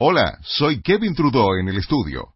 Hola, 0.00 0.40
soy 0.42 0.82
Kevin 0.82 1.14
Trudeau 1.14 1.54
en 1.54 1.68
el 1.68 1.76
estudio. 1.76 2.34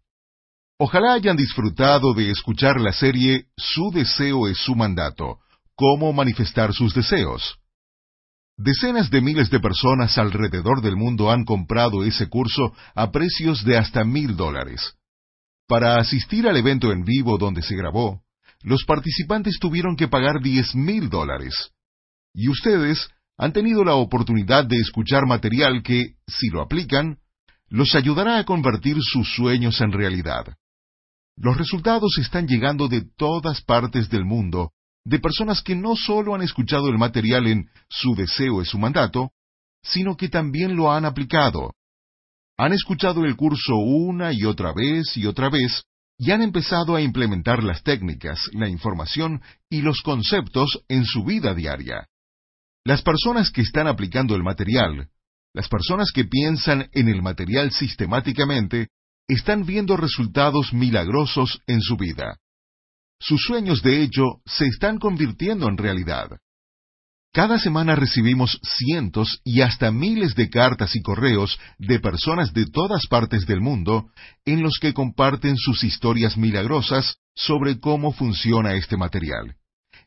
Ojalá 0.79 1.15
hayan 1.15 1.37
disfrutado 1.37 2.15
de 2.15 2.31
escuchar 2.31 2.81
la 2.81 2.93
serie 2.93 3.47
Su 3.57 3.91
deseo 3.93 4.47
es 4.47 4.59
su 4.59 4.77
mandato, 4.77 5.41
cómo 5.75 6.13
manifestar 6.13 6.73
sus 6.73 6.95
deseos. 6.95 7.59
Decenas 8.57 9.11
de 9.11 9.21
miles 9.23 9.51
de 9.51 9.59
personas 9.59 10.19
alrededor 10.19 10.83
del 10.83 10.95
mundo 10.95 11.33
han 11.33 11.45
comprado 11.45 12.05
ese 12.05 12.29
curso 12.29 12.77
a 12.95 13.11
precios 13.11 13.65
de 13.65 13.77
hasta 13.77 14.05
mil 14.05 14.37
dólares. 14.37 14.95
Para 15.67 15.97
asistir 15.97 16.47
al 16.47 16.57
evento 16.57 16.93
en 16.93 17.03
vivo 17.03 17.39
donde 17.39 17.63
se 17.63 17.75
grabó, 17.75 18.23
los 18.63 18.85
participantes 18.85 19.59
tuvieron 19.59 19.97
que 19.97 20.07
pagar 20.07 20.41
diez 20.41 20.77
mil 20.77 21.11
dólares. 21.11 21.73
Y 22.33 22.49
ustedes 22.51 23.09
han 23.37 23.53
tenido 23.53 23.83
la 23.83 23.95
oportunidad 23.95 24.65
de 24.65 24.77
escuchar 24.77 25.27
material 25.27 25.83
que, 25.83 26.15
si 26.29 26.51
lo 26.51 26.63
aplican, 26.63 27.19
los 27.69 27.95
ayudará 27.95 28.39
a 28.39 28.45
convertir 28.45 28.97
sus 29.01 29.35
sueños 29.35 29.81
en 29.81 29.93
realidad. 29.93 30.57
Los 31.37 31.57
resultados 31.57 32.19
están 32.19 32.47
llegando 32.47 32.89
de 32.89 33.03
todas 33.17 33.63
partes 33.63 34.09
del 34.09 34.25
mundo, 34.25 34.73
de 35.05 35.19
personas 35.19 35.63
que 35.63 35.77
no 35.77 35.97
solo 35.97 36.35
han 36.35 36.43
escuchado 36.43 36.89
el 36.89 36.99
material 36.99 37.47
en 37.47 37.71
Su 37.89 38.15
deseo 38.15 38.61
es 38.61 38.69
su 38.69 38.79
mandato, 38.79 39.31
sino 39.83 40.17
que 40.17 40.29
también 40.29 40.77
lo 40.77 40.93
han 40.93 41.05
aplicado. 41.05 41.75
Han 42.59 42.73
escuchado 42.73 43.25
el 43.25 43.37
curso 43.37 43.77
una 43.77 44.33
y 44.33 44.45
otra 44.45 44.73
vez 44.75 45.17
y 45.17 45.27
otra 45.27 45.49
vez, 45.49 45.85
y 46.19 46.33
han 46.33 46.43
empezado 46.43 46.97
a 46.97 47.01
implementar 47.01 47.63
las 47.63 47.83
técnicas, 47.85 48.41
la 48.53 48.69
información 48.69 49.41
y 49.71 49.83
los 49.83 50.03
conceptos 50.03 50.83
en 50.89 51.05
su 51.05 51.25
vida 51.25 51.55
diaria. 51.55 52.09
Las 52.85 53.03
personas 53.03 53.51
que 53.53 53.61
están 53.61 53.87
aplicando 53.87 54.35
el 54.35 54.43
material, 54.43 55.09
las 55.59 55.69
personas 55.69 56.13
que 56.15 56.25
piensan 56.25 56.89
en 56.93 57.09
el 57.09 57.21
material 57.21 57.73
sistemáticamente 57.73 58.91
están 59.27 59.67
viendo 59.67 59.97
resultados 59.97 60.73
milagrosos 60.73 61.61
en 61.67 61.81
su 61.81 61.97
vida. 61.97 62.39
Sus 63.19 63.43
sueños, 63.43 63.83
de 63.83 64.05
hecho, 64.05 64.23
se 64.47 64.67
están 64.67 65.01
convirtiendo 65.01 65.69
en 65.69 65.77
realidad. 65.77 66.29
Cada 67.33 67.59
semana 67.59 67.97
recibimos 67.97 68.61
cientos 68.63 69.41
y 69.43 69.63
hasta 69.63 69.91
miles 69.91 70.37
de 70.37 70.49
cartas 70.49 70.95
y 70.95 71.03
correos 71.03 71.59
de 71.77 71.99
personas 71.99 72.53
de 72.55 72.67
todas 72.67 73.09
partes 73.09 73.45
del 73.45 73.61
mundo 73.61 74.13
en 74.45 74.63
los 74.63 74.79
que 74.81 74.95
comparten 74.95 75.57
sus 75.57 75.83
historias 75.83 76.37
milagrosas 76.37 77.17
sobre 77.35 77.81
cómo 77.81 78.13
funciona 78.13 78.75
este 78.75 78.97
material. 78.97 79.57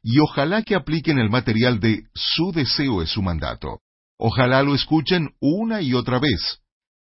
Y 0.02 0.20
ojalá 0.20 0.64
que 0.64 0.76
apliquen 0.76 1.20
el 1.20 1.30
material 1.30 1.82
de 1.82 2.04
su 2.16 2.54
deseo 2.54 3.02
es 3.02 3.10
su 3.10 3.22
mandato. 3.22 3.82
Ojalá 4.24 4.62
lo 4.62 4.76
escuchen 4.76 5.32
una 5.40 5.82
y 5.82 5.96
otra 5.96 6.20
vez. 6.20 6.60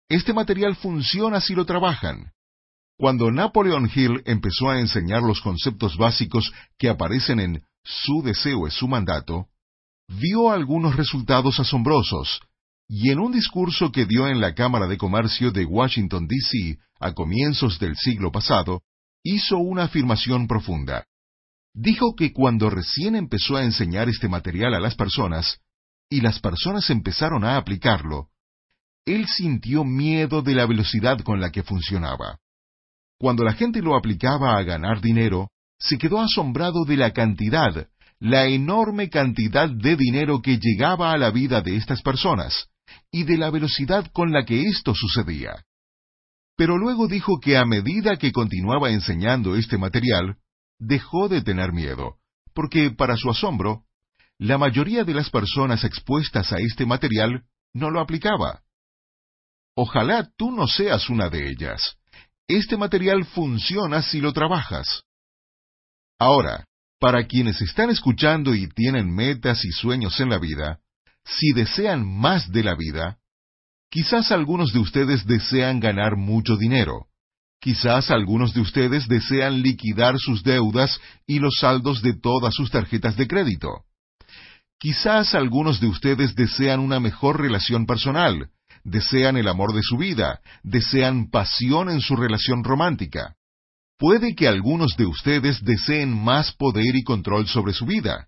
Este 0.10 0.34
material 0.34 0.76
funciona 0.76 1.40
si 1.40 1.56
lo 1.56 1.66
trabajan. 1.66 2.34
Cuando 2.98 3.32
Napoleon 3.32 3.90
Hill 3.94 4.22
empezó 4.26 4.70
a 4.70 4.82
enseñar 4.82 5.22
los 5.22 5.40
conceptos 5.40 5.96
básicos 5.96 6.52
que 6.78 6.90
aparecen 6.90 7.40
en 7.40 7.64
Su 7.86 8.22
deseo 8.22 8.68
es 8.68 8.74
su 8.74 8.90
mandato, 8.90 9.48
vio 10.09 10.52
algunos 10.52 10.98
resultados 10.98 11.58
asombrosos, 11.58 12.42
y 12.90 13.12
en 13.12 13.20
un 13.20 13.31
discurso 13.31 13.94
que 13.94 14.06
dio 14.06 14.28
en 14.28 14.42
la 14.42 14.54
Cámara 14.54 14.86
de 14.88 14.98
Comercio 14.98 15.52
de 15.52 15.64
Washington, 15.64 16.28
D.C. 16.28 16.80
a 17.00 17.14
comienzos 17.14 17.80
del 17.80 17.96
siglo 17.96 18.30
pasado, 18.30 18.81
hizo 19.24 19.58
una 19.58 19.84
afirmación 19.84 20.48
profunda. 20.48 21.06
Dijo 21.74 22.14
que 22.14 22.34
cuando 22.34 22.70
recién 22.70 23.16
empezó 23.16 23.56
a 23.56 23.64
enseñar 23.64 24.09
este 24.09 24.28
material 24.28 24.74
a 24.74 24.81
las 24.81 24.96
personas, 24.96 25.62
y 26.10 26.22
las 26.22 26.40
personas 26.40 26.90
empezaron 26.90 27.44
a 27.44 27.58
aplicarlo, 27.58 28.30
él 29.06 29.28
sintió 29.28 29.84
miedo 29.84 30.42
de 30.42 30.56
la 30.56 30.66
velocidad 30.66 31.20
con 31.20 31.40
la 31.40 31.52
que 31.52 31.64
funcionaba. 31.64 32.40
Cuando 33.20 33.44
la 33.44 33.54
gente 33.54 33.82
lo 33.82 33.96
aplicaba 33.96 34.58
a 34.58 34.64
ganar 34.64 35.00
dinero, 35.00 35.50
se 35.80 35.98
quedó 35.98 36.20
asombrado 36.20 36.86
de 36.86 36.98
la 36.98 37.12
cantidad, 37.12 37.88
la 38.20 38.48
enorme 38.48 39.10
cantidad 39.10 39.70
de 39.70 39.96
dinero 39.96 40.42
que 40.42 40.58
llegaba 40.58 41.12
a 41.12 41.18
la 41.18 41.30
vida 41.30 41.62
de 41.62 41.76
estas 41.76 42.02
personas, 42.02 42.68
y 43.12 43.24
de 43.24 43.38
la 43.38 43.50
velocidad 43.52 44.08
con 44.12 44.32
la 44.32 44.46
que 44.46 44.64
esto 44.64 44.94
sucedía. 44.96 45.66
Pero 46.58 46.78
luego 46.78 47.08
dijo 47.08 47.40
que 47.40 47.58
a 47.58 47.66
medida 47.66 48.18
que 48.18 48.32
continuaba 48.32 48.90
enseñando 48.90 49.56
este 49.56 49.78
material, 49.78 50.38
dejó 50.80 51.28
de 51.28 51.42
tener 51.42 51.74
miedo, 51.74 52.16
porque, 52.54 52.92
para 52.92 53.18
su 53.18 53.30
asombro, 53.30 53.84
la 54.38 54.57
mayoría 54.57 55.03
de 55.03 55.13
las 55.13 55.29
personas 55.29 55.84
expuestas 55.84 56.51
a 56.51 56.57
este 56.57 56.85
material 56.85 57.44
no 57.73 57.90
lo 57.90 58.01
aplicaba. 58.01 58.62
Ojalá 59.75 60.29
tú 60.38 60.51
no 60.51 60.68
seas 60.68 61.09
una 61.09 61.29
de 61.29 61.50
ellas. 61.50 61.97
Este 62.47 62.78
material 62.78 63.25
funciona 63.25 64.01
si 64.01 64.22
lo 64.22 64.34
trabajas. 64.34 65.03
Ahora, 66.19 66.66
para 67.00 67.25
quienes 67.28 67.62
están 67.62 67.90
escuchando 67.90 68.56
y 68.56 68.68
tienen 68.69 69.13
metas 69.13 69.66
y 69.66 69.72
sueños 69.72 70.19
en 70.19 70.29
la 70.29 70.40
vida, 70.40 70.79
si 71.25 71.51
desean 71.53 72.06
más 72.06 72.51
de 72.51 72.63
la 72.63 72.75
vida, 72.75 73.18
quizás 73.90 74.31
algunos 74.31 74.72
de 74.72 74.79
ustedes 74.79 75.25
desean 75.25 75.79
ganar 75.79 76.16
mucho 76.16 76.56
dinero. 76.56 77.07
Quizás 77.59 78.12
algunos 78.12 78.53
de 78.53 78.62
ustedes 78.62 79.07
desean 79.07 79.62
liquidar 79.62 80.19
sus 80.19 80.44
deudas 80.44 81.00
y 81.25 81.40
los 81.40 81.56
saldos 81.59 82.01
de 82.01 82.13
todas 82.13 82.53
sus 82.53 82.69
tarjetas 82.69 83.18
de 83.18 83.28
crédito. 83.28 83.85
Quizás 84.80 85.34
algunos 85.36 85.80
de 85.80 85.88
ustedes 85.88 86.36
desean 86.36 86.80
una 86.80 87.00
mejor 87.00 87.40
relación 87.40 87.86
personal, 87.86 88.50
desean 88.84 89.38
el 89.38 89.47
amor 89.47 89.74
de 89.74 89.81
su 89.81 89.97
vida, 89.97 90.41
desean 90.63 91.30
pasión 91.30 91.90
en 91.90 92.02
su 92.02 92.16
relación 92.16 92.63
romántica. 92.63 93.36
Puede 93.97 94.36
que 94.36 94.47
algunos 94.47 94.96
de 94.97 95.06
ustedes 95.06 95.63
deseen 95.63 96.13
más 96.13 96.52
poder 96.52 96.96
y 96.96 97.03
control 97.03 97.47
sobre 97.47 97.74
su 97.74 97.86
vida. 97.86 98.28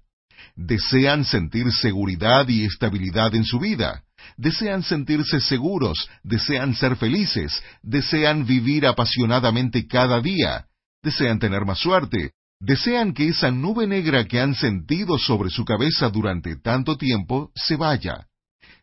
Desean 0.55 1.25
sentir 1.25 1.71
seguridad 1.71 2.47
y 2.47 2.63
estabilidad 2.63 3.35
en 3.35 3.43
su 3.43 3.59
vida. 3.59 4.03
Desean 4.37 4.81
sentirse 4.81 5.39
seguros, 5.41 6.09
desean 6.23 6.73
ser 6.73 6.95
felices, 6.95 7.61
desean 7.83 8.45
vivir 8.45 8.87
apasionadamente 8.87 9.87
cada 9.87 10.21
día, 10.21 10.65
desean 11.03 11.39
tener 11.39 11.65
más 11.65 11.79
suerte, 11.79 12.31
desean 12.59 13.13
que 13.13 13.27
esa 13.29 13.51
nube 13.51 13.87
negra 13.87 14.25
que 14.25 14.39
han 14.39 14.55
sentido 14.55 15.17
sobre 15.17 15.49
su 15.49 15.63
cabeza 15.65 16.09
durante 16.09 16.55
tanto 16.57 16.97
tiempo 16.97 17.51
se 17.55 17.75
vaya. 17.75 18.27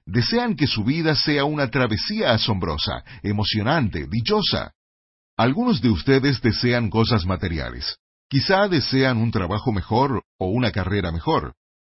Desean 0.06 0.54
que 0.54 0.66
su 0.66 0.84
vida 0.84 1.14
sea 1.14 1.44
una 1.44 1.70
travesía 1.70 2.32
asombrosa, 2.32 3.04
emocionante, 3.22 4.06
dichosa. 4.08 4.72
Algunos 5.36 5.80
de 5.80 5.90
ustedes 5.90 6.40
desean 6.42 6.90
cosas 6.90 7.24
materiales. 7.24 7.96
Quizá 8.28 8.68
desean 8.68 9.18
un 9.18 9.30
trabajo 9.30 9.72
mejor 9.72 10.22
o 10.38 10.46
una 10.48 10.70
carrera 10.70 11.10
mejor. 11.10 11.54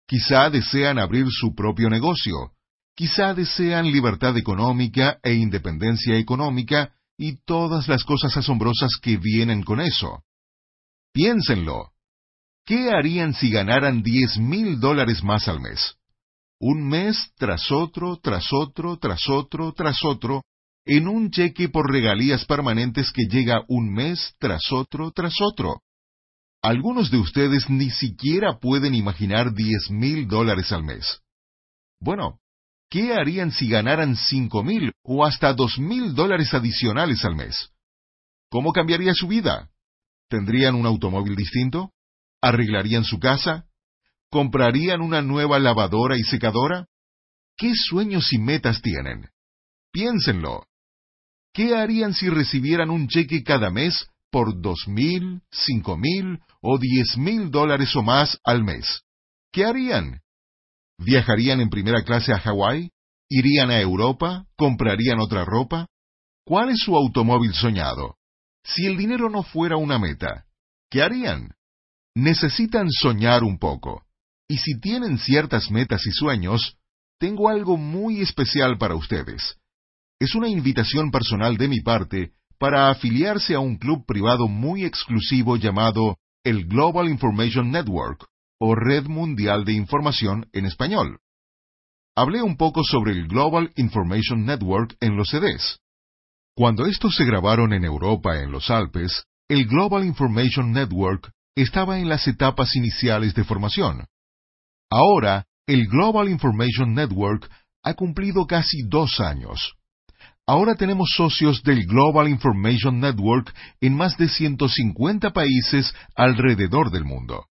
Quizá 0.06 0.50
desean 0.50 0.98
abrir 0.98 1.26
su 1.30 1.54
propio 1.54 1.90
negocio. 1.90 2.52
Quizá 2.94 3.34
desean 3.34 3.90
libertad 3.90 4.36
económica 4.36 5.18
e 5.22 5.34
independencia 5.34 6.16
económica 6.16 6.92
y 7.18 7.36
todas 7.44 7.88
las 7.88 8.04
cosas 8.04 8.36
asombrosas 8.36 8.92
que 9.02 9.16
vienen 9.16 9.62
con 9.62 9.80
eso. 9.80 10.22
Piénsenlo. 11.16 11.92
¿Qué 12.66 12.90
harían 12.90 13.32
si 13.32 13.50
ganaran 13.50 14.02
diez 14.02 14.36
mil 14.36 14.80
dólares 14.80 15.24
más 15.24 15.48
al 15.48 15.60
mes? 15.60 15.94
Un 16.60 16.86
mes 16.86 17.32
tras 17.38 17.72
otro, 17.72 18.18
tras 18.22 18.52
otro, 18.52 18.98
tras 18.98 19.26
otro, 19.30 19.72
tras 19.72 20.04
otro, 20.04 20.42
en 20.84 21.08
un 21.08 21.30
cheque 21.30 21.70
por 21.70 21.90
regalías 21.90 22.44
permanentes 22.44 23.12
que 23.12 23.28
llega 23.30 23.64
un 23.66 23.94
mes 23.94 24.34
tras 24.38 24.70
otro, 24.70 25.10
tras 25.10 25.32
otro. 25.40 25.80
Algunos 26.60 27.10
de 27.10 27.16
ustedes 27.16 27.70
ni 27.70 27.88
siquiera 27.88 28.58
pueden 28.58 28.94
imaginar 28.94 29.54
diez 29.54 29.90
mil 29.90 30.28
dólares 30.28 30.70
al 30.70 30.84
mes. 30.84 31.22
Bueno, 31.98 32.40
¿qué 32.90 33.14
harían 33.14 33.52
si 33.52 33.70
ganaran 33.70 34.16
cinco 34.16 34.62
mil 34.62 34.92
o 35.02 35.24
hasta 35.24 35.54
dos 35.54 35.78
mil 35.78 36.14
dólares 36.14 36.52
adicionales 36.52 37.24
al 37.24 37.36
mes? 37.36 37.70
¿Cómo 38.50 38.70
cambiaría 38.74 39.14
su 39.14 39.28
vida? 39.28 39.70
¿Tendrían 40.28 40.74
un 40.74 40.86
automóvil 40.86 41.36
distinto? 41.36 41.92
¿Arreglarían 42.40 43.04
su 43.04 43.18
casa? 43.18 43.66
¿Comprarían 44.30 45.00
una 45.00 45.22
nueva 45.22 45.58
lavadora 45.58 46.16
y 46.16 46.24
secadora? 46.24 46.86
¿Qué 47.56 47.72
sueños 47.74 48.32
y 48.32 48.38
metas 48.38 48.82
tienen? 48.82 49.28
Piénsenlo. 49.92 50.66
¿Qué 51.52 51.74
harían 51.74 52.12
si 52.12 52.28
recibieran 52.28 52.90
un 52.90 53.08
cheque 53.08 53.42
cada 53.42 53.70
mes 53.70 54.08
por 54.30 54.60
dos 54.60 54.88
mil, 54.88 55.40
cinco 55.50 55.96
mil 55.96 56.40
o 56.60 56.78
diez 56.78 57.16
mil 57.16 57.50
dólares 57.50 57.94
o 57.96 58.02
más 58.02 58.38
al 58.44 58.62
mes? 58.62 59.02
¿Qué 59.52 59.64
harían? 59.64 60.20
¿Viajarían 60.98 61.60
en 61.60 61.70
primera 61.70 62.02
clase 62.02 62.32
a 62.32 62.38
Hawái? 62.38 62.90
¿Irían 63.28 63.70
a 63.70 63.80
Europa? 63.80 64.44
¿Comprarían 64.56 65.20
otra 65.20 65.44
ropa? 65.44 65.86
¿Cuál 66.44 66.70
es 66.70 66.80
su 66.80 66.94
automóvil 66.96 67.54
soñado? 67.54 68.15
Si 68.74 68.86
el 68.86 68.96
dinero 68.96 69.30
no 69.30 69.42
fuera 69.42 69.76
una 69.76 69.98
meta, 69.98 70.44
¿qué 70.90 71.02
harían? 71.02 71.54
Necesitan 72.14 72.90
soñar 72.90 73.44
un 73.44 73.58
poco. 73.58 74.04
Y 74.48 74.58
si 74.58 74.78
tienen 74.80 75.18
ciertas 75.18 75.70
metas 75.70 76.06
y 76.06 76.10
sueños, 76.10 76.76
tengo 77.18 77.48
algo 77.48 77.76
muy 77.76 78.20
especial 78.20 78.78
para 78.78 78.94
ustedes 78.94 79.56
es 80.18 80.34
una 80.34 80.48
invitación 80.48 81.10
personal 81.10 81.56
de 81.56 81.68
mi 81.68 81.80
parte 81.80 82.32
para 82.58 82.88
afiliarse 82.88 83.54
a 83.54 83.60
un 83.60 83.76
club 83.76 84.06
privado 84.06 84.48
muy 84.48 84.84
exclusivo 84.84 85.56
llamado 85.56 86.16
el 86.42 86.66
Global 86.66 87.08
Information 87.08 87.70
Network, 87.70 88.26
o 88.58 88.74
Red 88.74 89.06
Mundial 89.06 89.64
de 89.64 89.74
Información 89.74 90.48
en 90.52 90.64
español. 90.64 91.18
Hablé 92.14 92.40
un 92.40 92.56
poco 92.56 92.82
sobre 92.82 93.12
el 93.12 93.28
Global 93.28 93.72
Information 93.76 94.46
Network 94.46 94.96
en 95.00 95.16
los 95.16 95.28
CDs. 95.28 95.80
Cuando 96.58 96.86
estos 96.86 97.14
se 97.14 97.26
grabaron 97.26 97.74
en 97.74 97.84
Europa 97.84 98.40
en 98.40 98.50
los 98.50 98.70
Alpes, 98.70 99.24
el 99.46 99.66
Global 99.66 100.06
Information 100.06 100.72
Network 100.72 101.30
estaba 101.54 101.98
en 101.98 102.08
las 102.08 102.26
etapas 102.28 102.74
iniciales 102.76 103.34
de 103.34 103.44
formación. 103.44 104.06
Ahora, 104.90 105.44
el 105.66 105.86
Global 105.86 106.30
Information 106.30 106.94
Network 106.94 107.46
ha 107.84 107.92
cumplido 107.92 108.46
casi 108.46 108.84
dos 108.88 109.20
años. 109.20 109.74
Ahora 110.46 110.76
tenemos 110.76 111.10
socios 111.14 111.62
del 111.62 111.84
Global 111.84 112.26
Information 112.26 113.00
Network 113.00 113.54
en 113.82 113.94
más 113.94 114.16
de 114.16 114.26
150 114.26 115.34
países 115.34 115.92
alrededor 116.14 116.90
del 116.90 117.04
mundo. 117.04 117.44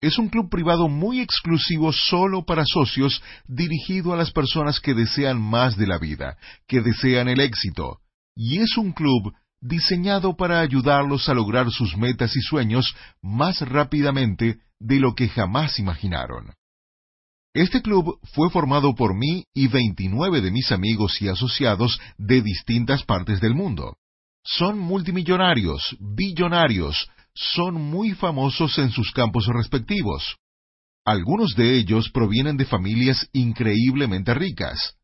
Es 0.00 0.18
un 0.18 0.28
club 0.28 0.50
privado 0.50 0.88
muy 0.88 1.20
exclusivo 1.20 1.92
solo 1.92 2.44
para 2.44 2.64
socios 2.66 3.22
dirigido 3.46 4.12
a 4.12 4.16
las 4.16 4.32
personas 4.32 4.80
que 4.80 4.94
desean 4.94 5.40
más 5.40 5.76
de 5.76 5.86
la 5.86 5.98
vida, 5.98 6.36
que 6.66 6.80
desean 6.80 7.28
el 7.28 7.38
éxito. 7.38 8.00
Y 8.34 8.58
es 8.58 8.76
un 8.76 8.92
club 8.92 9.32
diseñado 9.60 10.36
para 10.36 10.60
ayudarlos 10.60 11.28
a 11.28 11.34
lograr 11.34 11.70
sus 11.70 11.96
metas 11.96 12.36
y 12.36 12.40
sueños 12.40 12.94
más 13.22 13.60
rápidamente 13.60 14.58
de 14.80 14.98
lo 14.98 15.14
que 15.14 15.28
jamás 15.28 15.78
imaginaron. 15.78 16.52
Este 17.54 17.82
club 17.82 18.18
fue 18.34 18.50
formado 18.50 18.94
por 18.94 19.14
mí 19.14 19.44
y 19.54 19.68
29 19.68 20.40
de 20.40 20.50
mis 20.50 20.72
amigos 20.72 21.20
y 21.20 21.28
asociados 21.28 22.00
de 22.16 22.40
distintas 22.40 23.04
partes 23.04 23.40
del 23.40 23.54
mundo. 23.54 23.96
Son 24.42 24.78
multimillonarios, 24.78 25.96
billonarios, 26.00 27.08
son 27.34 27.74
muy 27.74 28.12
famosos 28.12 28.78
en 28.78 28.90
sus 28.90 29.12
campos 29.12 29.46
respectivos. 29.46 30.36
Algunos 31.04 31.54
de 31.54 31.76
ellos 31.76 32.10
provienen 32.10 32.56
de 32.56 32.64
familias 32.64 33.28
increíblemente 33.32 34.34
ricas. 34.34 34.96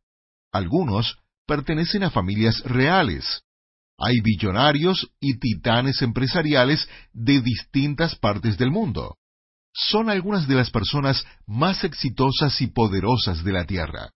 Algunos 0.51 1.19
pertenecen 1.49 2.05
a 2.05 2.11
familias 2.11 2.63
reales. 2.65 3.43
Hay 3.99 4.21
billonarios 4.21 5.11
y 5.19 5.37
titanes 5.41 6.01
empresariales 6.03 6.89
de 7.13 7.41
distintas 7.41 8.15
partes 8.15 8.57
del 8.57 8.71
mundo 8.71 9.17
son 9.79 10.11
algunas 10.11 10.49
de 10.49 10.55
las 10.55 10.71
personas 10.71 11.25
más 11.47 11.85
exitosas 11.85 12.61
y 12.61 12.67
poderosas 12.67 13.45
de 13.45 13.53
la 13.53 13.65
Tierra. 13.65 14.11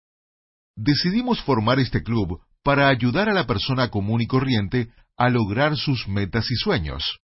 Decidimos 0.77 1.41
formar 1.43 1.79
este 1.79 2.03
club 2.03 2.41
para 2.65 2.89
ayudar 2.89 3.29
a 3.29 3.35
la 3.35 3.47
persona 3.47 3.89
común 3.89 4.21
y 4.21 4.27
corriente 4.27 4.89
a 5.17 5.29
lograr 5.29 5.77
sus 5.77 6.09
metas 6.09 6.51
y 6.51 6.57
sueños. 6.57 7.19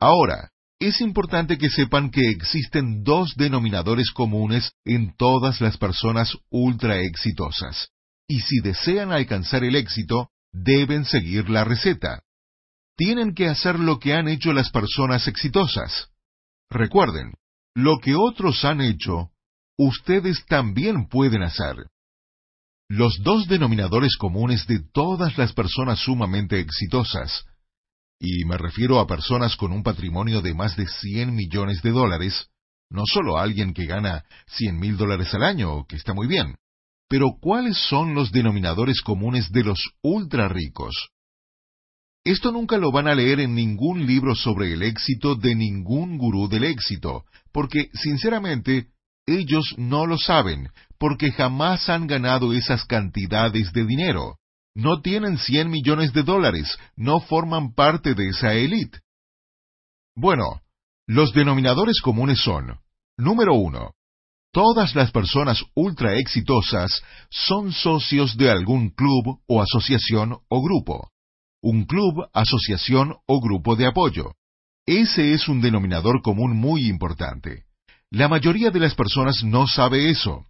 Ahora, 0.00 0.50
es 0.80 1.00
importante 1.00 1.58
que 1.58 1.70
sepan 1.70 2.10
que 2.10 2.30
existen 2.30 3.02
dos 3.02 3.34
denominadores 3.36 4.10
comunes 4.12 4.70
en 4.84 5.14
todas 5.16 5.60
las 5.60 5.76
personas 5.76 6.32
ultra 6.50 7.00
exitosas, 7.00 7.88
y 8.28 8.40
si 8.40 8.60
desean 8.60 9.10
alcanzar 9.10 9.64
el 9.64 9.74
éxito, 9.74 10.28
deben 10.52 11.04
seguir 11.04 11.48
la 11.48 11.64
receta. 11.64 12.22
Tienen 12.96 13.34
que 13.34 13.48
hacer 13.48 13.78
lo 13.78 13.98
que 13.98 14.14
han 14.14 14.28
hecho 14.28 14.52
las 14.52 14.70
personas 14.70 15.26
exitosas. 15.26 16.08
Recuerden, 16.68 17.32
lo 17.74 17.98
que 17.98 18.14
otros 18.14 18.64
han 18.64 18.80
hecho, 18.80 19.30
ustedes 19.78 20.44
también 20.46 21.08
pueden 21.08 21.42
hacer. 21.42 21.76
Los 22.88 23.18
dos 23.22 23.46
denominadores 23.48 24.16
comunes 24.16 24.66
de 24.66 24.80
todas 24.92 25.38
las 25.38 25.52
personas 25.52 25.98
sumamente 26.00 26.58
exitosas, 26.58 27.44
y 28.20 28.44
me 28.44 28.58
refiero 28.58 28.98
a 28.98 29.06
personas 29.06 29.56
con 29.56 29.72
un 29.72 29.82
patrimonio 29.82 30.42
de 30.42 30.54
más 30.54 30.76
de 30.76 30.86
100 30.86 31.34
millones 31.34 31.82
de 31.82 31.90
dólares, 31.90 32.48
no 32.90 33.04
solo 33.06 33.38
a 33.38 33.42
alguien 33.42 33.72
que 33.72 33.86
gana 33.86 34.24
100 34.48 34.78
mil 34.78 34.96
dólares 34.96 35.32
al 35.34 35.44
año, 35.44 35.86
que 35.86 35.96
está 35.96 36.14
muy 36.14 36.26
bien, 36.26 36.56
pero 37.08 37.38
¿cuáles 37.40 37.78
son 37.88 38.14
los 38.14 38.30
denominadores 38.30 39.00
comunes 39.00 39.50
de 39.50 39.64
los 39.64 39.78
ultra 40.02 40.48
ricos? 40.48 41.08
Esto 42.24 42.52
nunca 42.52 42.76
lo 42.76 42.92
van 42.92 43.08
a 43.08 43.14
leer 43.14 43.40
en 43.40 43.54
ningún 43.54 44.06
libro 44.06 44.34
sobre 44.34 44.72
el 44.74 44.82
éxito 44.82 45.34
de 45.34 45.54
ningún 45.54 46.18
gurú 46.18 46.48
del 46.48 46.64
éxito, 46.64 47.24
porque, 47.52 47.88
sinceramente, 47.94 48.88
ellos 49.26 49.74
no 49.78 50.06
lo 50.06 50.18
saben, 50.18 50.68
porque 50.98 51.32
jamás 51.32 51.88
han 51.88 52.06
ganado 52.06 52.52
esas 52.52 52.84
cantidades 52.84 53.72
de 53.72 53.86
dinero. 53.86 54.36
No 54.74 55.00
tienen 55.00 55.38
100 55.38 55.70
millones 55.70 56.12
de 56.12 56.22
dólares, 56.22 56.76
no 56.96 57.20
forman 57.20 57.74
parte 57.74 58.14
de 58.14 58.28
esa 58.28 58.52
élite. 58.54 59.00
Bueno, 60.14 60.60
los 61.06 61.32
denominadores 61.32 62.00
comunes 62.02 62.40
son, 62.40 62.78
número 63.16 63.54
uno, 63.54 63.92
todas 64.58 64.96
las 64.96 65.12
personas 65.12 65.62
ultra 65.76 66.16
exitosas 66.16 67.00
son 67.30 67.70
socios 67.70 68.36
de 68.36 68.50
algún 68.50 68.90
club 68.90 69.38
o 69.46 69.62
asociación 69.62 70.36
o 70.48 70.60
grupo 70.60 71.10
un 71.62 71.84
club, 71.84 72.28
asociación 72.32 73.14
o 73.26 73.40
grupo 73.40 73.76
de 73.76 73.86
apoyo. 73.86 74.32
Ese 74.84 75.32
es 75.32 75.48
un 75.48 75.60
denominador 75.60 76.22
común 76.22 76.56
muy 76.56 76.88
importante. 76.88 77.66
La 78.10 78.26
mayoría 78.26 78.72
de 78.72 78.80
las 78.80 78.96
personas 78.96 79.44
no 79.44 79.68
sabe 79.68 80.10
eso. 80.10 80.46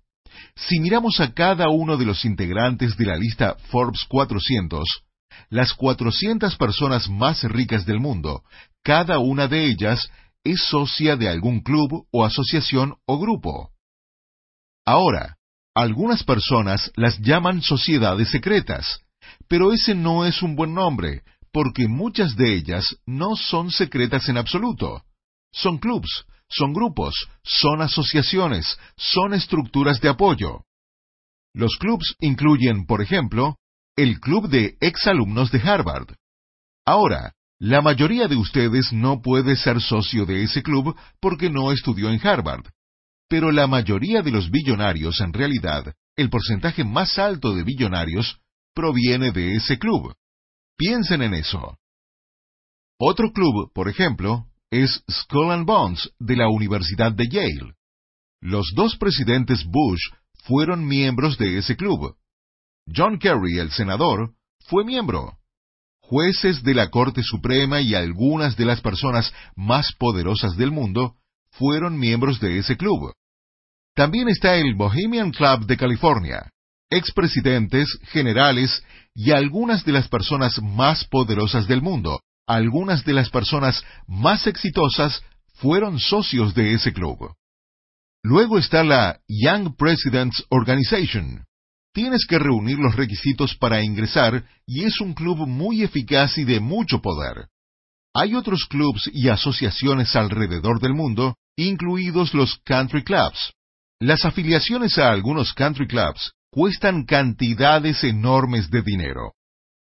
Si 0.55 0.81
miramos 0.81 1.21
a 1.21 1.35
cada 1.35 1.69
uno 1.69 1.99
de 1.99 2.07
los 2.07 2.25
integrantes 2.25 2.97
de 2.97 3.05
la 3.05 3.17
lista 3.17 3.57
Forbes 3.71 4.07
400, 4.09 4.85
las 5.51 5.75
400 5.75 6.57
personas 6.57 7.11
más 7.11 7.43
ricas 7.43 7.85
del 7.85 8.01
mundo, 8.01 8.43
cada 8.83 9.19
una 9.19 9.49
de 9.49 9.67
ellas 9.67 10.11
es 10.45 10.63
socia 10.63 11.17
de 11.17 11.29
algún 11.29 11.61
club 11.61 12.07
o 12.11 12.25
asociación 12.25 12.95
o 13.05 13.19
grupo. 13.19 13.71
Ahora, 14.89 15.37
algunas 15.75 16.25
personas 16.25 16.91
las 16.97 17.19
llaman 17.19 17.61
sociedades 17.61 18.31
secretas, 18.31 19.01
pero 19.47 19.71
ese 19.71 19.95
no 19.95 20.25
es 20.25 20.41
un 20.41 20.57
buen 20.57 20.73
nombre, 20.73 21.25
porque 21.53 21.87
muchas 21.89 22.37
de 22.37 22.55
ellas 22.55 22.97
no 23.05 23.37
son 23.37 23.71
secretas 23.71 24.31
en 24.31 24.39
absoluto. 24.39 25.03
Son 25.53 25.77
clubs, 25.77 26.25
son 26.49 26.73
grupos, 26.73 27.29
son 27.43 27.83
asociaciones, 27.83 28.79
son 28.97 29.35
estructuras 29.35 30.01
de 30.01 30.09
apoyo. 30.09 30.63
Los 31.53 31.77
clubs 31.77 32.17
incluyen, 32.21 32.87
por 32.87 33.03
ejemplo, 33.03 33.59
el 33.95 34.21
club 34.21 34.49
de 34.49 34.79
exalumnos 34.81 35.51
de 35.51 35.61
Harvard. 35.61 36.15
Ahora, 36.87 37.35
la 37.59 37.83
mayoría 37.83 38.27
de 38.27 38.37
ustedes 38.37 38.91
no 38.95 39.21
puede 39.21 39.55
ser 39.57 39.83
socio 39.83 40.25
de 40.25 40.45
ese 40.45 40.63
club 40.63 40.97
porque 41.21 41.51
no 41.51 41.73
estudió 41.73 42.09
en 42.09 42.27
Harvard. 42.27 42.65
Pero 43.29 43.53
la 43.53 43.67
mayoría 43.67 44.23
de 44.23 44.31
los 44.31 44.51
billonarios, 44.51 45.21
en 45.21 45.33
realidad, 45.33 45.95
el 46.17 46.31
porcentaje 46.31 46.85
más 46.85 47.19
alto 47.19 47.55
de 47.55 47.63
billonarios, 47.63 48.41
proviene 48.75 49.33
de 49.33 49.57
ese 49.57 49.79
club. 49.79 50.15
Piensen 50.77 51.23
en 51.23 51.35
eso. 51.35 51.77
Otro 52.99 53.33
club, 53.33 53.73
por 53.75 53.89
ejemplo, 53.89 54.47
es 54.71 55.03
Skull 55.11 55.51
and 55.51 55.67
Bones 55.67 56.11
de 56.19 56.37
la 56.37 56.49
Universidad 56.49 57.13
de 57.13 57.29
Yale. 57.29 57.75
Los 58.41 58.73
dos 58.75 58.97
presidentes 58.97 59.65
Bush 59.65 60.01
fueron 60.45 60.87
miembros 60.87 61.39
de 61.39 61.59
ese 61.59 61.77
club. 61.77 62.17
John 62.95 63.19
Kerry, 63.19 63.59
el 63.59 63.71
senador, 63.71 64.35
fue 64.67 64.85
miembro. 64.85 65.39
Jueces 66.01 66.63
de 66.63 66.75
la 66.75 66.89
Corte 66.89 67.23
Suprema 67.23 67.81
y 67.81 67.95
algunas 67.95 68.57
de 68.57 68.65
las 68.65 68.81
personas 68.81 69.33
más 69.55 69.93
poderosas 69.99 70.57
del 70.57 70.71
mundo 70.71 71.18
fueron 71.59 71.99
miembros 71.99 72.41
de 72.41 72.59
ese 72.59 72.77
club. 72.77 73.13
También 73.95 74.29
está 74.29 74.55
el 74.57 74.75
Bohemian 74.75 75.33
Club 75.33 75.67
de 75.67 75.77
California, 75.77 76.51
expresidentes, 76.89 77.89
generales 78.13 78.83
y 79.15 79.33
algunas 79.33 79.85
de 79.85 79.93
las 79.93 80.09
personas 80.09 80.63
más 80.63 81.05
poderosas 81.05 81.67
del 81.67 81.83
mundo, 81.83 82.21
algunas 82.47 83.05
de 83.05 83.13
las 83.13 83.29
personas 83.31 83.83
más 84.07 84.47
exitosas, 84.47 85.23
fueron 85.55 85.99
socios 85.99 86.55
de 86.55 86.75
ese 86.75 86.93
club. 86.93 87.35
Luego 88.23 88.59
está 88.59 88.85
la 88.85 89.19
Young 89.29 89.77
Presidents 89.77 90.45
Organization. 90.51 91.45
Tienes 91.93 92.27
que 92.29 92.39
reunir 92.39 92.79
los 92.79 92.95
requisitos 92.95 93.57
para 93.57 93.83
ingresar 93.83 94.45
y 94.67 94.85
es 94.85 95.01
un 95.01 95.15
club 95.15 95.47
muy 95.47 95.83
eficaz 95.83 96.39
y 96.39 96.45
de 96.45 96.61
mucho 96.61 97.01
poder. 97.01 97.49
Hay 98.15 98.35
otros 98.35 98.67
clubs 98.67 99.11
y 99.13 99.29
asociaciones 99.29 100.15
alrededor 100.15 100.81
del 100.81 100.95
mundo, 100.95 101.37
incluidos 101.65 102.35
los 102.35 102.59
country 102.65 103.03
clubs. 103.03 103.53
Las 104.01 104.25
afiliaciones 104.25 104.97
a 104.97 105.11
algunos 105.11 105.53
country 105.53 105.89
clubs 105.89 106.33
cuestan 106.51 107.05
cantidades 107.05 108.05
enormes 108.05 108.71
de 108.71 108.83
dinero. 108.83 109.33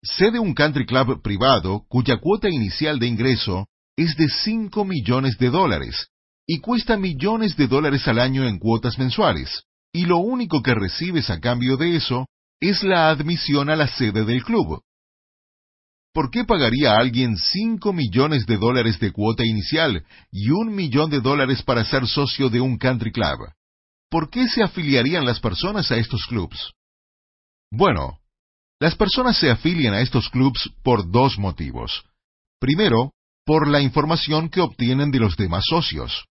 Sé 0.03 0.31
un 0.39 0.53
country 0.53 0.85
club 0.85 1.23
privado 1.23 1.85
cuya 1.89 2.17
cuota 2.17 2.49
inicial 2.49 2.99
de 2.99 3.07
ingreso 3.07 3.69
es 3.97 4.17
de 4.17 4.29
5 4.29 4.85
millones 4.85 5.39
de 5.39 5.51
dólares 5.51 6.09
y 6.45 6.59
cuesta 6.59 6.97
millones 6.97 7.57
de 7.57 7.69
dólares 7.69 8.09
al 8.09 8.19
año 8.19 8.49
en 8.49 8.59
cuotas 8.59 8.99
mensuales 8.99 9.63
y 9.93 10.07
lo 10.07 10.19
único 10.19 10.63
que 10.63 10.75
recibes 10.75 11.31
a 11.31 11.39
cambio 11.39 11.77
de 11.77 11.95
eso 11.95 12.27
es 12.61 12.83
la 12.83 13.11
admisión 13.11 13.71
a 13.71 13.77
la 13.77 13.87
sede 13.87 14.25
del 14.25 14.43
club. 14.43 14.83
¿Por 16.13 16.31
qué 16.31 16.45
pagaría 16.45 16.97
alguien 16.97 17.37
5 17.37 17.93
millones 17.93 18.45
de 18.47 18.57
dólares 18.57 18.99
de 18.99 19.13
cuota 19.13 19.45
inicial 19.45 20.05
y 20.33 20.51
un 20.51 20.75
millón 20.75 21.09
de 21.09 21.21
dólares 21.21 21.63
para 21.63 21.85
ser 21.85 22.07
socio 22.09 22.49
de 22.49 22.61
un 22.61 22.79
country 22.79 23.13
club? 23.13 23.53
¿Por 24.11 24.29
qué 24.29 24.49
se 24.49 24.63
afiliarían 24.63 25.25
las 25.25 25.39
personas 25.39 25.91
a 25.93 25.97
estos 25.97 26.27
clubs? 26.27 26.73
Bueno, 27.71 28.19
las 28.81 28.97
personas 28.97 29.39
se 29.39 29.51
afilian 29.51 29.95
a 29.95 30.01
estos 30.01 30.29
clubs 30.31 30.71
por 30.83 31.09
dos 31.13 31.39
motivos. 31.39 32.03
Primero, 32.59 33.13
por 33.47 33.69
la 33.69 33.81
información 33.81 34.49
que 34.49 34.61
obtienen 34.61 35.13
de 35.13 35.21
los 35.21 35.37
demás 35.37 35.63
socios. 35.69 36.25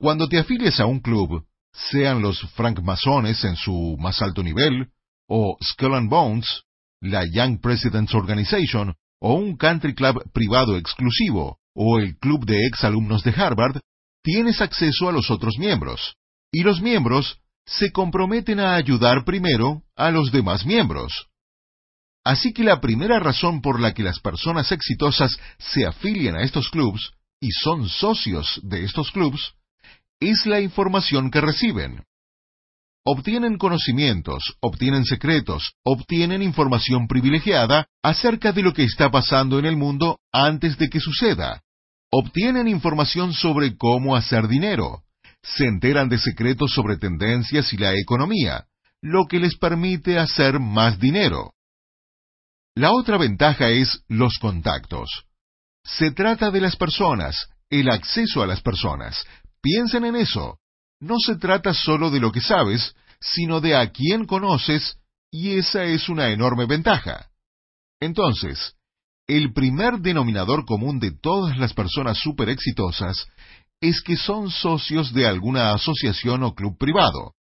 Cuando 0.00 0.28
te 0.28 0.38
afilias 0.38 0.80
a 0.80 0.86
un 0.86 0.98
club, 0.98 1.46
sean 1.72 2.20
los 2.20 2.40
francmasones 2.52 3.44
en 3.44 3.54
su 3.54 3.96
más 3.98 4.20
alto 4.22 4.42
nivel, 4.42 4.88
o 5.28 5.56
Skull 5.62 5.94
and 5.94 6.10
Bones, 6.10 6.62
la 7.00 7.24
Young 7.24 7.60
Presidents 7.60 8.14
Organization, 8.14 8.94
o 9.20 9.34
un 9.34 9.56
country 9.56 9.94
club 9.94 10.22
privado 10.32 10.76
exclusivo, 10.76 11.58
o 11.74 11.98
el 11.98 12.18
club 12.18 12.44
de 12.44 12.66
ex 12.66 12.84
alumnos 12.84 13.22
de 13.22 13.30
Harvard, 13.30 13.80
tienes 14.22 14.60
acceso 14.60 15.08
a 15.08 15.12
los 15.12 15.30
otros 15.30 15.58
miembros, 15.58 16.16
y 16.52 16.62
los 16.62 16.80
miembros 16.80 17.38
se 17.66 17.92
comprometen 17.92 18.60
a 18.60 18.74
ayudar 18.74 19.24
primero 19.24 19.82
a 19.96 20.10
los 20.10 20.32
demás 20.32 20.64
miembros. 20.64 21.26
Así 22.24 22.52
que 22.52 22.64
la 22.64 22.80
primera 22.80 23.18
razón 23.20 23.62
por 23.62 23.80
la 23.80 23.94
que 23.94 24.02
las 24.02 24.20
personas 24.20 24.72
exitosas 24.72 25.38
se 25.58 25.86
afilian 25.86 26.36
a 26.36 26.42
estos 26.42 26.68
clubs 26.70 27.12
y 27.40 27.50
son 27.52 27.88
socios 27.88 28.60
de 28.64 28.84
estos 28.84 29.10
clubs 29.12 29.54
es 30.20 30.46
la 30.46 30.60
información 30.60 31.30
que 31.30 31.40
reciben. 31.40 32.04
Obtienen 33.04 33.56
conocimientos, 33.56 34.56
obtienen 34.60 35.04
secretos, 35.04 35.72
obtienen 35.82 36.42
información 36.42 37.06
privilegiada 37.06 37.86
acerca 38.02 38.52
de 38.52 38.62
lo 38.62 38.72
que 38.72 38.84
está 38.84 39.10
pasando 39.10 39.58
en 39.58 39.64
el 39.64 39.76
mundo 39.76 40.18
antes 40.32 40.76
de 40.78 40.88
que 40.88 41.00
suceda. 41.00 41.62
Obtienen 42.10 42.68
información 42.68 43.32
sobre 43.32 43.76
cómo 43.76 44.16
hacer 44.16 44.48
dinero. 44.48 45.02
Se 45.42 45.66
enteran 45.66 46.08
de 46.08 46.18
secretos 46.18 46.72
sobre 46.72 46.96
tendencias 46.96 47.72
y 47.72 47.76
la 47.76 47.94
economía, 47.94 48.66
lo 49.00 49.26
que 49.26 49.38
les 49.38 49.56
permite 49.56 50.18
hacer 50.18 50.58
más 50.58 50.98
dinero. 50.98 51.52
La 52.74 52.92
otra 52.92 53.16
ventaja 53.16 53.68
es 53.70 54.02
los 54.08 54.38
contactos. 54.38 55.24
Se 55.84 56.10
trata 56.10 56.50
de 56.50 56.60
las 56.60 56.76
personas, 56.76 57.48
el 57.70 57.88
acceso 57.90 58.42
a 58.42 58.46
las 58.46 58.60
personas, 58.60 59.24
Piensen 59.60 60.04
en 60.04 60.16
eso. 60.16 60.58
No 61.00 61.16
se 61.18 61.36
trata 61.36 61.72
solo 61.74 62.10
de 62.10 62.20
lo 62.20 62.32
que 62.32 62.40
sabes, 62.40 62.94
sino 63.20 63.60
de 63.60 63.76
a 63.76 63.90
quién 63.90 64.26
conoces, 64.26 64.98
y 65.30 65.56
esa 65.56 65.84
es 65.84 66.08
una 66.08 66.30
enorme 66.30 66.66
ventaja. 66.66 67.28
Entonces, 68.00 68.74
el 69.26 69.52
primer 69.52 69.98
denominador 69.98 70.64
común 70.64 70.98
de 70.98 71.10
todas 71.12 71.58
las 71.58 71.74
personas 71.74 72.18
súper 72.18 72.48
exitosas 72.48 73.26
es 73.80 74.02
que 74.02 74.16
son 74.16 74.50
socios 74.50 75.12
de 75.12 75.26
alguna 75.26 75.72
asociación 75.72 76.42
o 76.42 76.54
club 76.54 76.76
privado. 76.78 77.34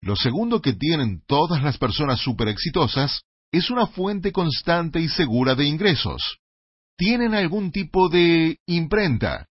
Lo 0.00 0.16
segundo 0.16 0.62
que 0.62 0.72
tienen 0.72 1.22
todas 1.26 1.62
las 1.62 1.78
personas 1.78 2.20
súper 2.20 2.48
exitosas 2.48 3.22
es 3.50 3.70
una 3.70 3.86
fuente 3.86 4.32
constante 4.32 5.00
y 5.00 5.08
segura 5.08 5.54
de 5.54 5.66
ingresos. 5.66 6.38
Tienen 6.96 7.34
algún 7.34 7.72
tipo 7.72 8.08
de 8.08 8.58
imprenta, 8.66 9.48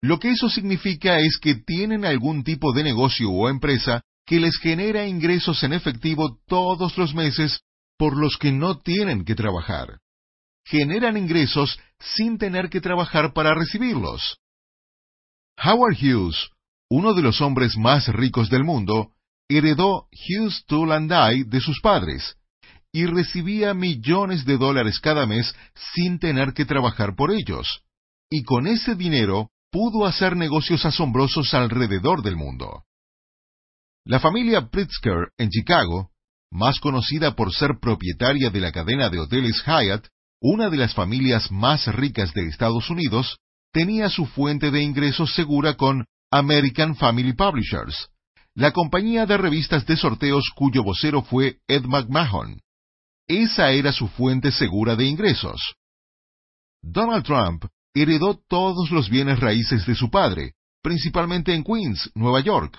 lo 0.00 0.18
que 0.18 0.30
eso 0.30 0.48
significa 0.48 1.18
es 1.18 1.38
que 1.40 1.56
tienen 1.56 2.04
algún 2.04 2.44
tipo 2.44 2.72
de 2.72 2.84
negocio 2.84 3.30
o 3.30 3.48
empresa 3.48 4.02
que 4.24 4.38
les 4.38 4.56
genera 4.58 5.06
ingresos 5.06 5.62
en 5.62 5.72
efectivo 5.72 6.38
todos 6.46 6.96
los 6.98 7.14
meses 7.14 7.60
por 7.96 8.16
los 8.16 8.36
que 8.36 8.52
no 8.52 8.78
tienen 8.78 9.24
que 9.24 9.34
trabajar. 9.34 9.98
Generan 10.64 11.16
ingresos 11.16 11.80
sin 11.98 12.38
tener 12.38 12.68
que 12.68 12.80
trabajar 12.80 13.32
para 13.32 13.54
recibirlos. 13.54 14.38
Howard 15.64 15.96
Hughes, 15.96 16.50
uno 16.90 17.14
de 17.14 17.22
los 17.22 17.40
hombres 17.40 17.76
más 17.76 18.06
ricos 18.08 18.50
del 18.50 18.64
mundo, 18.64 19.12
heredó 19.48 20.08
Hughes 20.12 20.64
Tool 20.66 20.92
and 20.92 21.10
Die 21.10 21.44
de 21.44 21.60
sus 21.60 21.80
padres 21.80 22.36
y 22.92 23.06
recibía 23.06 23.74
millones 23.74 24.44
de 24.44 24.56
dólares 24.56 25.00
cada 25.00 25.26
mes 25.26 25.54
sin 25.94 26.18
tener 26.18 26.52
que 26.52 26.64
trabajar 26.64 27.16
por 27.16 27.32
ellos. 27.32 27.82
Y 28.30 28.42
con 28.44 28.66
ese 28.66 28.94
dinero 28.94 29.50
pudo 29.70 30.06
hacer 30.06 30.36
negocios 30.36 30.84
asombrosos 30.84 31.52
alrededor 31.54 32.22
del 32.22 32.36
mundo. 32.36 32.84
La 34.04 34.20
familia 34.20 34.68
Pritzker 34.68 35.32
en 35.36 35.50
Chicago, 35.50 36.10
más 36.50 36.80
conocida 36.80 37.34
por 37.36 37.52
ser 37.52 37.78
propietaria 37.80 38.50
de 38.50 38.60
la 38.60 38.72
cadena 38.72 39.10
de 39.10 39.20
hoteles 39.20 39.62
Hyatt, 39.66 40.06
una 40.40 40.70
de 40.70 40.76
las 40.76 40.94
familias 40.94 41.50
más 41.50 41.86
ricas 41.94 42.32
de 42.32 42.46
Estados 42.46 42.88
Unidos, 42.88 43.38
tenía 43.72 44.08
su 44.08 44.24
fuente 44.24 44.70
de 44.70 44.82
ingresos 44.82 45.34
segura 45.34 45.74
con 45.74 46.06
American 46.30 46.94
Family 46.96 47.34
Publishers, 47.34 48.08
la 48.54 48.72
compañía 48.72 49.26
de 49.26 49.36
revistas 49.36 49.86
de 49.86 49.96
sorteos 49.96 50.50
cuyo 50.54 50.82
vocero 50.82 51.22
fue 51.22 51.58
Ed 51.68 51.84
McMahon. 51.84 52.60
Esa 53.26 53.70
era 53.70 53.92
su 53.92 54.08
fuente 54.08 54.50
segura 54.50 54.96
de 54.96 55.04
ingresos. 55.04 55.60
Donald 56.82 57.24
Trump 57.24 57.66
heredó 57.94 58.38
todos 58.48 58.90
los 58.90 59.08
bienes 59.08 59.40
raíces 59.40 59.86
de 59.86 59.94
su 59.94 60.10
padre, 60.10 60.54
principalmente 60.82 61.54
en 61.54 61.64
Queens, 61.64 62.10
Nueva 62.14 62.40
York. 62.40 62.78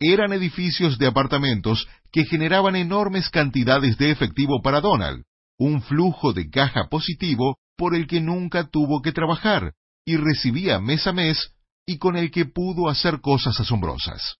Eran 0.00 0.32
edificios 0.32 0.98
de 0.98 1.06
apartamentos 1.06 1.86
que 2.10 2.24
generaban 2.24 2.76
enormes 2.76 3.30
cantidades 3.30 3.96
de 3.98 4.10
efectivo 4.10 4.60
para 4.62 4.80
Donald, 4.80 5.24
un 5.58 5.82
flujo 5.82 6.32
de 6.32 6.50
caja 6.50 6.88
positivo 6.88 7.58
por 7.76 7.94
el 7.94 8.06
que 8.06 8.20
nunca 8.20 8.68
tuvo 8.68 9.00
que 9.00 9.12
trabajar 9.12 9.74
y 10.04 10.16
recibía 10.16 10.80
mes 10.80 11.06
a 11.06 11.12
mes 11.12 11.52
y 11.86 11.98
con 11.98 12.16
el 12.16 12.30
que 12.30 12.46
pudo 12.46 12.88
hacer 12.88 13.20
cosas 13.20 13.58
asombrosas. 13.60 14.36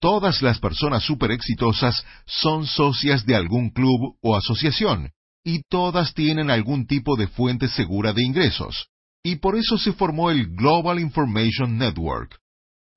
Todas 0.00 0.42
las 0.42 0.58
personas 0.60 1.02
super 1.02 1.32
exitosas 1.32 2.04
son 2.26 2.66
socias 2.66 3.26
de 3.26 3.34
algún 3.34 3.70
club 3.70 4.16
o 4.22 4.36
asociación, 4.36 5.10
y 5.42 5.62
todas 5.68 6.14
tienen 6.14 6.50
algún 6.50 6.86
tipo 6.86 7.16
de 7.16 7.26
fuente 7.26 7.68
segura 7.68 8.12
de 8.12 8.22
ingresos 8.22 8.88
y 9.22 9.36
por 9.36 9.56
eso 9.56 9.78
se 9.78 9.92
formó 9.92 10.30
el 10.30 10.54
Global 10.54 10.98
Information 11.00 11.78
Network. 11.78 12.38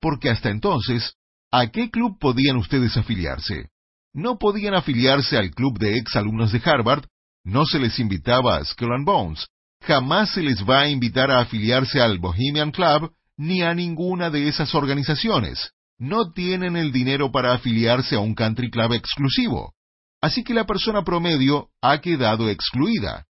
Porque 0.00 0.30
hasta 0.30 0.50
entonces, 0.50 1.14
¿a 1.50 1.68
qué 1.68 1.90
club 1.90 2.18
podían 2.18 2.56
ustedes 2.56 2.96
afiliarse? 2.96 3.70
No 4.14 4.38
podían 4.38 4.74
afiliarse 4.74 5.36
al 5.36 5.50
club 5.50 5.78
de 5.78 5.96
ex 5.96 6.16
alumnos 6.16 6.52
de 6.52 6.60
Harvard, 6.64 7.06
no 7.44 7.64
se 7.64 7.78
les 7.78 7.98
invitaba 7.98 8.56
a 8.56 8.64
Skull 8.64 8.92
and 8.92 9.06
Bones, 9.06 9.48
jamás 9.82 10.30
se 10.30 10.42
les 10.42 10.62
va 10.68 10.80
a 10.80 10.88
invitar 10.88 11.30
a 11.30 11.40
afiliarse 11.40 12.00
al 12.00 12.18
Bohemian 12.18 12.70
Club 12.70 13.12
ni 13.36 13.62
a 13.62 13.74
ninguna 13.74 14.30
de 14.30 14.48
esas 14.48 14.74
organizaciones. 14.74 15.72
No 15.98 16.32
tienen 16.32 16.76
el 16.76 16.92
dinero 16.92 17.30
para 17.30 17.52
afiliarse 17.52 18.16
a 18.16 18.20
un 18.20 18.34
country 18.34 18.70
club 18.70 18.92
exclusivo. 18.92 19.74
Así 20.20 20.44
que 20.44 20.54
la 20.54 20.66
persona 20.66 21.02
promedio 21.02 21.68
ha 21.80 22.00
quedado 22.00 22.48
excluida. 22.48 23.26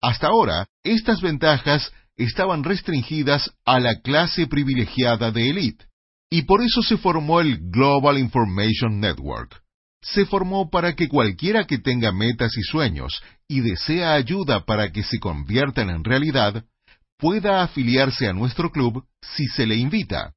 Hasta 0.00 0.28
ahora, 0.28 0.66
estas 0.84 1.20
ventajas 1.20 1.92
estaban 2.16 2.64
restringidas 2.64 3.52
a 3.64 3.78
la 3.80 4.00
clase 4.00 4.46
privilegiada 4.46 5.30
de 5.30 5.50
élite, 5.50 5.86
y 6.30 6.42
por 6.42 6.62
eso 6.62 6.82
se 6.82 6.96
formó 6.96 7.40
el 7.40 7.70
Global 7.70 8.18
Information 8.18 9.00
Network. 9.00 9.62
Se 10.02 10.24
formó 10.24 10.70
para 10.70 10.94
que 10.94 11.08
cualquiera 11.08 11.66
que 11.66 11.78
tenga 11.78 12.12
metas 12.12 12.56
y 12.56 12.62
sueños 12.62 13.22
y 13.48 13.60
desea 13.60 14.14
ayuda 14.14 14.64
para 14.64 14.92
que 14.92 15.02
se 15.02 15.18
conviertan 15.18 15.90
en 15.90 16.04
realidad, 16.04 16.64
pueda 17.18 17.62
afiliarse 17.62 18.28
a 18.28 18.32
nuestro 18.32 18.70
club 18.70 19.04
si 19.22 19.46
se 19.46 19.66
le 19.66 19.76
invita. 19.76 20.32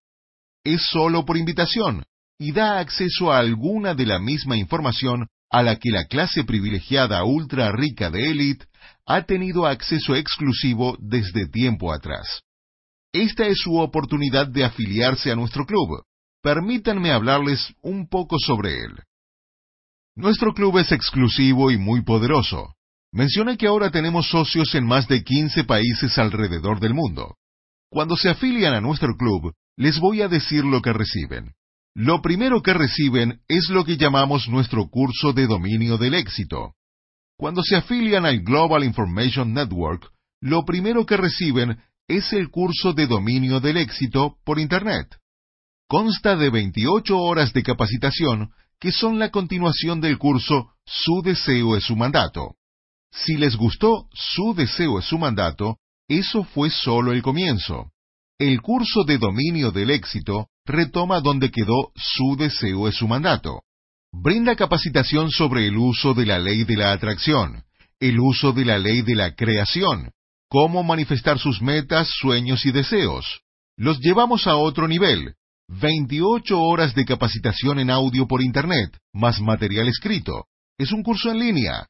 Es 0.64 0.82
solo 0.92 1.26
por 1.26 1.38
invitación 1.38 2.04
y 2.40 2.52
da 2.52 2.80
acceso 2.80 3.32
a 3.32 3.40
alguna 3.40 3.94
de 3.94 4.06
la 4.06 4.20
misma 4.20 4.58
información 4.58 5.28
a 5.50 5.63
la 5.63 5.77
que 5.77 5.89
la 5.89 6.06
clase 6.06 6.44
privilegiada 6.44 7.24
ultra 7.24 7.72
rica 7.72 8.10
de 8.10 8.32
élite 8.32 8.65
ha 9.06 9.24
tenido 9.24 9.65
acceso 9.65 10.15
exclusivo 10.15 10.96
desde 11.00 11.48
tiempo 11.48 11.91
atrás. 11.91 12.41
Esta 13.12 13.48
es 13.48 13.60
su 13.60 13.77
oportunidad 13.77 14.48
de 14.48 14.63
afiliarse 14.63 15.32
a 15.32 15.36
nuestro 15.36 15.65
club. 15.65 16.03
Permítanme 16.44 17.12
hablarles 17.12 17.74
un 17.82 18.08
poco 18.08 18.38
sobre 18.39 18.75
él. 18.75 18.94
Nuestro 20.15 20.53
club 20.53 20.77
es 20.77 20.91
exclusivo 20.91 21.72
y 21.72 21.77
muy 21.77 22.03
poderoso. 22.03 22.75
Mencioné 23.12 23.58
que 23.58 23.68
ahora 23.68 23.89
tenemos 23.89 24.29
socios 24.29 24.75
en 24.75 24.86
más 24.86 25.08
de 25.08 25.24
15 25.24 25.63
países 25.63 26.18
alrededor 26.20 26.79
del 26.79 26.94
mundo. 26.94 27.36
Cuando 27.89 28.15
se 28.15 28.29
afilian 28.29 28.75
a 28.75 28.82
nuestro 28.82 29.15
club, 29.15 29.53
les 29.75 29.98
voy 30.00 30.22
a 30.22 30.27
decir 30.27 30.63
lo 30.63 30.82
que 30.82 30.94
reciben. 30.94 31.53
Lo 32.01 32.22
primero 32.22 32.62
que 32.62 32.74
reciben 32.74 33.41
es 33.50 33.68
lo 33.68 33.84
que 33.84 33.98
llamamos 33.98 34.48
nuestro 34.48 34.88
curso 34.88 35.34
de 35.34 35.48
dominio 35.48 35.98
del 35.98 36.13
éxito. 36.13 36.75
Cuando 37.38 37.62
se 37.62 37.75
afilian 37.75 38.25
al 38.25 38.39
Global 38.39 38.86
Information 38.86 39.53
Network, 39.53 40.10
lo 40.39 40.63
primero 40.63 41.06
que 41.06 41.18
reciben 41.18 41.77
es 42.08 42.32
el 42.32 42.51
curso 42.51 42.94
de 42.94 43.06
dominio 43.06 43.60
del 43.60 43.75
éxito 43.75 44.38
por 44.46 44.60
Internet. 44.60 45.08
Consta 45.89 46.38
de 46.38 46.50
28 46.50 47.18
horas 47.18 47.51
de 47.51 47.63
capacitación 47.63 48.51
que 48.79 48.94
son 48.94 49.20
la 49.20 49.29
continuación 49.29 50.00
del 50.00 50.18
curso 50.18 50.72
Su 50.86 51.22
deseo 51.22 51.75
es 51.75 51.84
su 51.84 51.98
mandato. 51.98 52.56
Si 53.12 53.36
les 53.36 53.58
gustó 53.58 54.08
Su 54.13 54.53
deseo 54.53 55.00
es 55.00 55.06
su 55.06 55.18
mandato, 55.18 55.79
eso 56.08 56.46
fue 56.46 56.70
solo 56.70 57.12
el 57.12 57.22
comienzo. 57.22 57.91
El 58.38 58.62
curso 58.62 59.03
de 59.03 59.18
dominio 59.18 59.74
del 59.74 59.89
éxito 59.89 60.48
retoma 60.70 61.20
donde 61.20 61.52
quedó 61.52 61.92
Su 61.96 62.38
deseo 62.38 62.88
es 62.88 62.96
su 62.96 63.08
mandato. 63.08 63.64
Brinda 64.12 64.56
capacitación 64.56 65.30
sobre 65.30 65.68
el 65.68 65.78
uso 65.78 66.14
de 66.14 66.26
la 66.26 66.40
ley 66.40 66.64
de 66.64 66.78
la 66.78 66.94
atracción, 66.94 67.64
el 68.00 68.20
uso 68.20 68.54
de 68.54 68.66
la 68.66 68.78
ley 68.78 69.02
de 69.02 69.16
la 69.16 69.36
creación, 69.36 70.12
cómo 70.48 70.84
manifestar 70.84 71.38
sus 71.38 71.62
metas, 71.62 72.10
sueños 72.20 72.66
y 72.66 72.72
deseos. 72.72 73.42
Los 73.78 74.00
llevamos 74.00 74.48
a 74.48 74.56
otro 74.56 74.88
nivel. 74.88 75.36
28 75.68 76.60
horas 76.60 76.96
de 76.96 77.06
capacitación 77.06 77.80
en 77.80 77.92
audio 77.92 78.28
por 78.28 78.42
Internet, 78.42 78.98
más 79.14 79.40
material 79.40 79.88
escrito. 79.88 80.46
Es 80.78 80.92
un 80.92 81.04
curso 81.04 81.30
en 81.30 81.40
línea. 81.40 81.88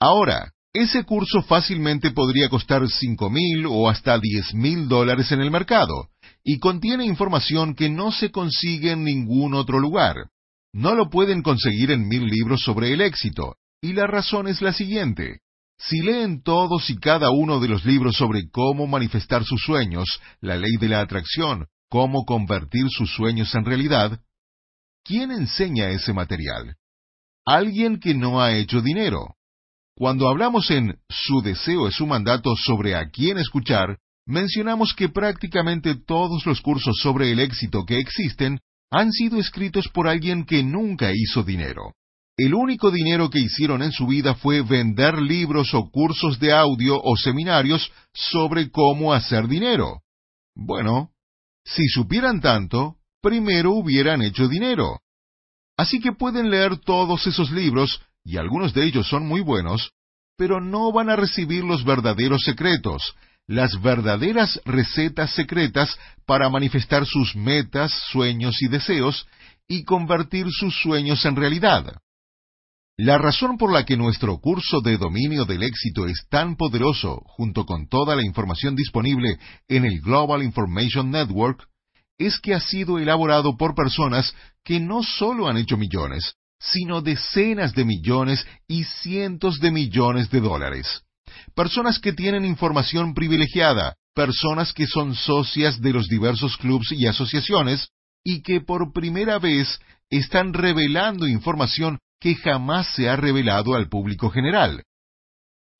Ahora, 0.00 0.52
ese 0.72 1.04
curso 1.04 1.42
fácilmente 1.42 2.10
podría 2.10 2.48
costar 2.48 2.88
5 2.88 3.30
mil 3.30 3.66
o 3.66 3.88
hasta 3.88 4.18
10 4.18 4.54
mil 4.54 4.88
dólares 4.88 5.30
en 5.32 5.40
el 5.40 5.50
mercado, 5.50 6.08
y 6.44 6.58
contiene 6.58 7.06
información 7.06 7.74
que 7.74 7.88
no 7.88 8.12
se 8.12 8.30
consigue 8.30 8.92
en 8.92 9.02
ningún 9.02 9.54
otro 9.54 9.80
lugar. 9.80 10.28
No 10.72 10.94
lo 10.94 11.08
pueden 11.08 11.42
conseguir 11.42 11.90
en 11.90 12.06
mil 12.06 12.26
libros 12.26 12.62
sobre 12.62 12.92
el 12.92 13.00
éxito, 13.00 13.56
y 13.80 13.94
la 13.94 14.06
razón 14.06 14.46
es 14.46 14.60
la 14.60 14.72
siguiente. 14.72 15.40
Si 15.78 16.02
leen 16.02 16.42
todos 16.42 16.88
y 16.90 16.96
cada 16.96 17.30
uno 17.30 17.60
de 17.60 17.68
los 17.68 17.84
libros 17.84 18.16
sobre 18.16 18.48
cómo 18.50 18.86
manifestar 18.86 19.44
sus 19.44 19.62
sueños, 19.62 20.20
la 20.40 20.56
ley 20.56 20.76
de 20.78 20.88
la 20.88 21.00
atracción, 21.00 21.66
cómo 21.88 22.24
convertir 22.24 22.88
sus 22.90 23.12
sueños 23.14 23.54
en 23.54 23.64
realidad, 23.64 24.20
¿quién 25.04 25.30
enseña 25.30 25.90
ese 25.90 26.12
material? 26.12 26.76
Alguien 27.46 28.00
que 28.00 28.14
no 28.14 28.40
ha 28.40 28.54
hecho 28.54 28.80
dinero. 28.80 29.36
Cuando 29.96 30.28
hablamos 30.28 30.70
en 30.70 30.98
Su 31.08 31.40
deseo 31.40 31.88
es 31.88 31.94
su 31.94 32.06
mandato 32.06 32.54
sobre 32.56 32.96
a 32.96 33.08
quién 33.10 33.38
escuchar, 33.38 33.98
mencionamos 34.26 34.94
que 34.94 35.08
prácticamente 35.08 35.94
todos 35.94 36.46
los 36.46 36.60
cursos 36.60 36.96
sobre 37.02 37.30
el 37.32 37.40
éxito 37.40 37.84
que 37.84 37.98
existen 37.98 38.60
han 38.90 39.12
sido 39.12 39.38
escritos 39.38 39.88
por 39.88 40.08
alguien 40.08 40.44
que 40.44 40.62
nunca 40.62 41.10
hizo 41.12 41.42
dinero. 41.42 41.92
El 42.36 42.54
único 42.54 42.90
dinero 42.90 43.30
que 43.30 43.38
hicieron 43.38 43.82
en 43.82 43.92
su 43.92 44.06
vida 44.06 44.34
fue 44.34 44.62
vender 44.62 45.20
libros 45.20 45.72
o 45.74 45.88
cursos 45.90 46.38
de 46.40 46.52
audio 46.52 47.00
o 47.00 47.16
seminarios 47.16 47.92
sobre 48.12 48.70
cómo 48.70 49.12
hacer 49.12 49.46
dinero. 49.46 50.00
Bueno, 50.54 51.10
si 51.64 51.86
supieran 51.86 52.40
tanto, 52.40 52.96
primero 53.22 53.72
hubieran 53.72 54.22
hecho 54.22 54.48
dinero. 54.48 54.98
Así 55.76 56.00
que 56.00 56.12
pueden 56.12 56.50
leer 56.50 56.78
todos 56.78 57.26
esos 57.26 57.50
libros, 57.50 58.00
y 58.24 58.36
algunos 58.36 58.74
de 58.74 58.84
ellos 58.84 59.08
son 59.08 59.26
muy 59.26 59.40
buenos, 59.40 59.92
pero 60.36 60.60
no 60.60 60.92
van 60.92 61.10
a 61.10 61.16
recibir 61.16 61.64
los 61.64 61.84
verdaderos 61.84 62.42
secretos, 62.44 63.14
las 63.46 63.80
verdaderas 63.82 64.60
recetas 64.64 65.34
secretas 65.34 65.96
para 66.26 66.48
manifestar 66.48 67.04
sus 67.06 67.36
metas, 67.36 67.92
sueños 68.10 68.62
y 68.62 68.68
deseos 68.68 69.26
y 69.68 69.84
convertir 69.84 70.46
sus 70.50 70.74
sueños 70.80 71.24
en 71.24 71.36
realidad. 71.36 71.96
La 72.96 73.18
razón 73.18 73.58
por 73.58 73.72
la 73.72 73.84
que 73.84 73.96
nuestro 73.96 74.38
curso 74.38 74.80
de 74.80 74.96
dominio 74.96 75.44
del 75.44 75.64
éxito 75.64 76.06
es 76.06 76.26
tan 76.30 76.56
poderoso, 76.56 77.22
junto 77.26 77.66
con 77.66 77.88
toda 77.88 78.14
la 78.14 78.24
información 78.24 78.76
disponible 78.76 79.36
en 79.68 79.84
el 79.84 80.00
Global 80.00 80.42
Information 80.42 81.10
Network, 81.10 81.68
es 82.18 82.38
que 82.38 82.54
ha 82.54 82.60
sido 82.60 82.98
elaborado 82.98 83.56
por 83.56 83.74
personas 83.74 84.32
que 84.62 84.78
no 84.78 85.02
solo 85.02 85.48
han 85.48 85.56
hecho 85.56 85.76
millones, 85.76 86.36
sino 86.60 87.02
decenas 87.02 87.74
de 87.74 87.84
millones 87.84 88.46
y 88.68 88.84
cientos 88.84 89.58
de 89.58 89.72
millones 89.72 90.30
de 90.30 90.40
dólares 90.40 91.03
personas 91.54 91.98
que 91.98 92.12
tienen 92.12 92.44
información 92.44 93.14
privilegiada, 93.14 93.94
personas 94.14 94.72
que 94.72 94.86
son 94.86 95.14
socias 95.14 95.80
de 95.80 95.92
los 95.92 96.08
diversos 96.08 96.56
clubes 96.56 96.92
y 96.92 97.06
asociaciones 97.06 97.88
y 98.24 98.42
que 98.42 98.60
por 98.60 98.92
primera 98.92 99.38
vez 99.38 99.78
están 100.10 100.52
revelando 100.52 101.26
información 101.26 101.98
que 102.20 102.34
jamás 102.36 102.88
se 102.94 103.08
ha 103.08 103.16
revelado 103.16 103.74
al 103.74 103.88
público 103.88 104.30
general. 104.30 104.82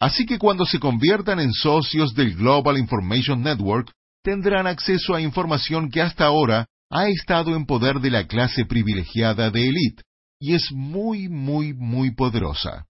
Así 0.00 0.26
que 0.26 0.38
cuando 0.38 0.66
se 0.66 0.78
conviertan 0.78 1.40
en 1.40 1.52
socios 1.52 2.14
del 2.14 2.34
Global 2.34 2.76
Information 2.76 3.42
Network, 3.42 3.90
tendrán 4.22 4.66
acceso 4.66 5.14
a 5.14 5.20
información 5.20 5.90
que 5.90 6.02
hasta 6.02 6.26
ahora 6.26 6.66
ha 6.90 7.08
estado 7.08 7.56
en 7.56 7.66
poder 7.66 8.00
de 8.00 8.10
la 8.10 8.26
clase 8.26 8.66
privilegiada 8.66 9.50
de 9.50 9.68
élite, 9.68 10.02
y 10.38 10.54
es 10.54 10.70
muy, 10.72 11.28
muy, 11.28 11.72
muy 11.72 12.14
poderosa. 12.14 12.84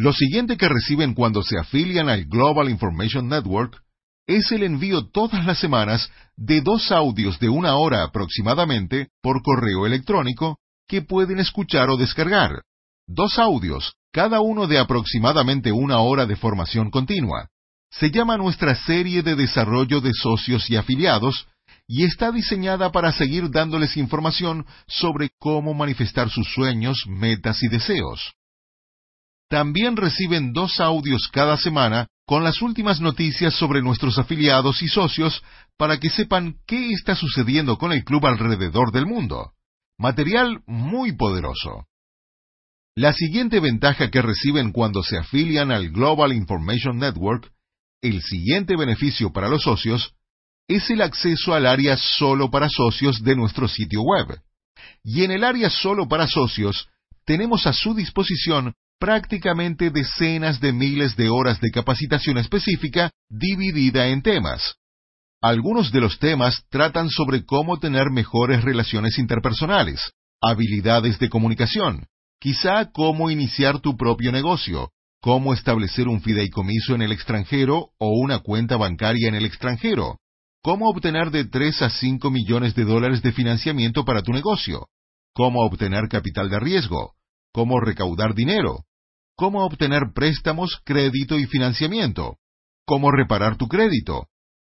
Lo 0.00 0.14
siguiente 0.14 0.56
que 0.56 0.66
reciben 0.66 1.12
cuando 1.12 1.42
se 1.42 1.58
afilian 1.58 2.08
al 2.08 2.24
Global 2.24 2.70
Information 2.70 3.28
Network 3.28 3.82
es 4.26 4.50
el 4.50 4.62
envío 4.62 5.10
todas 5.10 5.44
las 5.44 5.58
semanas 5.58 6.10
de 6.38 6.62
dos 6.62 6.90
audios 6.90 7.38
de 7.38 7.50
una 7.50 7.76
hora 7.76 8.02
aproximadamente 8.02 9.08
por 9.20 9.42
correo 9.42 9.84
electrónico 9.84 10.56
que 10.88 11.02
pueden 11.02 11.38
escuchar 11.38 11.90
o 11.90 11.98
descargar. 11.98 12.62
Dos 13.06 13.38
audios, 13.38 13.92
cada 14.10 14.40
uno 14.40 14.66
de 14.66 14.78
aproximadamente 14.78 15.70
una 15.70 15.98
hora 15.98 16.24
de 16.24 16.36
formación 16.36 16.90
continua. 16.90 17.50
Se 17.90 18.10
llama 18.10 18.38
nuestra 18.38 18.74
serie 18.74 19.22
de 19.22 19.36
desarrollo 19.36 20.00
de 20.00 20.12
socios 20.14 20.70
y 20.70 20.76
afiliados 20.76 21.46
y 21.86 22.04
está 22.04 22.32
diseñada 22.32 22.90
para 22.90 23.12
seguir 23.12 23.50
dándoles 23.50 23.98
información 23.98 24.64
sobre 24.86 25.28
cómo 25.38 25.74
manifestar 25.74 26.30
sus 26.30 26.50
sueños, 26.54 27.04
metas 27.06 27.62
y 27.62 27.68
deseos. 27.68 28.32
También 29.50 29.96
reciben 29.96 30.52
dos 30.52 30.78
audios 30.78 31.28
cada 31.32 31.56
semana 31.56 32.06
con 32.24 32.44
las 32.44 32.62
últimas 32.62 33.00
noticias 33.00 33.52
sobre 33.52 33.82
nuestros 33.82 34.16
afiliados 34.16 34.80
y 34.80 34.86
socios 34.86 35.42
para 35.76 35.98
que 35.98 36.08
sepan 36.08 36.54
qué 36.68 36.92
está 36.92 37.16
sucediendo 37.16 37.76
con 37.76 37.90
el 37.90 38.04
club 38.04 38.26
alrededor 38.26 38.92
del 38.92 39.06
mundo. 39.06 39.50
Material 39.98 40.62
muy 40.66 41.16
poderoso. 41.16 41.84
La 42.94 43.12
siguiente 43.12 43.58
ventaja 43.58 44.08
que 44.08 44.22
reciben 44.22 44.70
cuando 44.70 45.02
se 45.02 45.18
afilian 45.18 45.72
al 45.72 45.90
Global 45.90 46.32
Information 46.32 46.98
Network, 46.98 47.50
el 48.02 48.22
siguiente 48.22 48.76
beneficio 48.76 49.32
para 49.32 49.48
los 49.48 49.62
socios, 49.62 50.14
es 50.68 50.88
el 50.90 51.02
acceso 51.02 51.54
al 51.54 51.66
área 51.66 51.96
solo 51.96 52.52
para 52.52 52.68
socios 52.68 53.24
de 53.24 53.34
nuestro 53.34 53.66
sitio 53.66 54.02
web. 54.02 54.40
Y 55.02 55.24
en 55.24 55.32
el 55.32 55.42
área 55.42 55.70
solo 55.70 56.06
para 56.06 56.28
socios, 56.28 56.88
tenemos 57.24 57.66
a 57.66 57.72
su 57.72 57.94
disposición 57.94 58.74
prácticamente 59.00 59.90
decenas 59.90 60.60
de 60.60 60.72
miles 60.72 61.16
de 61.16 61.30
horas 61.30 61.58
de 61.60 61.70
capacitación 61.70 62.36
específica 62.36 63.10
dividida 63.30 64.08
en 64.08 64.20
temas. 64.20 64.74
Algunos 65.40 65.90
de 65.90 66.02
los 66.02 66.18
temas 66.18 66.62
tratan 66.68 67.08
sobre 67.08 67.46
cómo 67.46 67.78
tener 67.78 68.10
mejores 68.10 68.62
relaciones 68.62 69.18
interpersonales, 69.18 70.12
habilidades 70.42 71.18
de 71.18 71.30
comunicación, 71.30 72.06
quizá 72.38 72.90
cómo 72.92 73.30
iniciar 73.30 73.80
tu 73.80 73.96
propio 73.96 74.32
negocio, 74.32 74.90
cómo 75.22 75.54
establecer 75.54 76.06
un 76.06 76.20
fideicomiso 76.20 76.94
en 76.94 77.00
el 77.00 77.12
extranjero 77.12 77.92
o 77.98 78.10
una 78.22 78.40
cuenta 78.40 78.76
bancaria 78.76 79.28
en 79.28 79.34
el 79.34 79.46
extranjero, 79.46 80.18
cómo 80.62 80.90
obtener 80.90 81.30
de 81.30 81.46
3 81.46 81.82
a 81.82 81.90
5 81.90 82.30
millones 82.30 82.74
de 82.74 82.84
dólares 82.84 83.22
de 83.22 83.32
financiamiento 83.32 84.04
para 84.04 84.20
tu 84.20 84.32
negocio, 84.32 84.88
cómo 85.32 85.64
obtener 85.64 86.08
capital 86.10 86.50
de 86.50 86.60
riesgo, 86.60 87.14
cómo 87.50 87.80
recaudar 87.80 88.34
dinero, 88.34 88.84
cómo 89.40 89.64
obtener 89.64 90.12
préstamos, 90.14 90.82
crédito 90.84 91.38
y 91.38 91.46
financiamiento, 91.46 92.36
cómo 92.84 93.10
reparar 93.10 93.56
tu 93.56 93.68
crédito, 93.68 94.26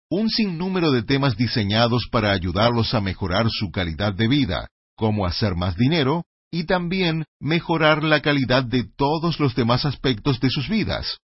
un 0.10 0.32
sinnúmero 0.32 0.90
de 0.90 1.04
temas 1.04 1.38
diseñados 1.38 2.08
para 2.12 2.32
ayudarlos 2.32 2.96
a 2.96 3.00
mejorar 3.00 3.46
su 3.52 3.70
calidad 3.70 4.16
de 4.16 4.28
vida, 4.28 4.70
cómo 4.96 5.28
hacer 5.28 5.54
más 5.54 5.78
dinero 5.78 6.24
y 6.50 6.64
también 6.66 7.24
mejorar 7.40 8.04
la 8.04 8.24
calidad 8.24 8.64
de 8.64 8.84
todos 8.98 9.40
los 9.40 9.54
demás 9.54 9.86
aspectos 9.86 10.40
de 10.40 10.50
sus 10.50 10.68
vidas. 10.68 11.20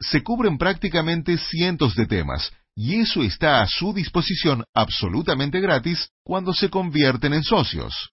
Se 0.00 0.22
cubren 0.22 0.56
prácticamente 0.56 1.36
cientos 1.36 1.94
de 1.94 2.06
temas, 2.06 2.50
y 2.74 2.94
eso 2.94 3.22
está 3.22 3.60
a 3.60 3.66
su 3.66 3.92
disposición 3.92 4.64
absolutamente 4.72 5.60
gratis 5.60 6.08
cuando 6.22 6.54
se 6.54 6.70
convierten 6.70 7.34
en 7.34 7.42
socios. 7.42 8.08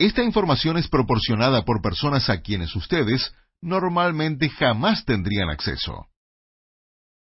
Esta 0.00 0.24
información 0.24 0.78
es 0.78 0.88
proporcionada 0.88 1.64
por 1.64 1.80
personas 1.80 2.28
a 2.28 2.40
quienes 2.40 2.74
ustedes 2.74 3.32
normalmente 3.60 4.48
jamás 4.48 5.04
tendrían 5.04 5.50
acceso. 5.50 6.06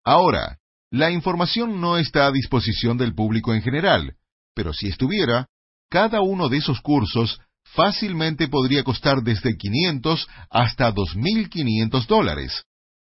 Ahora, 0.04 0.58
la 0.90 1.10
información 1.10 1.80
no 1.80 1.96
está 1.96 2.26
a 2.26 2.32
disposición 2.32 2.98
del 2.98 3.14
público 3.14 3.54
en 3.54 3.62
general, 3.62 4.16
pero 4.54 4.72
si 4.72 4.88
estuviera, 4.88 5.46
cada 5.88 6.20
uno 6.20 6.48
de 6.48 6.58
esos 6.58 6.80
cursos 6.80 7.40
fácilmente 7.64 8.48
podría 8.48 8.82
costar 8.82 9.22
desde 9.22 9.56
500 9.56 10.26
hasta 10.50 10.92
2.500 10.92 12.06
dólares, 12.06 12.64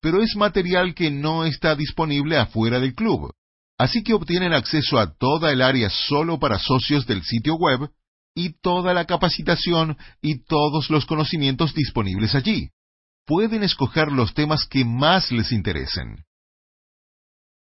pero 0.01 0.21
es 0.21 0.35
material 0.35 0.95
que 0.95 1.11
no 1.11 1.45
está 1.45 1.75
disponible 1.75 2.37
afuera 2.37 2.79
del 2.79 2.95
club. 2.95 3.31
Así 3.77 4.03
que 4.03 4.13
obtienen 4.13 4.53
acceso 4.53 4.97
a 4.97 5.13
toda 5.15 5.51
el 5.51 5.61
área 5.61 5.89
solo 5.89 6.39
para 6.39 6.57
socios 6.57 7.05
del 7.05 7.21
sitio 7.23 7.55
web 7.55 7.91
y 8.33 8.53
toda 8.59 8.93
la 8.93 9.05
capacitación 9.05 9.97
y 10.21 10.43
todos 10.45 10.89
los 10.89 11.05
conocimientos 11.05 11.75
disponibles 11.75 12.33
allí. 12.33 12.69
Pueden 13.27 13.61
escoger 13.61 14.09
los 14.09 14.33
temas 14.33 14.65
que 14.65 14.85
más 14.85 15.33
les 15.33 15.51
interesen. 15.51 16.23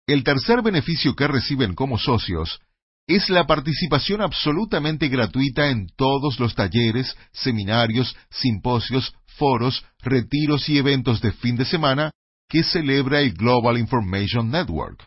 El 0.06 0.22
tercer 0.22 0.60
beneficio 0.60 1.16
que 1.16 1.26
reciben 1.26 1.74
como 1.74 1.96
socios 1.98 2.60
es 3.06 3.30
la 3.30 3.46
participación 3.46 4.20
absolutamente 4.20 5.08
gratuita 5.08 5.70
en 5.70 5.88
todos 5.96 6.38
los 6.38 6.54
talleres, 6.54 7.16
seminarios, 7.32 8.14
simposios, 8.30 9.14
foros, 9.38 9.82
retiros 10.00 10.68
y 10.68 10.76
eventos 10.76 11.22
de 11.22 11.32
fin 11.32 11.56
de 11.56 11.64
semana 11.64 12.10
que 12.50 12.62
celebra 12.62 13.20
el 13.20 13.32
Global 13.32 13.78
Information 13.78 14.50
Network. 14.50 15.06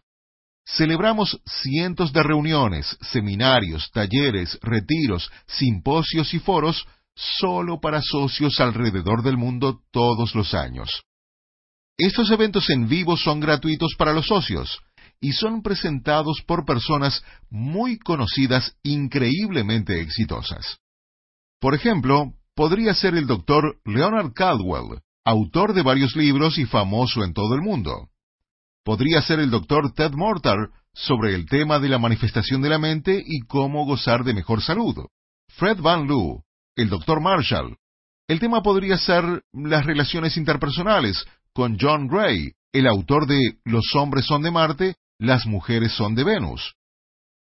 Celebramos 0.65 1.39
cientos 1.45 2.11
de 2.11 2.23
reuniones, 2.23 2.97
seminarios, 3.01 3.91
talleres, 3.91 4.57
retiros, 4.63 5.31
simposios 5.45 6.33
y 6.33 6.39
foros 6.39 6.87
solo 7.19 7.81
para 7.81 8.01
socios 8.01 8.59
alrededor 8.61 9.23
del 9.23 9.37
mundo 9.37 9.81
todos 9.91 10.33
los 10.35 10.53
años. 10.53 11.03
Estos 11.97 12.31
eventos 12.31 12.69
en 12.69 12.87
vivo 12.87 13.17
son 13.17 13.41
gratuitos 13.41 13.95
para 13.97 14.13
los 14.13 14.27
socios 14.27 14.79
y 15.19 15.33
son 15.33 15.61
presentados 15.61 16.41
por 16.47 16.63
personas 16.63 17.21
muy 17.49 17.99
conocidas 17.99 18.77
increíblemente 18.83 19.99
exitosas. 19.99 20.77
Por 21.59 21.75
ejemplo, 21.75 22.31
podría 22.55 22.93
ser 22.93 23.15
el 23.15 23.27
doctor 23.27 23.81
Leonard 23.83 24.31
Caldwell, 24.31 25.01
autor 25.25 25.73
de 25.73 25.81
varios 25.81 26.15
libros 26.15 26.57
y 26.57 26.65
famoso 26.65 27.25
en 27.25 27.33
todo 27.33 27.53
el 27.53 27.61
mundo. 27.61 28.07
Podría 28.85 29.21
ser 29.21 29.41
el 29.41 29.49
doctor 29.49 29.91
Ted 29.93 30.13
Mortar 30.13 30.69
sobre 30.93 31.35
el 31.35 31.47
tema 31.47 31.79
de 31.79 31.89
la 31.89 31.99
manifestación 31.99 32.61
de 32.61 32.69
la 32.69 32.79
mente 32.79 33.21
y 33.25 33.41
cómo 33.41 33.85
gozar 33.85 34.23
de 34.23 34.33
mejor 34.33 34.61
salud. 34.61 34.95
Fred 35.49 35.81
Van 35.81 36.07
Loo, 36.07 36.45
el 36.81 36.89
doctor 36.89 37.21
Marshall. 37.21 37.77
El 38.27 38.39
tema 38.39 38.61
podría 38.61 38.97
ser 38.97 39.43
las 39.53 39.85
relaciones 39.85 40.37
interpersonales 40.37 41.25
con 41.53 41.77
John 41.79 42.07
Gray, 42.07 42.53
el 42.71 42.87
autor 42.87 43.27
de 43.27 43.57
Los 43.65 43.95
hombres 43.95 44.25
son 44.25 44.43
de 44.43 44.51
Marte 44.51 44.95
las 45.19 45.45
mujeres 45.45 45.91
son 45.91 46.15
de 46.15 46.23
Venus. 46.23 46.75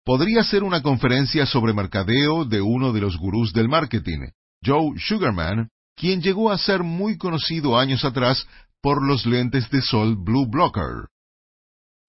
Podría 0.05 0.43
ser 0.43 0.63
una 0.63 0.81
conferencia 0.81 1.45
sobre 1.45 1.73
mercadeo 1.73 2.45
de 2.45 2.61
uno 2.61 2.93
de 2.93 3.01
los 3.01 3.17
gurús 3.17 3.51
del 3.51 3.67
marketing, 3.67 4.29
Joe 4.63 4.93
Sugarman, 4.97 5.69
quien 5.95 6.21
llegó 6.21 6.51
a 6.51 6.57
ser 6.57 6.83
muy 6.83 7.17
conocido 7.17 7.77
años 7.77 8.05
atrás 8.05 8.47
por 8.81 9.05
los 9.05 9.25
lentes 9.25 9.69
de 9.69 9.81
sol 9.81 10.15
Blue 10.15 10.47
Blocker. 10.47 11.09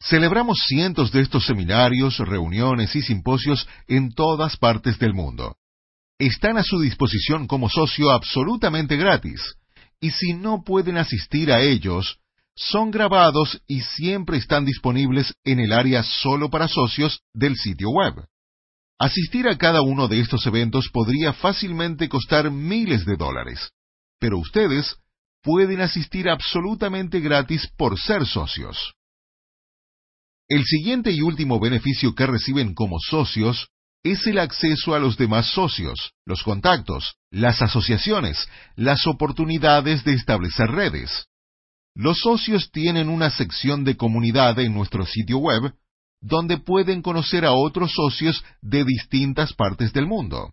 Celebramos 0.00 0.58
cientos 0.68 1.10
de 1.10 1.22
estos 1.22 1.46
seminarios, 1.46 2.18
reuniones 2.18 2.94
y 2.94 3.02
simposios 3.02 3.66
en 3.88 4.12
todas 4.12 4.56
partes 4.56 4.98
del 4.98 5.14
mundo. 5.14 5.56
Están 6.18 6.56
a 6.56 6.62
su 6.62 6.80
disposición 6.80 7.46
como 7.46 7.68
socio 7.68 8.10
absolutamente 8.10 8.96
gratis, 8.96 9.56
y 10.00 10.10
si 10.10 10.32
no 10.32 10.62
pueden 10.64 10.96
asistir 10.96 11.52
a 11.52 11.60
ellos, 11.60 12.18
son 12.54 12.90
grabados 12.90 13.60
y 13.66 13.82
siempre 13.82 14.38
están 14.38 14.64
disponibles 14.64 15.34
en 15.44 15.60
el 15.60 15.72
área 15.72 16.02
solo 16.02 16.48
para 16.48 16.68
socios 16.68 17.20
del 17.34 17.54
sitio 17.56 17.90
web. 17.90 18.14
Asistir 18.98 19.46
a 19.46 19.58
cada 19.58 19.82
uno 19.82 20.08
de 20.08 20.20
estos 20.20 20.46
eventos 20.46 20.88
podría 20.90 21.34
fácilmente 21.34 22.08
costar 22.08 22.50
miles 22.50 23.04
de 23.04 23.16
dólares, 23.16 23.72
pero 24.18 24.38
ustedes 24.38 24.96
pueden 25.42 25.82
asistir 25.82 26.30
absolutamente 26.30 27.20
gratis 27.20 27.68
por 27.76 28.00
ser 28.00 28.26
socios. 28.26 28.94
El 30.48 30.64
siguiente 30.64 31.10
y 31.10 31.20
último 31.20 31.60
beneficio 31.60 32.14
que 32.14 32.26
reciben 32.26 32.72
como 32.72 32.96
socios 33.00 33.68
es 34.12 34.26
el 34.26 34.38
acceso 34.38 34.94
a 34.94 34.98
los 34.98 35.16
demás 35.16 35.50
socios, 35.52 36.12
los 36.24 36.42
contactos, 36.42 37.16
las 37.30 37.62
asociaciones, 37.62 38.48
las 38.74 39.06
oportunidades 39.06 40.04
de 40.04 40.14
establecer 40.14 40.70
redes. 40.70 41.26
Los 41.94 42.18
socios 42.20 42.70
tienen 42.70 43.08
una 43.08 43.30
sección 43.30 43.84
de 43.84 43.96
comunidad 43.96 44.58
en 44.58 44.74
nuestro 44.74 45.06
sitio 45.06 45.38
web 45.38 45.74
donde 46.20 46.58
pueden 46.58 47.02
conocer 47.02 47.44
a 47.44 47.52
otros 47.52 47.92
socios 47.92 48.44
de 48.60 48.84
distintas 48.84 49.52
partes 49.52 49.92
del 49.92 50.06
mundo. 50.06 50.52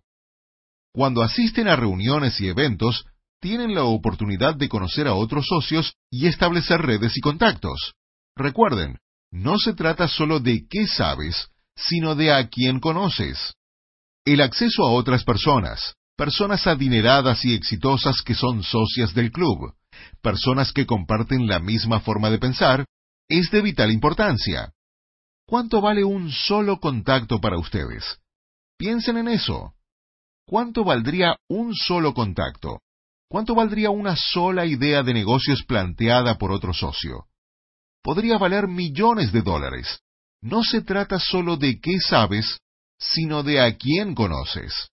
Cuando 0.92 1.22
asisten 1.22 1.68
a 1.68 1.76
reuniones 1.76 2.40
y 2.40 2.48
eventos, 2.48 3.04
tienen 3.40 3.74
la 3.74 3.84
oportunidad 3.84 4.54
de 4.54 4.68
conocer 4.68 5.06
a 5.06 5.14
otros 5.14 5.46
socios 5.46 5.94
y 6.10 6.26
establecer 6.26 6.80
redes 6.80 7.16
y 7.16 7.20
contactos. 7.20 7.94
Recuerden, 8.36 8.98
no 9.30 9.58
se 9.58 9.74
trata 9.74 10.08
solo 10.08 10.40
de 10.40 10.66
qué 10.70 10.86
sabes, 10.86 11.48
sino 11.76 12.14
de 12.14 12.32
a 12.32 12.48
quién 12.48 12.80
conoces. 12.80 13.54
El 14.24 14.40
acceso 14.40 14.84
a 14.84 14.92
otras 14.92 15.24
personas, 15.24 15.94
personas 16.16 16.66
adineradas 16.66 17.44
y 17.44 17.54
exitosas 17.54 18.22
que 18.24 18.34
son 18.34 18.62
socias 18.62 19.14
del 19.14 19.30
club, 19.30 19.74
personas 20.22 20.72
que 20.72 20.86
comparten 20.86 21.46
la 21.46 21.60
misma 21.60 22.00
forma 22.00 22.30
de 22.30 22.38
pensar, 22.38 22.86
es 23.28 23.50
de 23.50 23.62
vital 23.62 23.90
importancia. 23.90 24.72
¿Cuánto 25.46 25.80
vale 25.80 26.04
un 26.04 26.30
solo 26.30 26.78
contacto 26.80 27.40
para 27.40 27.58
ustedes? 27.58 28.18
Piensen 28.78 29.18
en 29.18 29.28
eso. 29.28 29.74
¿Cuánto 30.46 30.84
valdría 30.84 31.36
un 31.48 31.74
solo 31.74 32.14
contacto? 32.14 32.80
¿Cuánto 33.28 33.54
valdría 33.54 33.90
una 33.90 34.16
sola 34.16 34.66
idea 34.66 35.02
de 35.02 35.14
negocios 35.14 35.64
planteada 35.64 36.36
por 36.38 36.52
otro 36.52 36.72
socio? 36.72 37.26
Podría 38.02 38.38
valer 38.38 38.68
millones 38.68 39.32
de 39.32 39.42
dólares. 39.42 40.00
No 40.44 40.62
se 40.62 40.82
trata 40.82 41.18
solo 41.18 41.56
de 41.56 41.80
qué 41.80 41.98
sabes, 42.06 42.60
sino 42.98 43.42
de 43.42 43.62
a 43.62 43.78
quién 43.78 44.14
conoces. 44.14 44.90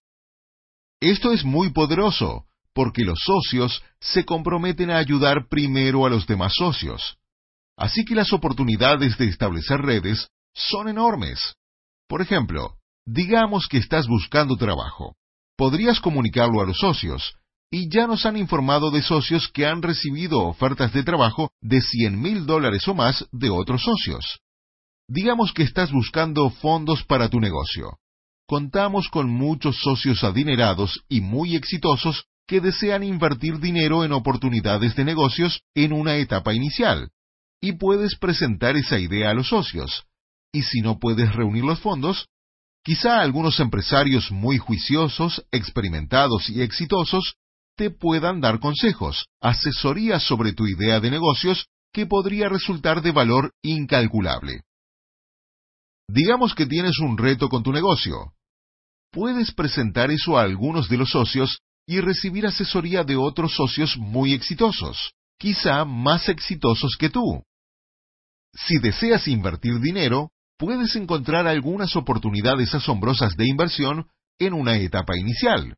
Esto 0.98 1.30
es 1.30 1.44
muy 1.44 1.70
poderoso, 1.72 2.46
porque 2.72 3.04
los 3.04 3.18
socios 3.22 3.82
se 4.00 4.24
comprometen 4.24 4.90
a 4.90 4.96
ayudar 4.96 5.48
primero 5.50 6.06
a 6.06 6.08
los 6.08 6.26
demás 6.26 6.54
socios. 6.56 7.18
Así 7.76 8.02
que 8.06 8.14
las 8.14 8.32
oportunidades 8.32 9.18
de 9.18 9.26
establecer 9.26 9.82
redes 9.82 10.26
son 10.54 10.88
enormes. 10.88 11.54
Por 12.08 12.22
ejemplo, 12.22 12.78
digamos 13.04 13.66
que 13.68 13.76
estás 13.76 14.06
buscando 14.06 14.56
trabajo. 14.56 15.16
Podrías 15.58 16.00
comunicarlo 16.00 16.62
a 16.62 16.66
los 16.66 16.78
socios, 16.78 17.34
y 17.70 17.90
ya 17.90 18.06
nos 18.06 18.24
han 18.24 18.38
informado 18.38 18.90
de 18.90 19.02
socios 19.02 19.50
que 19.52 19.66
han 19.66 19.82
recibido 19.82 20.40
ofertas 20.44 20.94
de 20.94 21.02
trabajo 21.02 21.52
de 21.60 21.82
100 21.82 22.18
mil 22.18 22.46
dólares 22.46 22.88
o 22.88 22.94
más 22.94 23.26
de 23.32 23.50
otros 23.50 23.82
socios. 23.82 24.41
Digamos 25.14 25.52
que 25.52 25.62
estás 25.62 25.92
buscando 25.92 26.48
fondos 26.48 27.04
para 27.04 27.28
tu 27.28 27.38
negocio. 27.38 27.98
Contamos 28.46 29.08
con 29.08 29.28
muchos 29.28 29.76
socios 29.82 30.24
adinerados 30.24 31.04
y 31.06 31.20
muy 31.20 31.54
exitosos 31.54 32.24
que 32.46 32.62
desean 32.62 33.02
invertir 33.02 33.58
dinero 33.58 34.04
en 34.04 34.12
oportunidades 34.12 34.96
de 34.96 35.04
negocios 35.04 35.60
en 35.74 35.92
una 35.92 36.16
etapa 36.16 36.54
inicial. 36.54 37.10
Y 37.60 37.72
puedes 37.72 38.16
presentar 38.16 38.74
esa 38.78 38.98
idea 38.98 39.28
a 39.28 39.34
los 39.34 39.48
socios. 39.48 40.04
Y 40.50 40.62
si 40.62 40.80
no 40.80 40.98
puedes 40.98 41.34
reunir 41.34 41.64
los 41.64 41.80
fondos, 41.80 42.28
quizá 42.82 43.20
algunos 43.20 43.60
empresarios 43.60 44.32
muy 44.32 44.56
juiciosos, 44.56 45.44
experimentados 45.52 46.48
y 46.48 46.62
exitosos 46.62 47.34
te 47.76 47.90
puedan 47.90 48.40
dar 48.40 48.60
consejos, 48.60 49.26
asesorías 49.42 50.22
sobre 50.22 50.54
tu 50.54 50.66
idea 50.66 51.00
de 51.00 51.10
negocios 51.10 51.66
que 51.92 52.06
podría 52.06 52.48
resultar 52.48 53.02
de 53.02 53.12
valor 53.12 53.52
incalculable. 53.60 54.62
Digamos 56.12 56.54
que 56.54 56.66
tienes 56.66 56.98
un 56.98 57.16
reto 57.16 57.48
con 57.48 57.62
tu 57.62 57.72
negocio. 57.72 58.34
Puedes 59.10 59.50
presentar 59.50 60.10
eso 60.10 60.36
a 60.36 60.42
algunos 60.42 60.90
de 60.90 60.98
los 60.98 61.10
socios 61.10 61.60
y 61.86 62.00
recibir 62.00 62.46
asesoría 62.46 63.02
de 63.02 63.16
otros 63.16 63.54
socios 63.54 63.96
muy 63.96 64.34
exitosos, 64.34 65.12
quizá 65.38 65.86
más 65.86 66.28
exitosos 66.28 66.96
que 66.98 67.08
tú. 67.08 67.42
Si 68.52 68.78
deseas 68.78 69.26
invertir 69.26 69.80
dinero, 69.80 70.28
puedes 70.58 70.94
encontrar 70.96 71.46
algunas 71.46 71.96
oportunidades 71.96 72.74
asombrosas 72.74 73.34
de 73.36 73.48
inversión 73.48 74.06
en 74.38 74.52
una 74.52 74.76
etapa 74.76 75.16
inicial. 75.16 75.76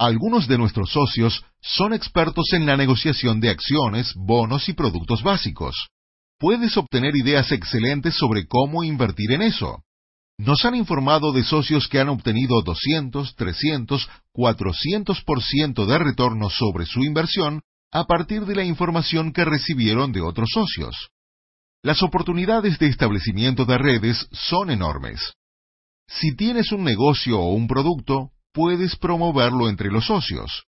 Algunos 0.00 0.48
de 0.48 0.58
nuestros 0.58 0.90
socios 0.90 1.44
son 1.60 1.92
expertos 1.92 2.52
en 2.54 2.66
la 2.66 2.76
negociación 2.76 3.38
de 3.38 3.50
acciones, 3.50 4.14
bonos 4.16 4.68
y 4.68 4.72
productos 4.72 5.22
básicos. 5.22 5.90
Puedes 6.38 6.76
obtener 6.76 7.16
ideas 7.16 7.52
excelentes 7.52 8.16
sobre 8.16 8.46
cómo 8.46 8.84
invertir 8.84 9.32
en 9.32 9.42
eso. 9.42 9.82
Nos 10.36 10.64
han 10.64 10.74
informado 10.74 11.32
de 11.32 11.44
socios 11.44 11.86
que 11.88 12.00
han 12.00 12.08
obtenido 12.08 12.60
200, 12.62 13.36
300, 13.36 14.08
400% 14.34 15.86
de 15.86 15.98
retorno 15.98 16.50
sobre 16.50 16.86
su 16.86 17.04
inversión 17.04 17.62
a 17.92 18.04
partir 18.04 18.44
de 18.44 18.56
la 18.56 18.64
información 18.64 19.32
que 19.32 19.44
recibieron 19.44 20.10
de 20.10 20.20
otros 20.20 20.50
socios. 20.52 21.10
Las 21.84 22.02
oportunidades 22.02 22.78
de 22.80 22.88
establecimiento 22.88 23.64
de 23.64 23.78
redes 23.78 24.26
son 24.32 24.70
enormes. 24.70 25.34
Si 26.08 26.34
tienes 26.34 26.72
un 26.72 26.82
negocio 26.82 27.38
o 27.38 27.52
un 27.52 27.68
producto, 27.68 28.30
puedes 28.52 28.96
promoverlo 28.96 29.68
entre 29.68 29.90
los 29.90 30.06
socios. 30.06 30.64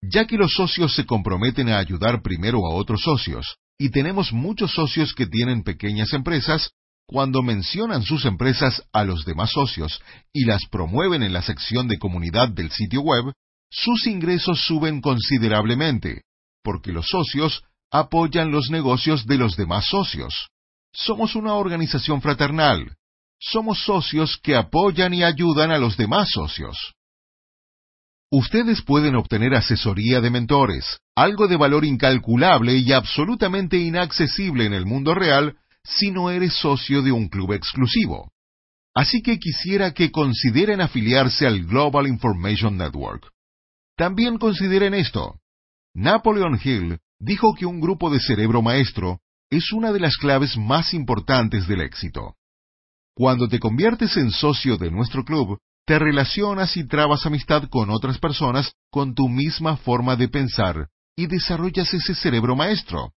Ya 0.00 0.26
que 0.26 0.36
los 0.36 0.52
socios 0.52 0.94
se 0.94 1.06
comprometen 1.06 1.68
a 1.68 1.78
ayudar 1.78 2.22
primero 2.22 2.58
a 2.66 2.74
otros 2.74 3.02
socios, 3.02 3.56
y 3.82 3.90
tenemos 3.90 4.32
muchos 4.32 4.72
socios 4.74 5.12
que 5.12 5.26
tienen 5.26 5.64
pequeñas 5.64 6.12
empresas, 6.12 6.70
cuando 7.04 7.42
mencionan 7.42 8.04
sus 8.04 8.26
empresas 8.26 8.80
a 8.92 9.02
los 9.02 9.24
demás 9.24 9.50
socios 9.50 10.00
y 10.32 10.44
las 10.44 10.60
promueven 10.70 11.24
en 11.24 11.32
la 11.32 11.42
sección 11.42 11.88
de 11.88 11.98
comunidad 11.98 12.48
del 12.48 12.70
sitio 12.70 13.00
web, 13.00 13.32
sus 13.72 14.06
ingresos 14.06 14.64
suben 14.64 15.00
considerablemente, 15.00 16.22
porque 16.62 16.92
los 16.92 17.08
socios 17.08 17.64
apoyan 17.90 18.52
los 18.52 18.70
negocios 18.70 19.26
de 19.26 19.38
los 19.38 19.56
demás 19.56 19.86
socios. 19.86 20.46
Somos 20.92 21.34
una 21.34 21.54
organización 21.54 22.22
fraternal. 22.22 22.94
Somos 23.40 23.82
socios 23.82 24.38
que 24.40 24.54
apoyan 24.54 25.12
y 25.12 25.24
ayudan 25.24 25.72
a 25.72 25.78
los 25.78 25.96
demás 25.96 26.30
socios. 26.30 26.94
Ustedes 28.30 28.80
pueden 28.82 29.16
obtener 29.16 29.56
asesoría 29.56 30.20
de 30.20 30.30
mentores, 30.30 31.00
algo 31.14 31.46
de 31.46 31.56
valor 31.56 31.84
incalculable 31.84 32.76
y 32.76 32.92
absolutamente 32.92 33.76
inaccesible 33.76 34.64
en 34.64 34.72
el 34.72 34.86
mundo 34.86 35.14
real 35.14 35.56
si 35.84 36.10
no 36.10 36.30
eres 36.30 36.54
socio 36.54 37.02
de 37.02 37.12
un 37.12 37.28
club 37.28 37.52
exclusivo. 37.52 38.32
Así 38.94 39.22
que 39.22 39.38
quisiera 39.38 39.92
que 39.92 40.10
consideren 40.10 40.80
afiliarse 40.80 41.46
al 41.46 41.64
Global 41.64 42.06
Information 42.06 42.76
Network. 42.76 43.30
También 43.96 44.38
consideren 44.38 44.94
esto. 44.94 45.38
Napoleon 45.94 46.58
Hill 46.62 46.98
dijo 47.18 47.54
que 47.54 47.66
un 47.66 47.80
grupo 47.80 48.10
de 48.10 48.20
cerebro 48.20 48.62
maestro 48.62 49.20
es 49.50 49.72
una 49.72 49.92
de 49.92 50.00
las 50.00 50.16
claves 50.16 50.56
más 50.56 50.94
importantes 50.94 51.66
del 51.68 51.82
éxito. 51.82 52.36
Cuando 53.14 53.48
te 53.48 53.58
conviertes 53.58 54.16
en 54.16 54.30
socio 54.30 54.78
de 54.78 54.90
nuestro 54.90 55.24
club, 55.24 55.58
te 55.84 55.98
relacionas 55.98 56.76
y 56.78 56.86
trabas 56.86 57.26
amistad 57.26 57.64
con 57.68 57.90
otras 57.90 58.18
personas 58.18 58.72
con 58.90 59.14
tu 59.14 59.28
misma 59.28 59.76
forma 59.76 60.16
de 60.16 60.28
pensar 60.28 60.88
y 61.16 61.26
desarrollas 61.26 61.92
ese 61.94 62.14
cerebro 62.14 62.56
maestro. 62.56 63.12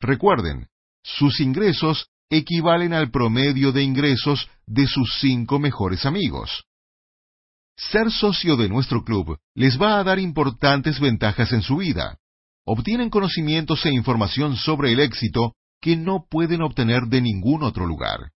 Recuerden, 0.00 0.68
sus 1.02 1.40
ingresos 1.40 2.08
equivalen 2.30 2.92
al 2.92 3.10
promedio 3.10 3.72
de 3.72 3.82
ingresos 3.82 4.48
de 4.66 4.86
sus 4.86 5.18
cinco 5.20 5.58
mejores 5.58 6.06
amigos. 6.06 6.64
Ser 7.76 8.10
socio 8.10 8.56
de 8.56 8.68
nuestro 8.68 9.04
club 9.04 9.38
les 9.54 9.80
va 9.80 9.98
a 9.98 10.04
dar 10.04 10.18
importantes 10.18 11.00
ventajas 11.00 11.52
en 11.52 11.62
su 11.62 11.78
vida. 11.78 12.18
Obtienen 12.64 13.10
conocimientos 13.10 13.84
e 13.86 13.90
información 13.90 14.56
sobre 14.56 14.92
el 14.92 15.00
éxito 15.00 15.54
que 15.80 15.96
no 15.96 16.26
pueden 16.30 16.62
obtener 16.62 17.04
de 17.08 17.22
ningún 17.22 17.62
otro 17.62 17.86
lugar. 17.86 18.32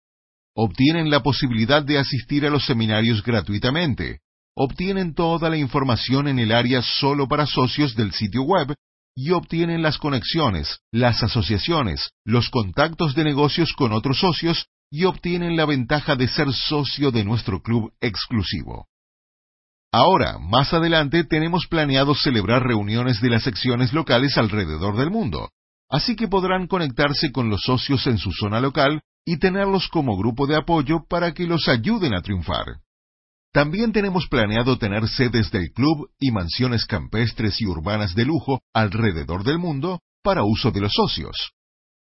Obtienen 0.57 1.11
la 1.11 1.23
posibilidad 1.23 1.83
de 1.83 1.99
asistir 1.99 2.47
a 2.47 2.51
los 2.51 2.65
seminarios 2.65 3.23
gratuitamente. 3.23 4.21
Obtienen 4.57 5.15
toda 5.15 5.51
la 5.51 5.57
información 5.57 6.29
en 6.29 6.39
el 6.39 6.53
área 6.53 6.81
solo 6.81 7.27
para 7.27 7.47
socios 7.47 7.97
del 7.97 8.13
sitio 8.13 8.43
web 8.43 8.75
y 9.17 9.33
obtienen 9.33 9.83
las 9.83 9.99
conexiones, 9.99 10.79
las 10.93 11.23
asociaciones, 11.23 12.11
los 12.25 12.51
contactos 12.51 13.15
de 13.15 13.25
negocios 13.25 13.73
con 13.73 13.93
otros 13.93 14.21
socios 14.21 14.67
y 14.91 15.05
obtienen 15.05 15.57
la 15.57 15.67
ventaja 15.67 16.15
de 16.15 16.29
ser 16.29 16.53
socio 16.53 17.11
de 17.11 17.25
nuestro 17.25 17.63
club 17.63 17.93
exclusivo. 18.01 18.87
Ahora, 19.93 20.39
más 20.39 20.73
adelante, 20.73 21.25
tenemos 21.25 21.67
planeado 21.67 22.15
celebrar 22.15 22.65
reuniones 22.65 23.21
de 23.21 23.31
las 23.31 23.43
secciones 23.43 23.93
locales 23.93 24.39
alrededor 24.39 24.97
del 24.97 25.11
mundo, 25.11 25.51
así 25.89 26.15
que 26.15 26.29
podrán 26.29 26.69
conectarse 26.69 27.33
con 27.33 27.49
los 27.49 27.63
socios 27.63 28.07
en 28.07 28.19
su 28.19 28.31
zona 28.33 28.61
local 28.61 29.01
y 29.25 29.39
tenerlos 29.39 29.89
como 29.89 30.17
grupo 30.17 30.47
de 30.47 30.57
apoyo 30.57 31.07
para 31.09 31.33
que 31.33 31.47
los 31.47 31.69
ayuden 31.69 32.15
a 32.15 32.23
triunfar. 32.23 32.84
También 33.55 33.93
tenemos 33.93 34.27
planeado 34.27 34.79
tener 34.79 35.09
sedes 35.09 35.53
del 35.53 35.71
club 35.71 36.11
y 36.19 36.33
mansiones 36.33 36.87
campestres 36.87 37.61
y 37.61 37.67
urbanas 37.67 38.17
de 38.17 38.25
lujo 38.25 38.61
alrededor 38.75 39.45
del 39.45 39.61
mundo 39.61 40.01
para 40.25 40.43
uso 40.43 40.73
de 40.73 40.81
los 40.81 40.93
socios. 40.93 41.53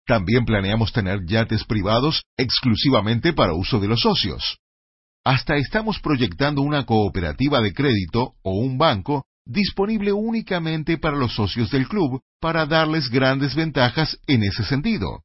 También 0.06 0.44
planeamos 0.44 0.92
tener 0.92 1.24
yates 1.24 1.64
privados 1.64 2.22
exclusivamente 2.36 3.32
para 3.32 3.54
uso 3.54 3.80
de 3.80 3.88
los 3.88 4.00
socios. 4.02 4.58
Hasta 5.24 5.56
estamos 5.56 5.98
proyectando 6.00 6.60
una 6.60 6.84
cooperativa 6.84 7.62
de 7.62 7.72
crédito 7.72 8.34
o 8.42 8.52
un 8.52 8.76
banco 8.76 9.24
disponible 9.46 10.12
únicamente 10.12 10.98
para 10.98 11.16
los 11.16 11.34
socios 11.34 11.70
del 11.70 11.88
club 11.88 12.20
para 12.42 12.66
darles 12.66 13.08
grandes 13.08 13.54
ventajas 13.54 14.18
en 14.26 14.42
ese 14.42 14.64
sentido 14.64 15.22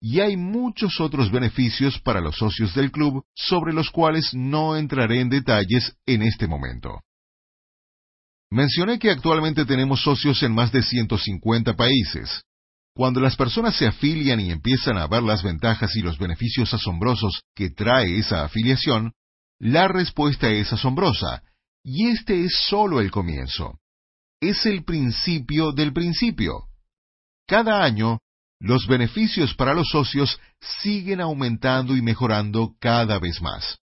y 0.00 0.20
hay 0.20 0.36
muchos 0.36 1.00
otros 1.00 1.30
beneficios 1.30 1.98
para 2.00 2.20
los 2.20 2.36
socios 2.36 2.74
del 2.74 2.90
club 2.90 3.24
sobre 3.34 3.72
los 3.72 3.90
cuales 3.90 4.30
no 4.34 4.76
entraré 4.76 5.20
en 5.20 5.28
detalles 5.28 5.96
en 6.06 6.22
este 6.22 6.46
momento. 6.46 7.00
Mencioné 8.50 8.98
que 8.98 9.10
actualmente 9.10 9.64
tenemos 9.64 10.02
socios 10.02 10.42
en 10.42 10.54
más 10.54 10.70
de 10.70 10.82
150 10.82 11.74
países. 11.74 12.42
Cuando 12.94 13.20
las 13.20 13.36
personas 13.36 13.76
se 13.76 13.86
afilian 13.86 14.40
y 14.40 14.50
empiezan 14.50 14.96
a 14.96 15.06
ver 15.06 15.22
las 15.22 15.42
ventajas 15.42 15.94
y 15.96 16.00
los 16.00 16.18
beneficios 16.18 16.72
asombrosos 16.72 17.42
que 17.54 17.70
trae 17.70 18.18
esa 18.18 18.44
afiliación, 18.44 19.12
la 19.58 19.88
respuesta 19.88 20.50
es 20.50 20.72
asombrosa, 20.72 21.42
y 21.82 22.08
este 22.08 22.44
es 22.44 22.56
solo 22.68 23.00
el 23.00 23.10
comienzo. 23.10 23.78
Es 24.40 24.64
el 24.66 24.84
principio 24.84 25.72
del 25.72 25.92
principio. 25.92 26.68
Cada 27.46 27.84
año 27.84 28.18
los 28.60 28.86
beneficios 28.86 29.54
para 29.54 29.74
los 29.74 29.88
socios 29.88 30.40
siguen 30.80 31.20
aumentando 31.20 31.96
y 31.96 32.02
mejorando 32.02 32.74
cada 32.80 33.18
vez 33.18 33.40
más. 33.42 33.78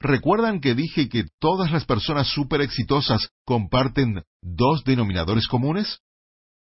¿Recuerdan 0.00 0.60
que 0.60 0.74
dije 0.74 1.08
que 1.08 1.26
todas 1.38 1.70
las 1.70 1.84
personas 1.84 2.26
súper 2.26 2.60
exitosas 2.60 3.28
comparten 3.44 4.22
dos 4.42 4.82
denominadores 4.84 5.46
comunes? 5.46 6.00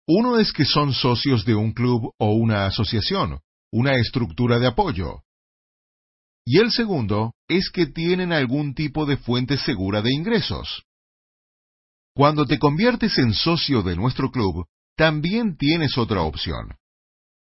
Uno 0.07 0.39
es 0.39 0.51
que 0.51 0.65
son 0.65 0.93
socios 0.93 1.45
de 1.45 1.53
un 1.53 1.73
club 1.73 2.13
o 2.17 2.33
una 2.33 2.65
asociación, 2.65 3.39
una 3.71 3.93
estructura 3.95 4.57
de 4.57 4.67
apoyo. 4.67 5.21
Y 6.45 6.59
el 6.59 6.71
segundo 6.71 7.33
es 7.47 7.69
que 7.69 7.85
tienen 7.85 8.31
algún 8.31 8.73
tipo 8.73 9.05
de 9.05 9.17
fuente 9.17 9.57
segura 9.57 10.01
de 10.01 10.13
ingresos. 10.13 10.83
Cuando 12.15 12.45
te 12.45 12.57
conviertes 12.57 13.17
en 13.19 13.33
socio 13.33 13.83
de 13.83 13.95
nuestro 13.95 14.31
club, 14.31 14.65
también 14.97 15.55
tienes 15.57 15.95
otra 15.97 16.23
opción. 16.23 16.75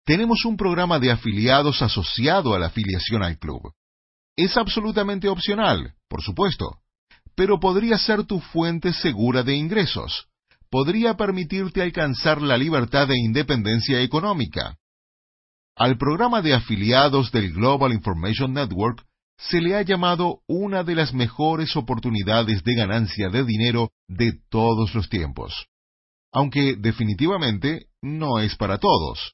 Tenemos 0.06 0.46
un 0.46 0.56
programa 0.56 1.00
de 1.00 1.12
afiliados 1.12 1.82
asociado 1.82 2.54
a 2.54 2.60
la 2.60 2.68
afiliación 2.68 3.24
al 3.24 3.40
club. 3.40 3.74
Es 4.38 4.56
absolutamente 4.56 5.28
opcional, 5.28 5.96
por 6.08 6.22
supuesto, 6.22 6.78
pero 7.36 7.60
podría 7.60 7.98
ser 7.98 8.24
tu 8.24 8.40
fuente 8.40 8.94
segura 8.94 9.42
de 9.42 9.56
ingresos. 9.56 10.28
Podría 10.70 11.18
permitirte 11.18 11.82
alcanzar 11.82 12.40
la 12.40 12.56
libertad 12.56 13.10
e 13.10 13.18
independencia 13.18 14.00
económica. 14.02 14.78
Al 15.76 15.98
programa 15.98 16.44
de 16.44 16.54
afiliados 16.54 17.32
del 17.32 17.52
Global 17.52 17.94
Information 17.94 18.54
Network 18.54 19.04
se 19.38 19.60
le 19.60 19.76
ha 19.76 19.82
llamado 19.82 20.42
una 20.48 20.84
de 20.84 20.94
las 20.94 21.16
mejores 21.16 21.76
oportunidades 21.76 22.64
de 22.64 22.76
ganancia 22.76 23.30
de 23.30 23.44
dinero 23.44 23.90
de 24.08 24.34
todos 24.50 24.94
los 24.94 25.10
tiempos 25.10 25.70
aunque 26.32 26.76
definitivamente 26.78 27.88
no 28.02 28.40
es 28.40 28.56
para 28.56 28.78
todos. 28.78 29.34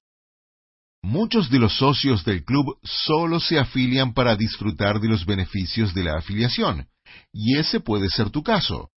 Muchos 1.04 1.50
de 1.52 1.60
los 1.60 1.78
socios 1.78 2.26
del 2.26 2.44
club 2.44 2.80
solo 2.84 3.40
se 3.40 3.60
afilian 3.60 4.14
para 4.14 4.36
disfrutar 4.36 5.00
de 5.00 5.08
los 5.08 5.26
beneficios 5.26 5.94
de 5.94 6.04
la 6.04 6.18
afiliación, 6.18 6.88
y 7.32 7.58
ese 7.58 7.80
puede 7.80 8.10
ser 8.10 8.32
tu 8.32 8.42
caso. 8.42 8.90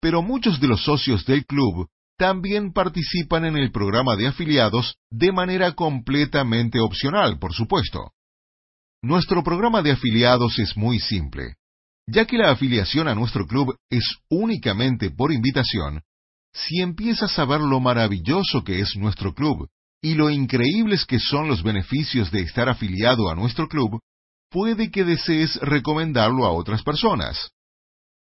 Pero 0.00 0.20
muchos 0.20 0.60
de 0.60 0.66
los 0.66 0.82
socios 0.82 1.24
del 1.24 1.46
club 1.46 1.88
también 2.18 2.72
participan 2.72 3.44
en 3.44 3.56
el 3.56 3.70
programa 3.70 4.16
de 4.16 4.26
afiliados 4.28 4.96
de 5.10 5.32
manera 5.32 5.72
completamente 5.72 6.80
opcional, 6.80 7.38
por 7.38 7.52
supuesto. 7.54 8.12
Nuestro 9.02 9.42
programa 9.44 9.82
de 9.82 9.92
afiliados 9.92 10.58
es 10.58 10.76
muy 10.76 10.98
simple. 10.98 11.54
Ya 12.06 12.26
que 12.26 12.36
la 12.36 12.50
afiliación 12.50 13.08
a 13.08 13.14
nuestro 13.14 13.46
club 13.46 13.76
es 13.90 14.04
únicamente 14.28 15.10
por 15.10 15.32
invitación, 15.32 16.02
si 16.54 16.80
empiezas 16.80 17.36
a 17.38 17.44
ver 17.44 17.60
lo 17.60 17.80
maravilloso 17.80 18.62
que 18.62 18.80
es 18.80 18.96
nuestro 18.96 19.34
club 19.34 19.68
y 20.00 20.14
lo 20.14 20.30
increíbles 20.30 21.04
que 21.04 21.18
son 21.18 21.48
los 21.48 21.62
beneficios 21.62 22.30
de 22.30 22.42
estar 22.42 22.68
afiliado 22.68 23.28
a 23.28 23.34
nuestro 23.34 23.68
club, 23.68 24.00
puede 24.50 24.90
que 24.90 25.02
desees 25.04 25.56
recomendarlo 25.56 26.46
a 26.46 26.52
otras 26.52 26.82
personas. 26.82 27.50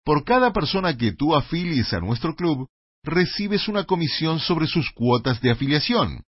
Por 0.04 0.26
cada 0.26 0.52
persona 0.52 0.98
que 0.98 1.14
tú 1.14 1.36
afilies 1.36 1.94
a 1.94 2.00
nuestro 2.00 2.36
club, 2.36 2.68
recibes 3.04 3.70
una 3.70 3.86
comisión 3.86 4.40
sobre 4.40 4.68
sus 4.68 4.92
cuotas 4.92 5.40
de 5.40 5.52
afiliación. 5.52 6.24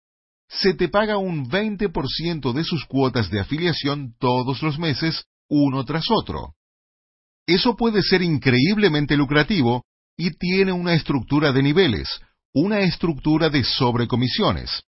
Se 0.49 0.75
te 0.75 0.89
paga 0.89 1.17
un 1.19 1.51
20% 1.51 2.53
de 2.53 2.65
sus 2.65 2.85
cuotas 2.85 3.29
de 3.31 3.41
afiliación 3.41 4.15
todos 4.19 4.63
los 4.63 4.79
meses 4.79 5.25
uno 5.49 5.85
tras 5.85 6.05
otro. 6.11 6.55
Eso 7.47 7.77
puede 7.77 8.03
ser 8.03 8.23
increíblemente 8.23 9.17
lucrativo 9.17 9.85
y 10.19 10.33
tiene 10.33 10.73
una 10.73 10.95
estructura 10.95 11.53
de 11.53 11.63
niveles, 11.63 12.09
una 12.53 12.81
estructura 12.81 13.49
de 13.49 13.63
sobrecomisiones. 13.65 14.83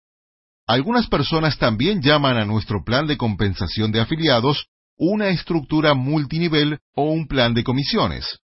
Algunas 0.67 1.07
personas 1.07 1.57
también 1.57 2.03
llaman 2.03 2.37
a 2.37 2.45
nuestro 2.45 2.85
plan 2.85 3.07
de 3.07 3.17
compensación 3.17 3.93
de 3.93 4.01
afiliados 4.01 4.67
una 4.97 5.29
estructura 5.29 5.95
multinivel 5.95 6.79
o 6.95 7.05
un 7.11 7.27
plan 7.27 7.55
de 7.55 7.65
comisiones. 7.65 8.39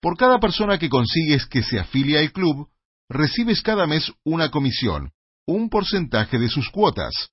Por 0.00 0.16
cada 0.16 0.40
persona 0.40 0.78
que 0.78 0.88
consigues 0.88 1.46
que 1.46 1.62
se 1.62 1.78
afilie 1.78 2.18
al 2.18 2.32
club, 2.32 2.68
recibes 3.08 3.62
cada 3.62 3.86
mes 3.86 4.10
una 4.24 4.50
comisión, 4.50 5.12
un 5.46 5.68
porcentaje 5.68 6.38
de 6.38 6.48
sus 6.48 6.70
cuotas. 6.70 7.30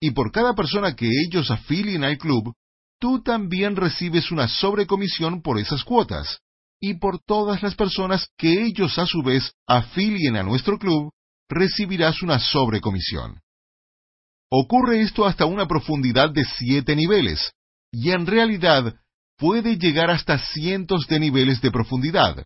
Y 0.00 0.10
por 0.10 0.32
cada 0.32 0.54
persona 0.54 0.96
que 0.96 1.08
ellos 1.08 1.50
afilien 1.50 2.04
al 2.04 2.18
club, 2.18 2.54
tú 2.98 3.22
también 3.22 3.76
recibes 3.76 4.30
una 4.30 4.48
sobrecomisión 4.48 5.40
por 5.40 5.58
esas 5.58 5.84
cuotas. 5.84 6.40
Y 6.86 6.98
por 6.98 7.18
todas 7.18 7.62
las 7.62 7.74
personas 7.76 8.28
que 8.36 8.62
ellos 8.62 8.98
a 8.98 9.06
su 9.06 9.22
vez 9.22 9.54
afilien 9.66 10.36
a 10.36 10.42
nuestro 10.42 10.78
club, 10.78 11.12
recibirás 11.48 12.20
una 12.20 12.38
sobrecomisión. 12.38 13.40
Ocurre 14.50 15.00
esto 15.00 15.24
hasta 15.24 15.46
una 15.46 15.66
profundidad 15.66 16.28
de 16.28 16.44
siete 16.44 16.94
niveles, 16.94 17.52
y 17.90 18.10
en 18.10 18.26
realidad 18.26 18.96
puede 19.38 19.78
llegar 19.78 20.10
hasta 20.10 20.36
cientos 20.36 21.06
de 21.06 21.20
niveles 21.20 21.62
de 21.62 21.70
profundidad. 21.70 22.44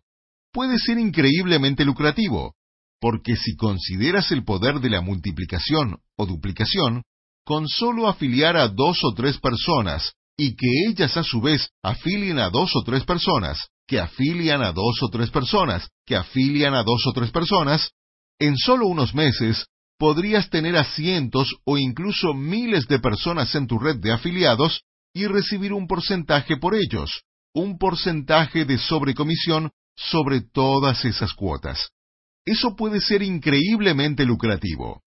Puede 0.52 0.78
ser 0.78 1.00
increíblemente 1.00 1.84
lucrativo, 1.84 2.54
porque 3.00 3.34
si 3.34 3.56
consideras 3.56 4.30
el 4.30 4.44
poder 4.44 4.78
de 4.78 4.90
la 4.90 5.00
multiplicación 5.00 5.98
o 6.16 6.26
duplicación, 6.26 7.02
con 7.44 7.66
solo 7.66 8.06
afiliar 8.06 8.56
a 8.56 8.68
dos 8.68 9.00
o 9.02 9.14
tres 9.14 9.36
personas 9.38 10.12
y 10.38 10.54
que 10.54 10.66
ellas 10.88 11.16
a 11.16 11.24
su 11.24 11.40
vez 11.40 11.68
afilien 11.82 12.38
a 12.38 12.48
dos 12.48 12.70
o 12.76 12.84
tres 12.84 13.04
personas, 13.04 13.58
que 13.88 13.98
afilian 13.98 14.62
a 14.62 14.72
dos 14.72 15.02
o 15.02 15.08
tres 15.08 15.30
personas, 15.30 15.88
que 16.06 16.14
afilian 16.14 16.74
a 16.74 16.84
dos 16.84 17.04
o 17.06 17.12
tres 17.12 17.30
personas, 17.32 17.90
en 18.38 18.56
solo 18.56 18.86
unos 18.86 19.14
meses 19.14 19.66
podrías 19.98 20.48
tener 20.48 20.76
a 20.76 20.84
cientos 20.84 21.56
o 21.64 21.76
incluso 21.76 22.32
miles 22.34 22.86
de 22.86 23.00
personas 23.00 23.52
en 23.56 23.66
tu 23.66 23.80
red 23.80 23.96
de 23.96 24.12
afiliados 24.12 24.82
y 25.12 25.26
recibir 25.26 25.72
un 25.72 25.88
porcentaje 25.88 26.56
por 26.56 26.76
ellos, 26.76 27.22
un 27.52 27.76
porcentaje 27.76 28.64
de 28.64 28.78
sobrecomisión 28.78 29.72
sobre 29.96 30.40
todas 30.40 31.04
esas 31.04 31.32
cuotas. 31.34 31.90
Eso 32.44 32.76
puede 32.76 33.00
ser 33.00 33.22
increíblemente 33.22 34.24
lucrativo. 34.24 35.02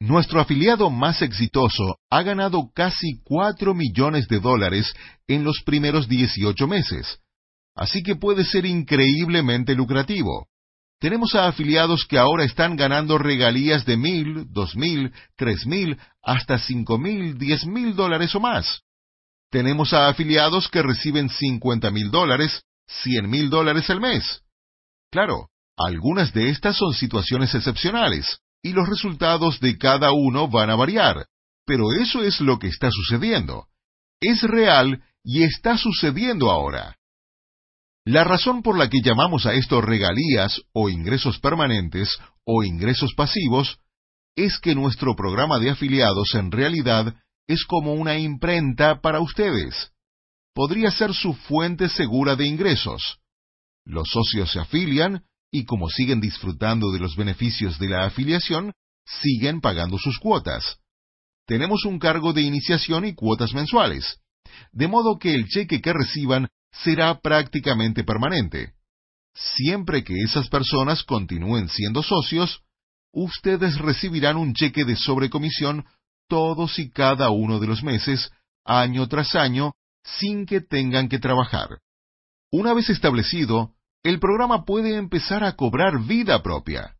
Nuestro 0.00 0.40
afiliado 0.40 0.90
más 0.90 1.22
exitoso 1.22 1.96
ha 2.10 2.22
ganado 2.22 2.70
casi 2.74 3.20
4 3.24 3.74
millones 3.74 4.28
de 4.28 4.40
dólares 4.40 4.92
en 5.28 5.44
los 5.44 5.62
primeros 5.64 6.08
18 6.08 6.66
meses, 6.66 7.20
así 7.74 8.02
que 8.02 8.16
puede 8.16 8.44
ser 8.44 8.66
increíblemente 8.66 9.74
lucrativo. 9.74 10.48
Tenemos 11.00 11.34
a 11.34 11.48
afiliados 11.48 12.06
que 12.06 12.18
ahora 12.18 12.44
están 12.44 12.76
ganando 12.76 13.18
regalías 13.18 13.84
de 13.84 13.96
mil, 13.96 14.46
dos 14.50 14.74
mil, 14.74 15.12
tres 15.36 15.66
mil, 15.66 15.98
hasta 16.22 16.58
cinco 16.58 16.98
mil, 16.98 17.36
diez 17.38 17.66
mil 17.66 17.94
dólares 17.94 18.34
o 18.34 18.40
más. 18.40 18.82
Tenemos 19.50 19.92
a 19.92 20.08
afiliados 20.08 20.68
que 20.68 20.82
reciben 20.82 21.28
cincuenta 21.28 21.90
mil 21.90 22.10
dólares, 22.10 22.62
cien 22.86 23.28
mil 23.28 23.50
dólares 23.50 23.88
al 23.90 24.00
mes. 24.00 24.42
Claro, 25.10 25.48
algunas 25.76 26.32
de 26.32 26.48
estas 26.50 26.76
son 26.76 26.94
situaciones 26.94 27.54
excepcionales, 27.54 28.38
y 28.64 28.72
los 28.72 28.88
resultados 28.88 29.60
de 29.60 29.76
cada 29.76 30.12
uno 30.12 30.48
van 30.48 30.70
a 30.70 30.74
variar, 30.74 31.26
pero 31.66 31.92
eso 31.92 32.22
es 32.22 32.40
lo 32.40 32.58
que 32.58 32.68
está 32.68 32.88
sucediendo. 32.90 33.66
Es 34.20 34.40
real 34.42 35.04
y 35.22 35.42
está 35.42 35.76
sucediendo 35.76 36.50
ahora. 36.50 36.96
La 38.06 38.24
razón 38.24 38.62
por 38.62 38.78
la 38.78 38.88
que 38.88 39.02
llamamos 39.02 39.44
a 39.44 39.52
esto 39.52 39.82
regalías 39.82 40.62
o 40.72 40.88
ingresos 40.88 41.38
permanentes 41.40 42.08
o 42.44 42.64
ingresos 42.64 43.12
pasivos 43.14 43.78
es 44.34 44.58
que 44.58 44.74
nuestro 44.74 45.14
programa 45.14 45.58
de 45.58 45.70
afiliados 45.70 46.34
en 46.34 46.50
realidad 46.50 47.14
es 47.46 47.66
como 47.66 47.92
una 47.92 48.18
imprenta 48.18 49.02
para 49.02 49.20
ustedes. 49.20 49.92
Podría 50.54 50.90
ser 50.90 51.12
su 51.12 51.34
fuente 51.34 51.90
segura 51.90 52.34
de 52.34 52.46
ingresos. 52.46 53.18
Los 53.84 54.08
socios 54.08 54.50
se 54.52 54.60
afilian 54.60 55.22
y 55.54 55.66
como 55.66 55.88
siguen 55.88 56.20
disfrutando 56.20 56.90
de 56.90 56.98
los 56.98 57.14
beneficios 57.14 57.78
de 57.78 57.88
la 57.88 58.06
afiliación, 58.06 58.72
siguen 59.06 59.60
pagando 59.60 59.98
sus 59.98 60.18
cuotas. 60.18 60.80
Tenemos 61.46 61.84
un 61.84 62.00
cargo 62.00 62.32
de 62.32 62.42
iniciación 62.42 63.04
y 63.04 63.14
cuotas 63.14 63.54
mensuales, 63.54 64.18
de 64.72 64.88
modo 64.88 65.16
que 65.16 65.32
el 65.32 65.46
cheque 65.46 65.80
que 65.80 65.92
reciban 65.92 66.48
será 66.72 67.20
prácticamente 67.20 68.02
permanente. 68.02 68.72
Siempre 69.32 70.02
que 70.02 70.22
esas 70.22 70.48
personas 70.48 71.04
continúen 71.04 71.68
siendo 71.68 72.02
socios, 72.02 72.62
ustedes 73.12 73.78
recibirán 73.78 74.36
un 74.36 74.54
cheque 74.54 74.84
de 74.84 74.96
sobrecomisión 74.96 75.84
todos 76.28 76.80
y 76.80 76.90
cada 76.90 77.30
uno 77.30 77.60
de 77.60 77.68
los 77.68 77.84
meses, 77.84 78.32
año 78.64 79.06
tras 79.06 79.36
año, 79.36 79.74
sin 80.02 80.46
que 80.46 80.60
tengan 80.60 81.08
que 81.08 81.20
trabajar. 81.20 81.78
Una 82.50 82.74
vez 82.74 82.90
establecido, 82.90 83.76
el 84.04 84.20
programa 84.20 84.64
puede 84.64 84.96
empezar 84.96 85.42
a 85.42 85.56
cobrar 85.56 86.04
vida 86.04 86.42
propia. 86.42 86.94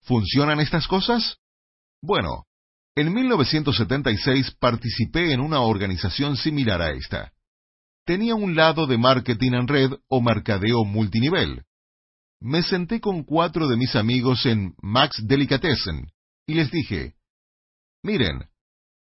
¿Funcionan 0.00 0.58
estas 0.58 0.88
cosas? 0.88 1.36
Bueno, 2.02 2.46
en 2.96 3.12
1976 3.12 4.56
participé 4.58 5.32
en 5.32 5.40
una 5.40 5.60
organización 5.60 6.36
similar 6.36 6.82
a 6.82 6.90
esta 6.90 7.32
tenía 8.04 8.34
un 8.34 8.56
lado 8.56 8.86
de 8.86 8.98
marketing 8.98 9.52
en 9.52 9.68
red 9.68 9.92
o 10.08 10.20
mercadeo 10.20 10.84
multinivel. 10.84 11.64
Me 12.40 12.62
senté 12.62 13.00
con 13.00 13.22
cuatro 13.22 13.68
de 13.68 13.76
mis 13.76 13.94
amigos 13.94 14.46
en 14.46 14.74
Max 14.82 15.22
Delicatessen 15.26 16.10
y 16.46 16.54
les 16.54 16.70
dije, 16.70 17.14
miren, 18.02 18.48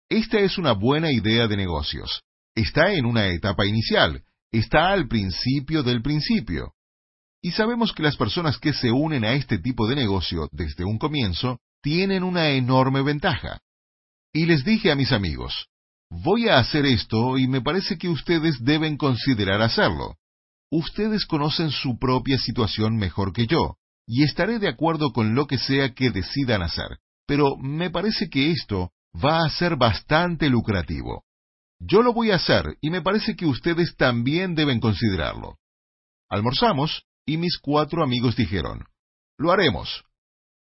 esta 0.09 0.41
es 0.41 0.59
una 0.59 0.73
buena 0.73 1.13
idea 1.13 1.47
de 1.47 1.57
negocios. 1.57 2.23
Está 2.57 2.93
en 2.93 3.07
una 3.07 3.29
etapa 3.29 3.65
inicial, 3.65 4.25
está 4.53 4.93
al 4.93 5.09
principio 5.09 5.83
del 5.83 6.03
principio. 6.03 6.73
Y 7.43 7.53
sabemos 7.53 7.93
que 7.93 8.03
las 8.03 8.17
personas 8.17 8.59
que 8.59 8.73
se 8.73 8.91
unen 8.91 9.25
a 9.25 9.33
este 9.33 9.59
tipo 9.59 9.87
de 9.87 9.97
negocio 9.97 10.49
desde 10.53 10.85
un 10.85 10.99
comienzo 10.99 11.59
tienen 11.83 12.23
una 12.23 12.51
enorme 12.51 13.03
ventaja. 13.03 13.61
Y 14.33 14.47
les 14.47 14.65
dije 14.65 14.93
a 14.93 14.97
mis 14.97 15.13
amigos, 15.13 15.71
Voy 16.11 16.49
a 16.49 16.59
hacer 16.59 16.87
esto 16.87 17.39
y 17.39 17.47
me 17.47 17.61
parece 17.61 17.97
que 17.97 18.09
ustedes 18.09 18.63
deben 18.65 18.97
considerar 18.97 19.63
hacerlo. 19.63 20.17
Ustedes 20.71 21.25
conocen 21.25 21.71
su 21.71 21.99
propia 21.99 22.37
situación 22.39 22.97
mejor 22.97 23.33
que 23.33 23.47
yo, 23.47 23.77
y 24.07 24.25
estaré 24.25 24.59
de 24.59 24.69
acuerdo 24.69 25.13
con 25.13 25.37
lo 25.37 25.47
que 25.47 25.59
sea 25.59 25.95
que 25.95 26.11
decidan 26.11 26.63
hacer, 26.63 26.99
pero 27.27 27.57
me 27.57 27.91
parece 27.91 28.29
que 28.29 28.51
esto 28.51 28.91
va 29.15 29.45
a 29.45 29.51
ser 29.51 29.77
bastante 29.77 30.49
lucrativo. 30.49 31.23
Yo 31.81 32.03
lo 32.03 32.13
voy 32.13 32.31
a 32.31 32.37
hacer 32.37 32.77
y 32.81 32.91
me 32.91 33.01
parece 33.01 33.35
que 33.35 33.47
ustedes 33.47 33.97
también 33.97 34.55
deben 34.55 34.81
considerarlo. 34.81 35.57
Almorzamos 36.29 37.05
y 37.27 37.39
mis 37.39 37.59
cuatro 37.59 38.05
amigos 38.05 38.37
dijeron, 38.37 38.85
lo 39.39 39.51
haremos. 39.51 40.05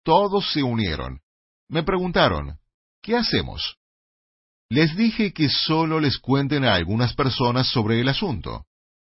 Todos 0.04 0.52
se 0.52 0.62
unieron. 0.62 1.20
Me 1.68 1.82
preguntaron, 1.82 2.58
¿qué 3.02 3.16
hacemos? 3.16 3.78
Les 4.68 4.94
dije 4.96 5.32
que 5.32 5.48
solo 5.48 6.00
les 6.00 6.18
cuenten 6.18 6.64
a 6.64 6.74
algunas 6.74 7.14
personas 7.14 7.68
sobre 7.68 8.00
el 8.00 8.08
asunto. 8.08 8.66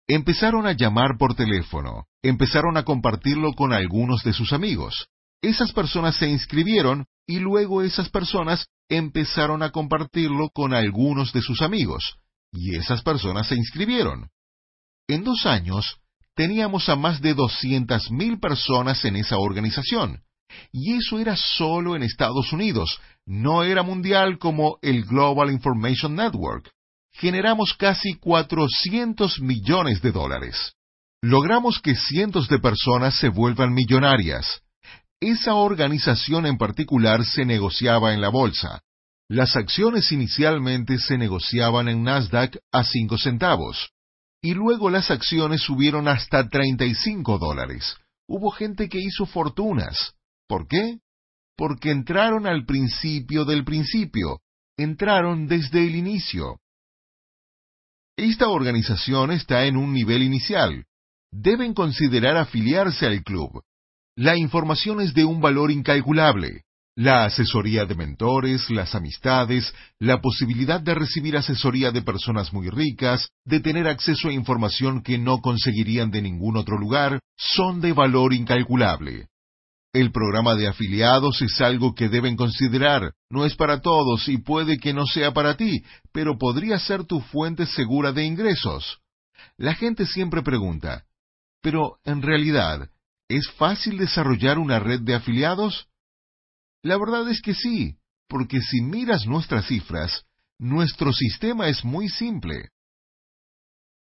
Empezaron 0.08 0.66
a 0.66 0.74
llamar 0.74 1.18
por 1.20 1.36
teléfono, 1.36 2.08
empezaron 2.24 2.78
a 2.78 2.84
compartirlo 2.84 3.54
con 3.54 3.74
algunos 3.74 4.24
de 4.24 4.34
sus 4.34 4.54
amigos. 4.54 5.08
Esas 5.42 5.72
personas 5.72 6.16
se 6.16 6.28
inscribieron 6.28 7.06
y 7.28 7.40
luego 7.40 7.82
esas 7.82 8.10
personas 8.10 8.68
empezaron 8.90 9.64
a 9.64 9.72
compartirlo 9.72 10.50
con 10.50 10.74
algunos 10.74 11.32
de 11.34 11.42
sus 11.42 11.62
amigos, 11.62 12.18
y 12.52 12.76
esas 12.76 13.02
personas 13.02 13.48
se 13.48 13.56
inscribieron. 13.56 14.30
En 15.08 15.24
dos 15.24 15.46
años, 15.46 15.98
teníamos 16.36 16.90
a 16.90 16.96
más 16.96 17.22
de 17.22 17.36
mil 18.10 18.40
personas 18.40 19.04
en 19.06 19.16
esa 19.16 19.38
organización, 19.38 20.24
y 20.72 20.94
eso 20.96 21.20
era 21.20 21.36
solo 21.36 21.96
en 21.96 22.04
Estados 22.04 22.52
Unidos, 22.52 23.00
no 23.26 23.64
era 23.64 23.84
mundial 23.84 24.38
como 24.38 24.78
el 24.82 25.04
Global 25.06 25.52
Information 25.52 26.16
Network. 26.16 26.72
Generamos 27.14 27.74
casi 27.76 28.16
400 28.16 29.42
millones 29.42 30.02
de 30.02 30.12
dólares. 30.12 30.74
Logramos 31.22 31.80
que 31.80 31.96
cientos 31.96 32.48
de 32.48 32.60
personas 32.60 33.16
se 33.20 33.30
vuelvan 33.30 33.74
millonarias. 33.74 34.62
Esa 35.22 35.54
organización 35.54 36.48
en 36.48 36.58
particular 36.58 37.24
se 37.24 37.46
negociaba 37.46 38.16
en 38.16 38.22
la 38.22 38.30
bolsa. 38.30 38.82
Las 39.30 39.56
acciones 39.56 40.12
inicialmente 40.12 40.98
se 40.98 41.16
negociaban 41.16 41.88
en 41.88 42.02
Nasdaq 42.02 42.58
a 42.72 42.84
5 42.84 43.20
centavos. 43.20 43.92
Y 44.42 44.56
luego 44.56 44.90
las 44.90 45.12
acciones 45.12 45.62
subieron 45.62 46.08
hasta 46.08 46.50
35 46.50 47.38
dólares. 47.38 47.96
Hubo 48.28 48.50
gente 48.50 48.90
que 48.90 48.98
hizo 48.98 49.28
fortunas. 49.28 50.16
¿Por 50.48 50.68
qué? 50.68 50.98
Porque 51.56 51.92
entraron 51.92 52.48
al 52.48 52.66
principio 52.66 53.46
del 53.46 53.64
principio, 53.64 54.40
entraron 54.76 55.48
desde 55.48 55.86
el 55.86 55.96
inicio. 55.96 56.58
Esta 58.18 58.50
organización 58.50 59.32
está 59.32 59.66
en 59.66 59.78
un 59.78 59.94
nivel 59.94 60.24
inicial. 60.24 60.86
Deben 61.32 61.76
considerar 61.76 62.38
afiliarse 62.38 63.06
al 63.06 63.22
club. 63.24 63.62
La 64.16 64.38
información 64.38 65.00
es 65.00 65.14
de 65.14 65.24
un 65.24 65.40
valor 65.40 65.72
incalculable. 65.72 66.64
La 66.96 67.24
asesoría 67.24 67.86
de 67.86 67.96
mentores, 67.96 68.70
las 68.70 68.94
amistades, 68.94 69.74
la 70.00 70.20
posibilidad 70.20 70.82
de 70.82 70.94
recibir 70.94 71.38
asesoría 71.38 71.92
de 71.92 72.02
personas 72.02 72.52
muy 72.52 72.70
ricas, 72.70 73.30
de 73.46 73.62
tener 73.62 73.88
acceso 73.88 74.28
a 74.28 74.34
información 74.34 75.02
que 75.02 75.18
no 75.18 75.38
conseguirían 75.38 76.12
de 76.12 76.22
ningún 76.22 76.58
otro 76.58 76.78
lugar, 76.78 77.22
son 77.38 77.80
de 77.80 77.94
valor 77.94 78.34
incalculable. 78.34 79.28
El 79.94 80.12
programa 80.12 80.56
de 80.56 80.68
afiliados 80.68 81.42
es 81.42 81.62
algo 81.62 81.96
que 81.96 82.10
deben 82.10 82.36
considerar. 82.36 83.14
No 83.30 83.46
es 83.46 83.56
para 83.56 83.80
todos 83.80 84.28
y 84.28 84.38
puede 84.38 84.78
que 84.78 84.94
no 84.94 85.06
sea 85.06 85.32
para 85.32 85.56
ti, 85.56 85.84
pero 86.12 86.38
podría 86.38 86.78
ser 86.80 87.06
tu 87.06 87.22
fuente 87.22 87.66
segura 87.66 88.12
de 88.12 88.26
ingresos. 88.26 89.00
La 89.58 89.74
gente 89.74 90.06
siempre 90.06 90.44
pregunta, 90.44 91.06
pero 91.62 91.98
en 92.04 92.22
realidad, 92.22 92.90
¿es 93.38 93.50
fácil 93.52 93.98
desarrollar 93.98 94.60
una 94.60 94.80
red 94.80 95.02
de 95.02 95.16
afiliados? 95.16 95.88
La 96.84 96.98
verdad 96.98 97.30
es 97.30 97.42
que 97.42 97.54
sí, 97.54 97.96
porque 98.28 98.62
si 98.62 98.82
miras 98.82 99.26
nuestras 99.26 99.68
cifras, 99.68 100.24
nuestro 100.58 101.12
sistema 101.14 101.68
es 101.68 101.84
muy 101.84 102.10
simple. 102.10 102.70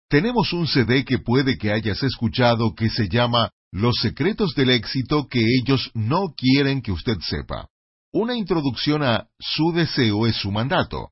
Tenemos 0.10 0.54
un 0.54 0.68
CD 0.68 1.06
que 1.06 1.20
puede 1.20 1.58
que 1.58 1.72
hayas 1.72 2.02
escuchado 2.04 2.74
que 2.76 2.90
se 2.90 3.08
llama 3.08 3.52
Los 3.72 3.96
secretos 4.02 4.54
del 4.56 4.72
éxito 4.72 5.28
que 5.28 5.40
ellos 5.40 5.92
no 5.94 6.34
quieren 6.36 6.82
que 6.82 6.92
usted 6.92 7.20
sepa. 7.22 7.68
Una 8.12 8.36
introducción 8.36 9.04
a 9.04 9.28
Su 9.40 9.72
deseo 9.72 10.26
es 10.26 10.36
su 10.36 10.52
mandato. 10.52 11.12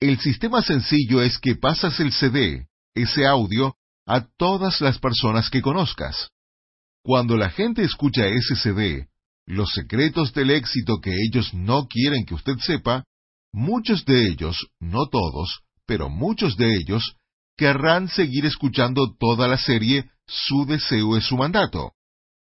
El 0.00 0.18
sistema 0.18 0.60
sencillo 0.60 1.22
es 1.22 1.38
que 1.38 1.54
pasas 1.54 2.00
el 2.00 2.12
CD, 2.12 2.66
ese 2.94 3.26
audio, 3.26 3.76
a 4.06 4.26
todas 4.36 4.80
las 4.80 4.98
personas 4.98 5.48
que 5.48 5.62
conozcas. 5.62 6.30
Cuando 7.06 7.36
la 7.36 7.50
gente 7.50 7.84
escucha 7.84 8.26
ese 8.26 8.56
CD, 8.56 9.06
los 9.46 9.70
secretos 9.70 10.32
del 10.32 10.50
éxito 10.50 10.98
que 11.00 11.12
ellos 11.12 11.54
no 11.54 11.86
quieren 11.86 12.26
que 12.26 12.34
usted 12.34 12.56
sepa, 12.58 13.04
muchos 13.52 14.04
de 14.04 14.26
ellos, 14.26 14.56
no 14.80 15.06
todos, 15.06 15.60
pero 15.86 16.08
muchos 16.08 16.56
de 16.56 16.74
ellos, 16.74 17.14
querrán 17.56 18.08
seguir 18.08 18.44
escuchando 18.44 19.14
toda 19.20 19.46
la 19.46 19.56
serie 19.56 20.10
Su 20.26 20.66
deseo 20.66 21.16
es 21.16 21.24
su 21.24 21.36
mandato. 21.36 21.92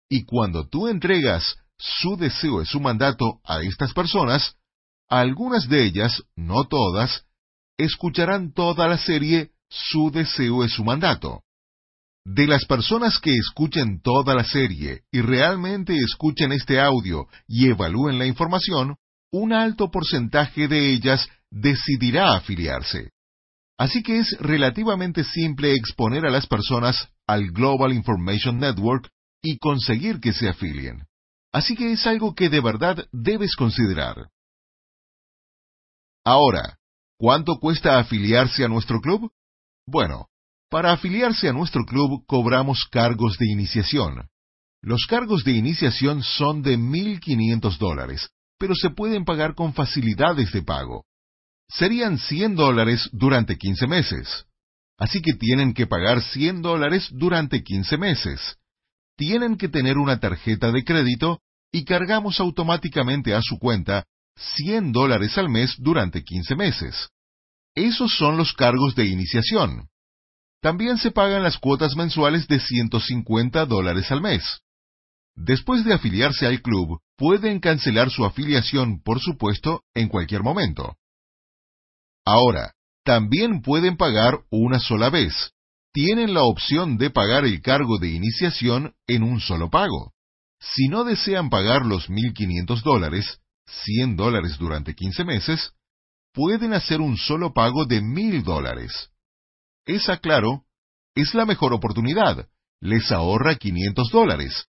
Y 0.09 0.25
cuando 0.25 0.67
tú 0.67 0.89
entregas 0.89 1.55
Su 1.77 2.17
deseo 2.17 2.61
es 2.61 2.67
su 2.67 2.81
mandato 2.81 3.39
a 3.45 3.61
estas 3.61 3.93
personas, 3.93 4.57
algunas 5.07 5.69
de 5.69 5.85
ellas, 5.85 6.23
no 6.35 6.65
todas, 6.65 7.23
escucharán 7.77 8.51
toda 8.51 8.89
la 8.89 8.97
serie 8.97 9.51
Su 9.69 10.11
deseo 10.11 10.65
es 10.65 10.73
su 10.73 10.83
mandato. 10.83 11.41
De 12.25 12.45
las 12.45 12.65
personas 12.65 13.19
que 13.19 13.35
escuchen 13.35 13.99
toda 14.01 14.35
la 14.35 14.43
serie 14.43 15.01
y 15.11 15.21
realmente 15.21 15.97
escuchen 15.97 16.51
este 16.51 16.79
audio 16.79 17.27
y 17.47 17.67
evalúen 17.67 18.19
la 18.19 18.27
información, 18.27 18.95
un 19.31 19.53
alto 19.53 19.89
porcentaje 19.89 20.67
de 20.67 20.93
ellas 20.93 21.27
decidirá 21.49 22.35
afiliarse. 22.35 23.11
Así 23.77 24.03
que 24.03 24.19
es 24.19 24.37
relativamente 24.39 25.23
simple 25.23 25.73
exponer 25.73 26.25
a 26.25 26.29
las 26.29 26.45
personas 26.45 27.09
al 27.25 27.51
Global 27.51 27.91
Information 27.91 28.59
Network 28.59 29.09
y 29.41 29.57
conseguir 29.57 30.19
que 30.19 30.33
se 30.33 30.47
afilien. 30.47 31.07
Así 31.51 31.75
que 31.75 31.91
es 31.91 32.05
algo 32.05 32.35
que 32.35 32.49
de 32.49 32.61
verdad 32.61 33.07
debes 33.11 33.55
considerar. 33.55 34.29
Ahora, 36.23 36.77
¿cuánto 37.17 37.55
cuesta 37.59 37.97
afiliarse 37.97 38.63
a 38.63 38.67
nuestro 38.67 39.01
club? 39.01 39.31
Bueno, 39.87 40.27
para 40.71 40.93
afiliarse 40.93 41.49
a 41.49 41.53
nuestro 41.53 41.83
club 41.83 42.23
cobramos 42.25 42.87
cargos 42.89 43.37
de 43.37 43.45
iniciación. 43.51 44.29
Los 44.81 45.05
cargos 45.05 45.43
de 45.43 45.51
iniciación 45.51 46.23
son 46.23 46.61
de 46.61 46.77
1.500 46.79 47.77
dólares, 47.77 48.29
pero 48.57 48.73
se 48.73 48.89
pueden 48.89 49.25
pagar 49.25 49.53
con 49.53 49.73
facilidades 49.73 50.53
de 50.53 50.63
pago. 50.63 51.03
Serían 51.69 52.17
100 52.17 52.55
dólares 52.55 53.09
durante 53.11 53.57
15 53.57 53.85
meses. 53.85 54.45
Así 54.97 55.21
que 55.21 55.33
tienen 55.33 55.73
que 55.73 55.87
pagar 55.87 56.21
100 56.21 56.61
dólares 56.61 57.09
durante 57.11 57.63
15 57.63 57.97
meses. 57.97 58.55
Tienen 59.17 59.57
que 59.57 59.67
tener 59.67 59.97
una 59.97 60.21
tarjeta 60.21 60.71
de 60.71 60.85
crédito 60.85 61.41
y 61.73 61.83
cargamos 61.83 62.39
automáticamente 62.39 63.35
a 63.35 63.41
su 63.41 63.59
cuenta 63.59 64.05
100 64.37 64.93
dólares 64.93 65.37
al 65.37 65.49
mes 65.49 65.75
durante 65.79 66.23
15 66.23 66.55
meses. 66.55 67.09
Esos 67.75 68.15
son 68.15 68.37
los 68.37 68.53
cargos 68.53 68.95
de 68.95 69.07
iniciación. 69.07 69.90
También 70.61 70.97
se 70.97 71.11
pagan 71.11 71.41
las 71.43 71.57
cuotas 71.57 71.95
mensuales 71.95 72.47
de 72.47 72.59
150 72.59 73.65
dólares 73.65 74.11
al 74.11 74.21
mes. 74.21 74.61
Después 75.35 75.83
de 75.83 75.93
afiliarse 75.93 76.45
al 76.45 76.61
club, 76.61 76.99
pueden 77.17 77.59
cancelar 77.59 78.11
su 78.11 78.25
afiliación, 78.25 79.01
por 79.01 79.19
supuesto, 79.19 79.83
en 79.95 80.07
cualquier 80.07 80.43
momento. 80.43 80.97
Ahora, 82.25 82.73
también 83.03 83.61
pueden 83.61 83.97
pagar 83.97 84.41
una 84.51 84.79
sola 84.79 85.09
vez. 85.09 85.51
Tienen 85.93 86.33
la 86.33 86.43
opción 86.43 86.97
de 86.97 87.09
pagar 87.09 87.43
el 87.45 87.61
cargo 87.61 87.97
de 87.97 88.09
iniciación 88.09 88.93
en 89.07 89.23
un 89.23 89.39
solo 89.39 89.69
pago. 89.69 90.13
Si 90.59 90.87
no 90.87 91.03
desean 91.03 91.49
pagar 91.49 91.85
los 91.85 92.07
1.500 92.07 92.83
dólares, 92.83 93.39
100 93.65 94.15
dólares 94.15 94.57
durante 94.59 94.93
15 94.93 95.23
meses, 95.23 95.73
pueden 96.33 96.73
hacer 96.73 97.01
un 97.01 97.17
solo 97.17 97.51
pago 97.51 97.85
de 97.85 98.01
1.000 98.01 98.43
dólares. 98.43 99.09
Esa, 99.85 100.17
claro, 100.17 100.63
es 101.15 101.33
la 101.33 101.45
mejor 101.45 101.73
oportunidad. 101.73 102.47
Les 102.79 103.11
ahorra 103.11 103.55
500 103.55 104.09
dólares. 104.11 104.65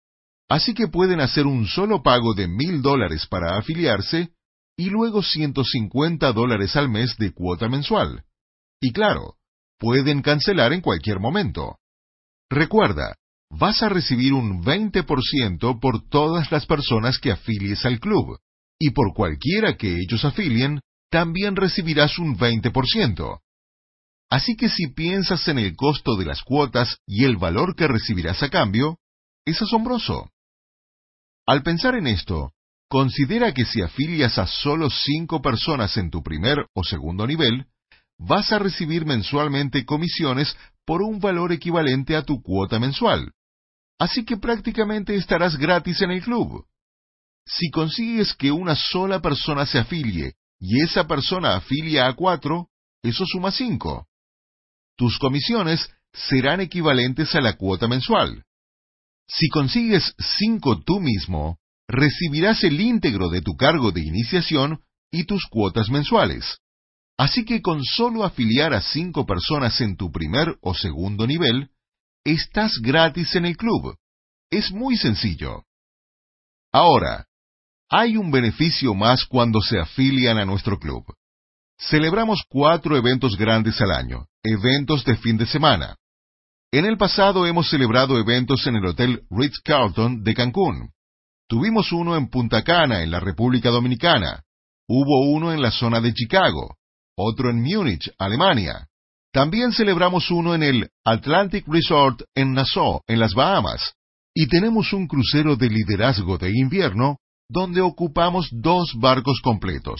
Así 0.50 0.74
que 0.74 0.88
pueden 0.88 1.20
hacer 1.20 1.46
un 1.46 1.68
solo 1.68 2.02
pago 2.04 2.34
de 2.34 2.48
1000 2.48 2.82
dólares 2.82 3.28
para 3.28 3.58
afiliarse 3.58 4.30
y 4.78 4.90
luego 4.90 5.24
150 5.24 6.32
dólares 6.32 6.76
al 6.76 6.90
mes 6.90 7.18
de 7.18 7.34
cuota 7.34 7.68
mensual. 7.68 8.24
Y 8.80 8.92
claro, 8.92 9.36
pueden 9.80 10.22
cancelar 10.22 10.72
en 10.72 10.82
cualquier 10.82 11.20
momento. 11.20 11.80
Recuerda, 12.50 13.16
vas 13.50 13.82
a 13.84 13.90
recibir 13.90 14.34
un 14.34 14.64
20% 14.64 15.80
por 15.80 16.08
todas 16.10 16.52
las 16.52 16.66
personas 16.66 17.20
que 17.20 17.32
afilies 17.32 17.86
al 17.86 18.00
club, 18.00 18.38
y 18.80 18.92
por 18.92 19.14
cualquiera 19.14 19.76
que 19.76 19.98
ellos 19.98 20.24
afilien, 20.24 20.80
también 21.10 21.56
recibirás 21.56 22.20
un 22.20 22.38
20%. 22.38 23.40
Así 24.30 24.58
que 24.58 24.68
si 24.68 24.88
piensas 24.88 25.48
en 25.48 25.58
el 25.58 25.76
costo 25.76 26.18
de 26.18 26.26
las 26.26 26.42
cuotas 26.44 26.98
y 27.06 27.24
el 27.24 27.38
valor 27.38 27.76
que 27.76 27.88
recibirás 27.88 28.44
a 28.44 28.50
cambio, 28.50 28.98
es 29.46 29.62
asombroso. 29.62 30.30
Al 31.46 31.64
pensar 31.64 31.96
en 31.96 32.08
esto, 32.08 32.52
considera 32.90 33.54
que 33.54 33.64
si 33.64 33.82
afilias 33.82 34.38
a 34.38 34.46
solo 34.46 34.90
cinco 34.90 35.42
personas 35.42 35.96
en 35.96 36.10
tu 36.10 36.24
primer 36.24 36.68
o 36.74 36.84
segundo 36.84 37.26
nivel, 37.26 37.68
vas 38.18 38.52
a 38.52 38.60
recibir 38.60 39.06
mensualmente 39.06 39.86
comisiones 39.86 40.58
por 40.86 41.02
un 41.02 41.20
valor 41.20 41.54
equivalente 41.54 42.18
a 42.18 42.24
tu 42.24 42.42
cuota 42.42 42.80
mensual. 42.80 43.32
Así 43.98 44.26
que 44.26 44.36
prácticamente 44.36 45.16
estarás 45.16 45.56
gratis 45.56 46.02
en 46.02 46.12
el 46.12 46.22
club. 46.22 46.66
Si 47.46 47.70
consigues 47.72 48.34
que 48.34 48.52
una 48.52 48.76
sola 48.76 49.22
persona 49.22 49.66
se 49.66 49.80
afilie 49.80 50.34
y 50.60 50.82
esa 50.82 51.08
persona 51.08 51.56
afilia 51.56 52.08
a 52.08 52.14
cuatro, 52.14 52.68
eso 53.02 53.26
suma 53.26 53.52
cinco 53.52 54.06
tus 54.98 55.18
comisiones 55.20 55.90
serán 56.12 56.60
equivalentes 56.60 57.34
a 57.36 57.42
la 57.42 57.54
cuota 57.54 57.88
mensual. 57.88 58.44
Si 59.28 59.50
consigues 59.50 60.16
cinco 60.40 60.82
tú 60.82 61.00
mismo, 61.00 61.60
recibirás 61.88 62.64
el 62.64 62.80
íntegro 62.82 63.30
de 63.30 63.42
tu 63.42 63.56
cargo 63.56 63.92
de 63.92 64.02
iniciación 64.02 64.82
y 65.12 65.26
tus 65.26 65.46
cuotas 65.48 65.90
mensuales. 65.90 66.60
Así 67.18 67.46
que 67.46 67.62
con 67.62 67.84
solo 67.84 68.24
afiliar 68.24 68.74
a 68.74 68.82
cinco 68.82 69.26
personas 69.26 69.80
en 69.82 69.98
tu 69.98 70.12
primer 70.12 70.58
o 70.62 70.74
segundo 70.74 71.26
nivel, 71.26 71.70
estás 72.24 72.74
gratis 72.82 73.36
en 73.36 73.46
el 73.46 73.58
club. 73.58 73.96
Es 74.52 74.72
muy 74.72 74.98
sencillo. 74.98 75.64
Ahora, 76.72 77.26
hay 77.90 78.18
un 78.18 78.32
beneficio 78.32 78.94
más 78.94 79.26
cuando 79.26 79.62
se 79.62 79.80
afilian 79.80 80.38
a 80.38 80.46
nuestro 80.46 80.78
club. 80.78 81.06
Celebramos 81.80 82.44
cuatro 82.50 82.98
eventos 82.98 83.38
grandes 83.38 83.80
al 83.82 83.92
año, 83.92 84.28
eventos 84.48 85.04
de 85.04 85.18
fin 85.18 85.38
de 85.38 85.46
semana. 85.46 85.96
En 86.72 86.86
el 86.86 86.98
pasado 86.98 87.46
hemos 87.46 87.70
celebrado 87.70 88.18
eventos 88.18 88.66
en 88.68 88.76
el 88.76 88.86
Hotel 88.86 89.24
Ritz-Carlton 89.30 90.24
de 90.24 90.34
Cancún. 90.34 90.92
Tuvimos 91.48 91.92
uno 91.92 92.16
en 92.16 92.30
Punta 92.30 92.64
Cana, 92.64 93.04
en 93.04 93.12
la 93.12 93.20
República 93.20 93.70
Dominicana. 93.70 94.44
Hubo 94.88 95.30
uno 95.32 95.54
en 95.54 95.62
la 95.62 95.72
zona 95.72 96.02
de 96.02 96.14
Chicago, 96.14 96.76
otro 97.18 97.50
en 97.50 97.62
Múnich, 97.62 98.12
Alemania. 98.18 98.88
También 99.32 99.72
celebramos 99.72 100.30
uno 100.32 100.56
en 100.56 100.64
el 100.64 100.90
Atlantic 101.06 101.66
Resort 101.68 102.22
en 102.36 102.54
Nassau, 102.54 103.02
en 103.08 103.20
las 103.20 103.34
Bahamas. 103.34 103.94
Y 104.34 104.48
tenemos 104.48 104.94
un 104.94 105.08
crucero 105.08 105.56
de 105.56 105.70
liderazgo 105.70 106.38
de 106.38 106.52
invierno 106.52 107.18
donde 107.50 107.82
ocupamos 107.82 108.50
dos 108.52 108.94
barcos 109.00 109.40
completos 109.42 110.00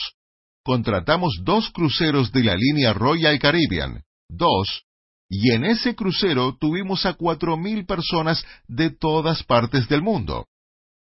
contratamos 0.68 1.40
dos 1.44 1.72
cruceros 1.72 2.30
de 2.34 2.44
la 2.44 2.54
línea 2.58 2.92
Royal 2.92 3.40
Caribbean, 3.40 4.04
dos, 4.30 4.84
y 5.30 5.52
en 5.52 5.66
ese 5.66 5.96
crucero 5.96 6.56
tuvimos 6.60 7.06
a 7.06 7.14
cuatro 7.14 7.58
mil 7.58 7.86
personas 7.86 8.46
de 8.68 8.90
todas 8.92 9.44
partes 9.44 9.88
del 9.90 10.02
mundo. 10.02 10.48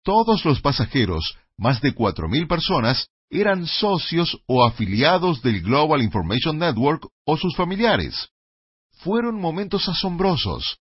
Todos 0.02 0.44
los 0.44 0.60
pasajeros, 0.60 1.36
más 1.58 1.80
de 1.80 1.92
cuatro 1.92 2.28
mil 2.28 2.46
personas, 2.46 3.08
eran 3.28 3.66
socios 3.66 4.38
o 4.46 4.64
afiliados 4.64 5.42
del 5.42 5.60
Global 5.62 6.02
Information 6.02 6.58
Network 6.58 7.06
o 7.24 7.36
sus 7.36 7.54
familiares. 7.56 8.28
Fueron 8.98 9.40
momentos 9.40 9.88
asombrosos. 9.88 10.78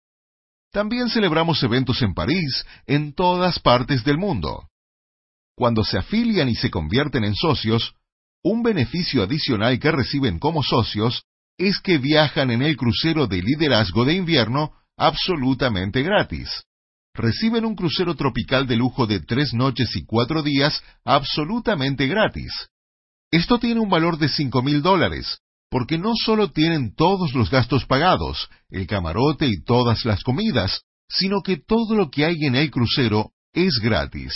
También 0.72 1.10
celebramos 1.10 1.62
eventos 1.64 2.02
en 2.02 2.14
París, 2.14 2.66
en 2.86 3.14
todas 3.14 3.60
partes 3.60 4.04
del 4.04 4.18
mundo. 4.18 4.70
Cuando 5.56 5.84
se 5.84 5.98
afilian 5.98 6.50
y 6.50 6.56
se 6.56 6.70
convierten 6.70 7.24
en 7.24 7.36
socios, 7.36 7.96
un 8.44 8.62
beneficio 8.62 9.24
adicional 9.24 9.80
que 9.80 9.92
reciben 9.92 10.38
como 10.38 10.62
socios 10.64 11.24
es 11.58 11.80
que 11.80 11.98
viajan 11.98 12.52
en 12.52 12.62
el 12.62 12.76
crucero 12.76 13.28
de 13.28 13.42
liderazgo 13.42 14.06
de 14.06 14.14
invierno 14.14 14.74
absolutamente 14.98 16.04
gratis. 16.04 16.50
Reciben 17.14 17.66
un 17.66 17.76
crucero 17.76 18.16
tropical 18.16 18.68
de 18.68 18.76
lujo 18.76 19.08
de 19.08 19.22
tres 19.22 19.54
noches 19.54 19.96
y 19.96 20.06
cuatro 20.06 20.44
días 20.44 20.84
absolutamente 21.06 22.08
gratis. 22.08 22.52
Esto 23.32 23.58
tiene 23.58 23.80
un 23.80 23.90
valor 23.90 24.18
de 24.18 24.28
cinco 24.28 24.62
mil 24.62 24.82
dólares, 24.82 25.40
porque 25.70 25.98
no 25.98 26.12
solo 26.16 26.52
tienen 26.52 26.94
todos 26.94 27.34
los 27.34 27.50
gastos 27.50 27.86
pagados, 27.86 28.50
el 28.70 28.86
camarote 28.86 29.48
y 29.48 29.64
todas 29.64 30.04
las 30.04 30.24
comidas, 30.24 30.82
sino 31.10 31.42
que 31.42 31.58
todo 31.58 31.96
lo 31.96 32.10
que 32.10 32.26
hay 32.26 32.36
en 32.42 32.56
el 32.56 32.70
crucero 32.70 33.32
es 33.54 33.80
gratis. 33.82 34.34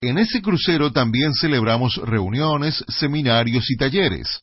En 0.00 0.16
ese 0.16 0.40
crucero 0.40 0.92
también 0.92 1.34
celebramos 1.34 1.96
reuniones, 1.96 2.82
seminarios 2.88 3.70
y 3.70 3.76
talleres 3.76 4.40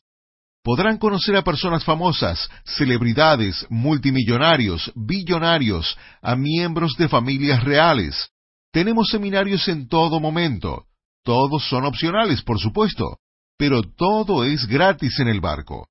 podrán 0.68 0.98
conocer 0.98 1.34
a 1.34 1.42
personas 1.42 1.82
famosas, 1.82 2.46
celebridades, 2.62 3.66
multimillonarios, 3.70 4.92
billonarios, 4.94 5.96
a 6.20 6.36
miembros 6.36 6.94
de 6.98 7.08
familias 7.08 7.64
reales. 7.64 8.28
Tenemos 8.70 9.08
seminarios 9.08 9.66
en 9.68 9.88
todo 9.88 10.20
momento. 10.20 10.84
Todos 11.24 11.66
son 11.70 11.86
opcionales, 11.86 12.42
por 12.42 12.60
supuesto, 12.60 13.16
pero 13.56 13.80
todo 13.82 14.44
es 14.44 14.66
gratis 14.66 15.18
en 15.20 15.28
el 15.28 15.40
barco. 15.40 15.88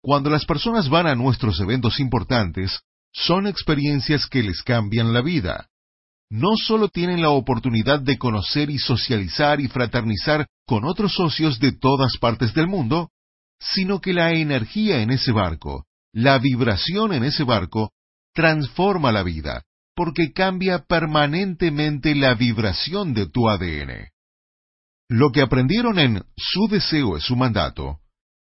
Cuando 0.00 0.30
las 0.30 0.44
personas 0.44 0.88
van 0.88 1.08
a 1.08 1.16
nuestros 1.16 1.58
eventos 1.58 1.98
importantes, 1.98 2.82
son 3.12 3.48
experiencias 3.48 4.28
que 4.28 4.44
les 4.44 4.62
cambian 4.62 5.12
la 5.12 5.20
vida. 5.20 5.66
No 6.30 6.50
solo 6.56 6.90
tienen 6.90 7.22
la 7.22 7.30
oportunidad 7.30 7.98
de 7.98 8.18
conocer 8.18 8.70
y 8.70 8.78
socializar 8.78 9.60
y 9.60 9.66
fraternizar 9.66 10.46
con 10.64 10.84
otros 10.84 11.12
socios 11.12 11.58
de 11.58 11.72
todas 11.72 12.18
partes 12.18 12.54
del 12.54 12.68
mundo, 12.68 13.10
sino 13.60 14.00
que 14.00 14.12
la 14.12 14.32
energía 14.32 15.02
en 15.02 15.10
ese 15.10 15.32
barco, 15.32 15.86
la 16.12 16.38
vibración 16.38 17.12
en 17.12 17.24
ese 17.24 17.44
barco, 17.44 17.92
transforma 18.34 19.12
la 19.12 19.22
vida, 19.22 19.64
porque 19.94 20.32
cambia 20.32 20.84
permanentemente 20.84 22.14
la 22.14 22.34
vibración 22.34 23.12
de 23.12 23.28
tu 23.28 23.48
ADN. 23.48 24.08
Lo 25.08 25.30
que 25.30 25.42
aprendieron 25.42 25.98
en 25.98 26.22
Su 26.36 26.68
deseo 26.68 27.16
es 27.16 27.24
su 27.24 27.36
mandato, 27.36 27.98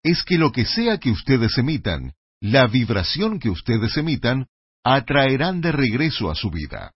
es 0.02 0.22
que 0.24 0.38
lo 0.38 0.52
que 0.52 0.66
sea 0.66 0.98
que 0.98 1.10
ustedes 1.10 1.56
emitan, 1.58 2.12
la 2.40 2.66
vibración 2.66 3.38
que 3.38 3.50
ustedes 3.50 3.96
emitan, 3.96 4.46
atraerán 4.84 5.60
de 5.60 5.72
regreso 5.72 6.30
a 6.30 6.34
su 6.34 6.50
vida. 6.50 6.92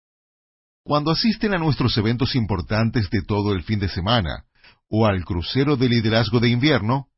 Cuando 0.85 1.13
asisten 1.13 1.55
a 1.55 1.59
nuestros 1.59 1.97
eventos 1.97 2.35
importantes 2.35 3.09
de 3.11 3.23
todo 3.23 3.53
el 3.53 3.63
fin 3.63 3.79
de 3.79 3.89
semana, 3.89 4.45
o 4.89 5.07
al 5.07 5.25
crucero 5.25 5.77
de 5.77 5.89
liderazgo 5.89 6.41
de 6.41 6.49
invierno, 6.49 7.09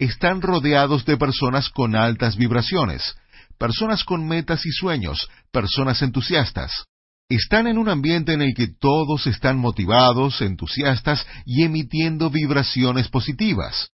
están 0.00 0.40
rodeados 0.40 1.04
de 1.04 1.18
personas 1.18 1.68
con 1.68 1.94
altas 1.94 2.36
vibraciones, 2.36 3.14
personas 3.58 4.02
con 4.02 4.26
metas 4.26 4.64
y 4.64 4.70
sueños, 4.70 5.28
personas 5.52 6.00
entusiastas. 6.00 6.86
Están 7.28 7.66
en 7.66 7.76
un 7.76 7.90
ambiente 7.90 8.32
en 8.32 8.40
el 8.40 8.54
que 8.54 8.68
todos 8.80 9.26
están 9.26 9.58
motivados, 9.58 10.40
entusiastas 10.40 11.26
y 11.44 11.64
emitiendo 11.64 12.30
vibraciones 12.30 13.08
positivas. 13.08 13.90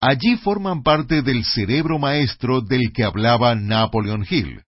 Allí 0.00 0.36
forman 0.38 0.82
parte 0.82 1.20
del 1.20 1.44
cerebro 1.44 1.98
maestro 1.98 2.62
del 2.62 2.90
que 2.94 3.04
hablaba 3.04 3.54
Napoleon 3.54 4.26
Hill. 4.28 4.62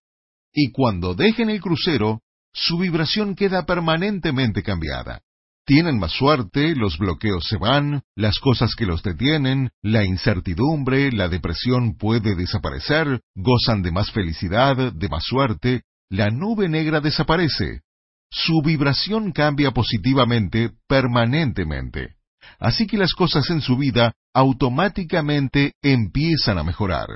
Y 0.53 0.73
cuando 0.73 1.15
dejen 1.15 1.49
el 1.49 1.61
crucero, 1.61 2.21
su 2.53 2.79
vibración 2.79 3.35
queda 3.35 3.65
permanentemente 3.65 4.63
cambiada. 4.63 5.23
Tienen 5.67 5.99
más 5.99 6.13
suerte, 6.13 6.77
los 6.77 6.97
bloqueos 6.97 7.45
se 7.49 7.57
van, 7.57 8.03
las 8.15 8.39
cosas 8.39 8.77
que 8.77 8.87
los 8.87 9.03
detienen, 9.03 9.71
la 9.83 10.05
incertidumbre, 10.05 11.11
la 11.11 11.29
depresión 11.29 11.97
puede 11.97 12.37
desaparecer, 12.37 13.21
gozan 13.35 13.83
de 13.83 13.91
más 13.91 14.13
felicidad, 14.13 14.93
de 14.93 15.09
más 15.09 15.25
suerte, 15.25 15.83
la 16.09 16.31
nube 16.31 16.69
negra 16.69 17.01
desaparece. 17.01 17.81
Su 18.31 18.63
vibración 18.65 19.33
cambia 19.33 19.73
positivamente 19.73 20.71
permanentemente. 20.87 22.15
Así 22.61 22.87
que 22.87 22.97
las 22.97 23.13
cosas 23.13 23.51
en 23.51 23.61
su 23.61 23.77
vida 23.77 24.13
automáticamente 24.33 25.73
empiezan 25.83 26.59
a 26.59 26.63
mejorar. 26.63 27.09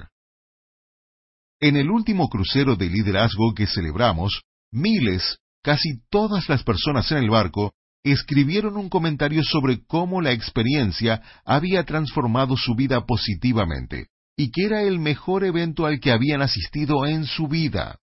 En 1.60 1.76
el 1.76 1.88
último 1.88 2.28
crucero 2.28 2.74
de 2.74 2.88
liderazgo 2.88 3.54
que 3.54 3.68
celebramos, 3.68 4.42
miles, 4.72 5.38
casi 5.62 6.00
todas 6.10 6.48
las 6.48 6.64
personas 6.64 7.12
en 7.12 7.18
el 7.18 7.30
barco, 7.30 7.74
escribieron 8.04 8.76
un 8.76 8.88
comentario 8.88 9.42
sobre 9.44 9.84
cómo 9.86 10.22
la 10.22 10.32
experiencia 10.32 11.22
había 11.44 11.84
transformado 11.84 12.56
su 12.56 12.74
vida 12.74 13.04
positivamente 13.04 14.08
y 14.36 14.50
que 14.50 14.64
era 14.64 14.82
el 14.82 14.98
mejor 14.98 15.44
evento 15.44 15.84
al 15.84 16.00
que 16.00 16.12
habían 16.12 16.40
asistido 16.40 17.04
en 17.04 17.26
su 17.26 17.46
vida. 17.46 17.98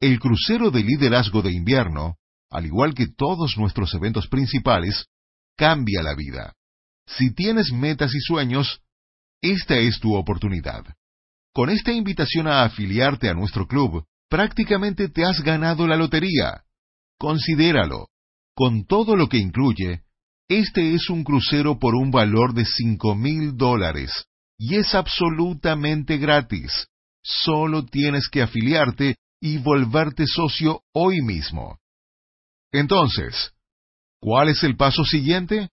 El 0.00 0.20
crucero 0.20 0.70
de 0.70 0.84
liderazgo 0.84 1.42
de 1.42 1.52
invierno, 1.52 2.16
al 2.50 2.66
igual 2.66 2.94
que 2.94 3.08
todos 3.08 3.56
nuestros 3.58 3.92
eventos 3.94 4.28
principales, 4.28 5.06
cambia 5.56 6.02
la 6.02 6.14
vida. 6.14 6.54
Si 7.06 7.34
tienes 7.34 7.72
metas 7.72 8.14
y 8.14 8.20
sueños, 8.20 8.80
esta 9.42 9.76
es 9.78 9.98
tu 9.98 10.14
oportunidad. 10.14 10.84
Con 11.52 11.70
esta 11.70 11.92
invitación 11.92 12.46
a 12.46 12.62
afiliarte 12.62 13.28
a 13.28 13.34
nuestro 13.34 13.66
club, 13.66 14.04
prácticamente 14.28 15.08
te 15.08 15.24
has 15.24 15.40
ganado 15.40 15.88
la 15.88 15.96
lotería. 15.96 16.62
Considéralo 17.18 18.06
con 18.58 18.84
todo 18.86 19.14
lo 19.14 19.28
que 19.28 19.38
incluye, 19.38 20.02
este 20.48 20.92
es 20.92 21.10
un 21.10 21.22
crucero 21.22 21.78
por 21.78 21.94
un 21.94 22.10
valor 22.10 22.54
de 22.54 22.64
cinco 22.64 23.14
mil 23.14 23.56
dólares 23.56 24.24
y 24.58 24.74
es 24.74 24.96
absolutamente 24.96 26.16
gratis. 26.16 26.88
Solo 27.22 27.86
tienes 27.86 28.28
que 28.28 28.42
afiliarte 28.42 29.14
y 29.40 29.58
volverte 29.58 30.26
socio 30.26 30.82
hoy 30.92 31.22
mismo. 31.22 31.78
Entonces, 32.72 33.52
¿cuál 34.18 34.48
es 34.48 34.64
el 34.64 34.76
paso 34.76 35.04
siguiente? 35.04 35.68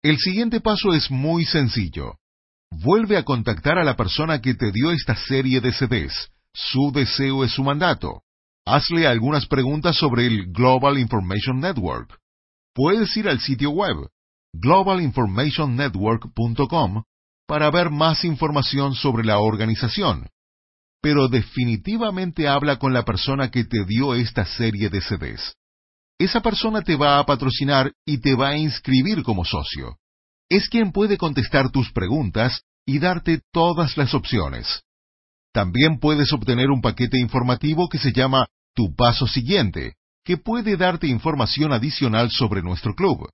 El 0.00 0.18
siguiente 0.18 0.60
paso 0.60 0.94
es 0.94 1.10
muy 1.10 1.44
sencillo. 1.44 2.18
Vuelve 2.70 3.16
a 3.16 3.24
contactar 3.24 3.78
a 3.78 3.84
la 3.84 3.96
persona 3.96 4.40
que 4.40 4.54
te 4.54 4.70
dio 4.70 4.92
esta 4.92 5.16
serie 5.16 5.60
de 5.60 5.72
CDs. 5.72 6.30
Su 6.52 6.92
deseo 6.92 7.42
es 7.42 7.50
su 7.50 7.64
mandato 7.64 8.22
hazle 8.66 9.06
algunas 9.06 9.46
preguntas 9.46 9.96
sobre 9.96 10.26
el 10.26 10.52
Global 10.52 10.98
Information 10.98 11.60
Network. 11.60 12.18
Puedes 12.74 13.16
ir 13.16 13.26
al 13.28 13.40
sitio 13.40 13.70
web 13.70 13.96
globalinformationnetwork.com 14.52 17.04
para 17.46 17.70
ver 17.70 17.90
más 17.90 18.24
información 18.24 18.94
sobre 18.94 19.24
la 19.24 19.38
organización. 19.38 20.28
Pero 21.00 21.28
definitivamente 21.28 22.48
habla 22.48 22.78
con 22.78 22.92
la 22.92 23.04
persona 23.04 23.50
que 23.50 23.64
te 23.64 23.84
dio 23.84 24.14
esta 24.14 24.44
serie 24.44 24.90
de 24.90 25.00
CDs. 25.00 25.54
Esa 26.18 26.40
persona 26.40 26.82
te 26.82 26.96
va 26.96 27.18
a 27.18 27.26
patrocinar 27.26 27.92
y 28.04 28.18
te 28.18 28.34
va 28.34 28.48
a 28.48 28.56
inscribir 28.56 29.22
como 29.22 29.44
socio. 29.44 29.98
Es 30.48 30.68
quien 30.68 30.90
puede 30.90 31.18
contestar 31.18 31.70
tus 31.70 31.92
preguntas 31.92 32.62
y 32.84 32.98
darte 32.98 33.42
todas 33.52 33.96
las 33.96 34.12
opciones. 34.14 34.82
También 35.52 36.00
puedes 36.00 36.32
obtener 36.32 36.70
un 36.70 36.80
paquete 36.80 37.20
informativo 37.20 37.88
que 37.88 37.98
se 37.98 38.12
llama 38.12 38.46
Tu 38.76 38.94
Paso 38.94 39.26
Siguiente, 39.26 39.94
que 40.22 40.36
puede 40.36 40.76
darte 40.76 41.06
información 41.06 41.72
adicional 41.72 42.30
sobre 42.30 42.60
nuestro 42.60 42.94
club. 42.94 43.26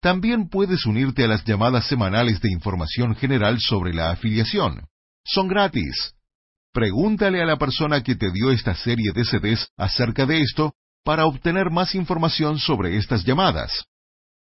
También 0.00 0.48
puedes 0.48 0.86
unirte 0.86 1.24
a 1.24 1.26
las 1.26 1.44
llamadas 1.44 1.88
semanales 1.88 2.40
de 2.40 2.52
información 2.52 3.16
general 3.16 3.58
sobre 3.58 3.92
la 3.92 4.12
afiliación. 4.12 4.86
Son 5.24 5.48
gratis. 5.48 6.14
Pregúntale 6.72 7.42
a 7.42 7.44
la 7.44 7.56
persona 7.58 8.04
que 8.04 8.14
te 8.14 8.30
dio 8.30 8.52
esta 8.52 8.76
serie 8.76 9.10
de 9.12 9.24
CDs 9.24 9.68
acerca 9.76 10.26
de 10.26 10.42
esto 10.42 10.74
para 11.02 11.26
obtener 11.26 11.70
más 11.70 11.96
información 11.96 12.60
sobre 12.60 12.98
estas 12.98 13.24
llamadas. 13.24 13.84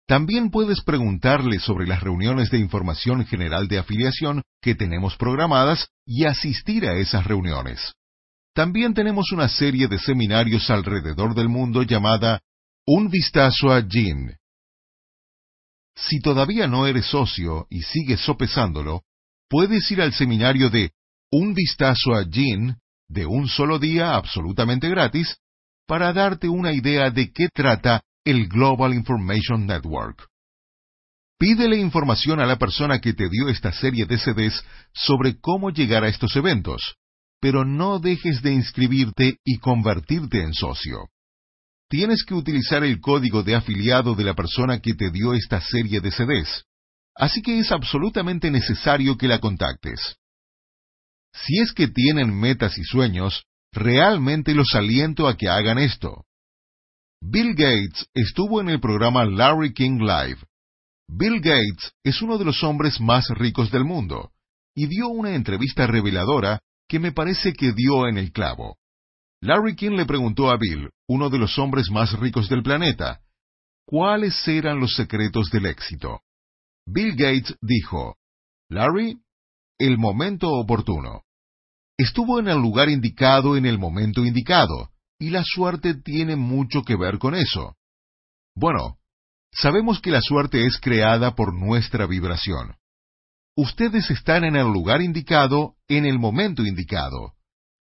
También 0.07 0.51
puedes 0.51 0.82
preguntarle 0.82 1.59
sobre 1.59 1.88
las 1.88 2.01
reuniones 2.01 2.51
de 2.51 2.59
información 2.59 3.25
general 3.25 3.69
de 3.69 3.80
afiliación 3.80 4.41
que 4.61 4.75
tenemos 4.75 5.15
programadas 5.15 5.88
y 6.05 6.25
asistir 6.25 6.86
a 6.86 6.95
esas 6.95 7.25
reuniones. 7.25 7.93
También 8.58 8.95
tenemos 8.95 9.32
una 9.32 9.49
serie 9.49 9.88
de 9.88 9.99
seminarios 9.99 10.72
alrededor 10.72 11.36
del 11.36 11.47
mundo 11.47 11.84
llamada 11.84 12.41
Un 12.88 13.08
vistazo 13.08 13.72
a 13.72 13.84
Jin. 13.88 14.36
Si 15.95 16.20
todavía 16.22 16.66
no 16.66 16.88
eres 16.88 17.05
socio 17.05 17.68
y 17.70 17.84
sigues 17.84 18.20
sopesándolo, 18.22 19.03
puedes 19.47 19.91
ir 19.91 20.01
al 20.01 20.12
seminario 20.12 20.72
de 20.72 20.89
Un 21.32 21.53
vistazo 21.53 22.16
a 22.16 22.24
Jin 22.24 22.76
de 23.08 23.28
un 23.28 23.47
solo 23.47 23.78
día 23.78 24.16
absolutamente 24.16 24.89
gratis, 24.89 25.38
para 25.86 26.12
darte 26.12 26.49
una 26.49 26.74
idea 26.74 27.12
de 27.12 27.32
qué 27.32 27.49
trata 27.53 28.01
el 28.26 28.47
Global 28.47 28.91
Information 28.91 29.68
Network. 29.68 30.26
Pídele 31.38 31.78
información 31.78 32.39
a 32.39 32.47
la 32.47 32.58
persona 32.58 32.97
que 33.01 33.14
te 33.14 33.30
dio 33.30 33.49
esta 33.49 33.72
serie 33.72 34.08
de 34.08 34.18
CDs 34.18 34.66
sobre 34.95 35.39
cómo 35.39 35.70
llegar 35.70 36.03
a 36.03 36.10
estos 36.10 36.36
eventos, 36.36 36.97
pero 37.39 37.65
no 37.65 37.99
dejes 37.99 38.41
de 38.41 38.53
inscribirte 38.53 39.38
y 39.43 39.57
convertirte 39.59 40.41
en 40.41 40.53
socio. 40.53 41.09
Tienes 41.89 42.23
que 42.25 42.33
utilizar 42.33 42.83
el 42.83 42.99
código 42.99 43.43
de 43.43 43.55
afiliado 43.55 44.15
de 44.15 44.23
la 44.23 44.33
persona 44.33 44.79
que 44.79 44.93
te 44.93 45.09
dio 45.11 45.33
esta 45.33 45.61
serie 45.61 46.01
de 46.01 46.11
CDs, 46.11 46.65
así 47.15 47.41
que 47.41 47.59
es 47.59 47.71
absolutamente 47.71 48.51
necesario 48.51 49.17
que 49.17 49.27
la 49.27 49.39
contactes. 49.39 50.17
Si 51.33 51.59
es 51.59 51.71
que 51.71 51.88
tienen 51.88 52.38
metas 52.38 52.77
y 52.77 52.83
sueños, 52.83 53.45
realmente 53.71 54.53
los 54.53 54.73
aliento 54.73 55.27
a 55.27 55.38
que 55.38 55.47
hagan 55.47 55.77
esto. 55.77 56.25
Bill 57.21 57.53
Gates 57.55 58.07
estuvo 58.13 58.59
en 58.61 58.69
el 58.69 58.79
programa 58.79 59.25
Larry 59.25 59.73
King 59.73 59.99
Live. 59.99 60.39
Bill 61.07 61.39
Gates 61.39 61.93
es 62.03 62.21
uno 62.21 62.38
de 62.38 62.45
los 62.45 62.63
hombres 62.63 62.99
más 62.99 63.29
ricos 63.29 63.71
del 63.71 63.85
mundo, 63.85 64.31
y 64.75 64.88
dio 64.88 65.07
una 65.07 65.35
entrevista 65.35 65.88
reveladora 65.88 66.59
que 66.88 66.99
me 66.99 67.11
parece 67.11 67.53
que 67.53 67.73
dio 67.73 68.07
en 68.07 68.17
el 68.17 68.31
clavo. 68.31 68.77
Larry 69.41 69.75
King 69.75 69.91
le 69.91 70.05
preguntó 70.05 70.49
a 70.49 70.57
Bill, 70.57 70.89
uno 71.07 71.29
de 71.29 71.38
los 71.38 71.57
hombres 71.59 71.89
más 71.91 72.17
ricos 72.19 72.49
del 72.49 72.63
planeta, 72.63 73.21
cuáles 73.85 74.47
eran 74.47 74.79
los 74.79 74.95
secretos 74.95 75.49
del 75.51 75.65
éxito. 75.67 76.21
Bill 76.85 77.15
Gates 77.15 77.55
dijo, 77.61 78.17
Larry, 78.69 79.19
el 79.77 79.97
momento 79.97 80.49
oportuno. 80.49 81.23
Estuvo 81.97 82.39
en 82.39 82.47
el 82.47 82.57
lugar 82.57 82.89
indicado 82.89 83.57
en 83.57 83.65
el 83.65 83.77
momento 83.77 84.25
indicado, 84.25 84.91
y 85.19 85.29
la 85.29 85.43
suerte 85.43 85.95
tiene 85.95 86.35
mucho 86.35 86.83
que 86.83 86.95
ver 86.95 87.17
con 87.17 87.35
eso. 87.35 87.75
Bueno, 88.55 88.97
sabemos 89.51 89.99
que 89.99 90.11
la 90.11 90.21
suerte 90.21 90.65
es 90.65 90.79
creada 90.79 91.35
por 91.35 91.53
nuestra 91.53 92.05
vibración. 92.05 92.75
Ustedes 93.60 94.12
están 94.12 94.43
en 94.43 94.55
el 94.55 94.68
lugar 94.68 95.01
indicado 95.01 95.78
en 95.88 96.05
el 96.05 96.20
momento 96.20 96.64
indicado. 96.64 97.34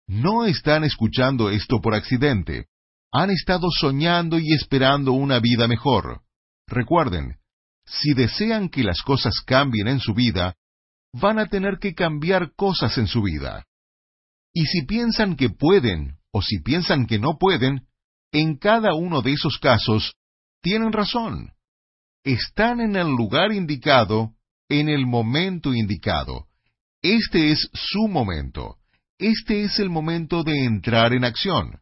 No 0.07 0.45
están 0.45 0.83
escuchando 0.83 1.51
esto 1.51 1.79
por 1.81 1.93
accidente. 1.93 2.65
Han 3.11 3.29
estado 3.29 3.67
soñando 3.69 4.39
y 4.39 4.53
esperando 4.55 5.11
una 5.11 5.39
vida 5.39 5.67
mejor. 5.67 6.23
Recuerden, 6.67 7.35
si 7.85 8.15
desean 8.15 8.69
que 8.69 8.83
las 8.83 9.03
cosas 9.03 9.35
cambien 9.45 9.87
en 9.87 9.99
su 9.99 10.15
vida, 10.15 10.55
van 11.13 11.37
a 11.37 11.45
tener 11.45 11.77
que 11.77 11.93
cambiar 11.93 12.55
cosas 12.55 12.97
en 12.97 13.05
su 13.05 13.21
vida. 13.21 13.63
Y 14.55 14.65
si 14.65 14.81
piensan 14.87 15.35
que 15.35 15.51
pueden 15.51 16.17
o 16.31 16.41
si 16.41 16.59
piensan 16.59 17.05
que 17.05 17.19
no 17.19 17.37
pueden, 17.37 17.85
en 18.31 18.57
cada 18.57 18.95
uno 18.95 19.21
de 19.21 19.33
esos 19.33 19.59
casos, 19.59 20.15
tienen 20.63 20.91
razón. 20.91 21.53
Están 22.23 22.79
en 22.81 22.95
el 22.95 23.09
lugar 23.09 23.51
indicado, 23.51 24.33
en 24.71 24.87
el 24.87 25.05
momento 25.05 25.73
indicado. 25.73 26.45
Este 27.01 27.51
es 27.51 27.69
su 27.73 28.07
momento. 28.07 28.77
Este 29.19 29.63
es 29.63 29.79
el 29.79 29.89
momento 29.89 30.43
de 30.43 30.63
entrar 30.63 31.11
en 31.11 31.25
acción. 31.25 31.79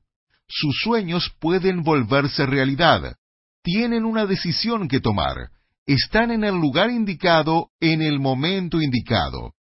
Sus 0.48 0.76
sueños 0.84 1.32
pueden 1.40 1.84
volverse 1.84 2.48
realidad. 2.48 3.16
Tienen 3.62 4.06
una 4.06 4.26
decisión 4.26 4.88
que 4.88 5.00
tomar. 5.00 5.52
Están 5.86 6.32
en 6.32 6.44
el 6.44 6.56
lugar 6.56 6.90
indicado, 6.90 7.70
en 7.80 8.02
el 8.02 8.20
momento 8.20 8.82
indicado. 8.82 9.54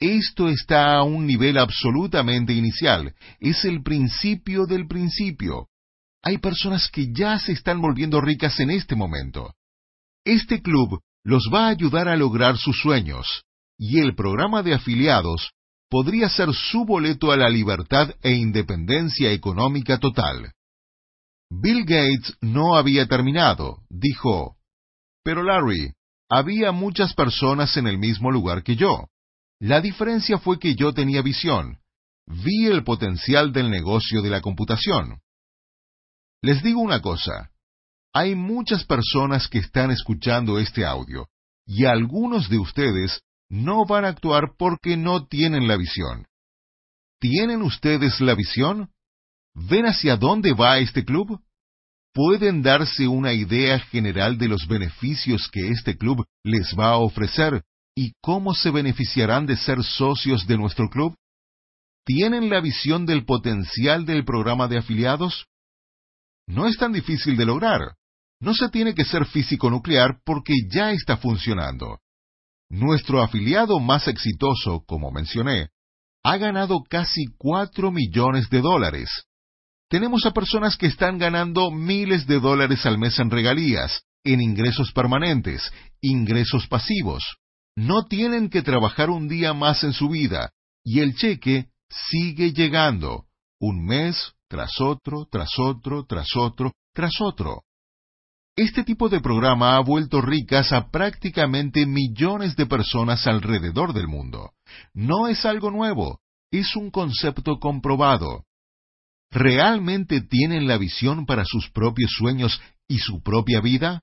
Esto 0.00 0.48
está 0.48 0.96
a 0.96 1.04
un 1.04 1.24
nivel 1.24 1.58
absolutamente 1.58 2.52
inicial. 2.52 3.14
Es 3.38 3.64
el 3.64 3.84
principio 3.84 4.66
del 4.66 4.88
principio. 4.88 5.68
Hay 6.20 6.38
personas 6.38 6.88
que 6.90 7.12
ya 7.12 7.38
se 7.38 7.52
están 7.52 7.80
volviendo 7.80 8.20
ricas 8.20 8.58
en 8.58 8.70
este 8.70 8.96
momento. 8.96 9.54
Este 10.24 10.60
club 10.60 11.00
los 11.26 11.50
va 11.52 11.66
a 11.66 11.70
ayudar 11.70 12.06
a 12.06 12.16
lograr 12.16 12.56
sus 12.56 12.80
sueños, 12.80 13.42
y 13.76 13.98
el 13.98 14.14
programa 14.14 14.62
de 14.62 14.74
afiliados 14.74 15.50
podría 15.90 16.28
ser 16.28 16.54
su 16.54 16.84
boleto 16.84 17.32
a 17.32 17.36
la 17.36 17.48
libertad 17.48 18.14
e 18.22 18.34
independencia 18.34 19.32
económica 19.32 19.98
total. 19.98 20.52
Bill 21.50 21.84
Gates 21.84 22.36
no 22.40 22.76
había 22.76 23.06
terminado. 23.06 23.78
Dijo, 23.90 24.54
Pero 25.24 25.42
Larry, 25.42 25.94
había 26.30 26.70
muchas 26.70 27.12
personas 27.14 27.76
en 27.76 27.88
el 27.88 27.98
mismo 27.98 28.30
lugar 28.30 28.62
que 28.62 28.76
yo. 28.76 29.08
La 29.58 29.80
diferencia 29.80 30.38
fue 30.38 30.60
que 30.60 30.76
yo 30.76 30.92
tenía 30.92 31.22
visión. 31.22 31.78
Vi 32.26 32.66
el 32.66 32.84
potencial 32.84 33.52
del 33.52 33.68
negocio 33.68 34.22
de 34.22 34.30
la 34.30 34.40
computación. 34.40 35.18
Les 36.40 36.62
digo 36.62 36.80
una 36.80 37.02
cosa. 37.02 37.50
Hay 38.18 38.34
muchas 38.34 38.82
personas 38.86 39.46
que 39.46 39.58
están 39.58 39.90
escuchando 39.90 40.58
este 40.58 40.86
audio, 40.86 41.28
y 41.66 41.84
algunos 41.84 42.48
de 42.48 42.58
ustedes 42.58 43.20
no 43.50 43.84
van 43.84 44.06
a 44.06 44.08
actuar 44.08 44.54
porque 44.56 44.96
no 44.96 45.26
tienen 45.26 45.68
la 45.68 45.76
visión. 45.76 46.24
¿Tienen 47.20 47.60
ustedes 47.60 48.18
la 48.22 48.34
visión? 48.34 48.88
¿Ven 49.52 49.84
hacia 49.84 50.16
dónde 50.16 50.54
va 50.54 50.78
este 50.78 51.04
club? 51.04 51.42
¿Pueden 52.14 52.62
darse 52.62 53.06
una 53.06 53.34
idea 53.34 53.80
general 53.80 54.38
de 54.38 54.48
los 54.48 54.66
beneficios 54.66 55.50
que 55.52 55.68
este 55.68 55.98
club 55.98 56.24
les 56.42 56.74
va 56.74 56.92
a 56.92 56.96
ofrecer 56.96 57.64
¿Y 57.94 58.14
cómo 58.22 58.54
se 58.54 58.70
beneficiarán 58.70 59.44
de 59.44 59.58
ser 59.58 59.84
socios 59.84 60.46
de 60.46 60.56
nuestro 60.56 60.88
club? 60.88 61.14
¿Tienen 62.06 62.48
la 62.48 62.62
visión 62.62 63.04
del 63.04 63.26
potencial 63.26 64.06
del 64.06 64.24
programa 64.24 64.68
de 64.68 64.78
afiliados? 64.78 65.48
No 66.46 66.66
es 66.66 66.78
tan 66.78 66.94
difícil 66.94 67.36
de 67.36 67.44
lograr. 67.44 67.96
No 68.40 68.54
se 68.54 68.68
tiene 68.68 68.94
que 68.94 69.04
ser 69.04 69.26
físico 69.26 69.70
nuclear 69.70 70.18
porque 70.24 70.54
ya 70.70 70.92
está 70.92 71.16
funcionando. 71.16 72.00
Nuestro 72.68 73.22
afiliado 73.22 73.78
más 73.80 74.08
exitoso, 74.08 74.84
como 74.86 75.10
mencioné, 75.10 75.68
ha 76.22 76.36
ganado 76.36 76.82
casi 76.88 77.26
cuatro 77.38 77.90
millones 77.92 78.50
de 78.50 78.60
dólares. 78.60 79.08
Tenemos 79.88 80.26
a 80.26 80.32
personas 80.32 80.76
que 80.76 80.86
están 80.86 81.18
ganando 81.18 81.70
miles 81.70 82.26
de 82.26 82.40
dólares 82.40 82.84
al 82.84 82.98
mes 82.98 83.18
en 83.20 83.30
regalías, 83.30 84.02
en 84.24 84.40
ingresos 84.40 84.92
permanentes, 84.92 85.72
ingresos 86.00 86.66
pasivos 86.66 87.22
no 87.76 88.06
tienen 88.06 88.48
que 88.48 88.62
trabajar 88.62 89.10
un 89.10 89.28
día 89.28 89.52
más 89.52 89.84
en 89.84 89.92
su 89.92 90.08
vida 90.08 90.50
y 90.82 91.00
el 91.00 91.14
cheque 91.14 91.68
sigue 91.88 92.52
llegando, 92.52 93.26
un 93.60 93.84
mes 93.84 94.32
tras 94.48 94.80
otro, 94.80 95.26
tras 95.30 95.58
otro, 95.58 96.04
tras 96.06 96.34
otro, 96.36 96.72
tras 96.94 97.20
otro. 97.20 97.64
Este 98.58 98.84
tipo 98.84 99.10
de 99.10 99.20
programa 99.20 99.76
ha 99.76 99.80
vuelto 99.80 100.22
ricas 100.22 100.72
a 100.72 100.90
prácticamente 100.90 101.84
millones 101.84 102.56
de 102.56 102.64
personas 102.64 103.26
alrededor 103.26 103.92
del 103.92 104.08
mundo. 104.08 104.52
No 104.94 105.28
es 105.28 105.44
algo 105.44 105.70
nuevo, 105.70 106.20
es 106.50 106.74
un 106.74 106.90
concepto 106.90 107.58
comprobado. 107.58 108.44
¿Realmente 109.30 110.22
tienen 110.22 110.66
la 110.66 110.78
visión 110.78 111.26
para 111.26 111.44
sus 111.44 111.68
propios 111.70 112.10
sueños 112.16 112.58
y 112.88 112.98
su 113.00 113.22
propia 113.22 113.60
vida? 113.60 114.00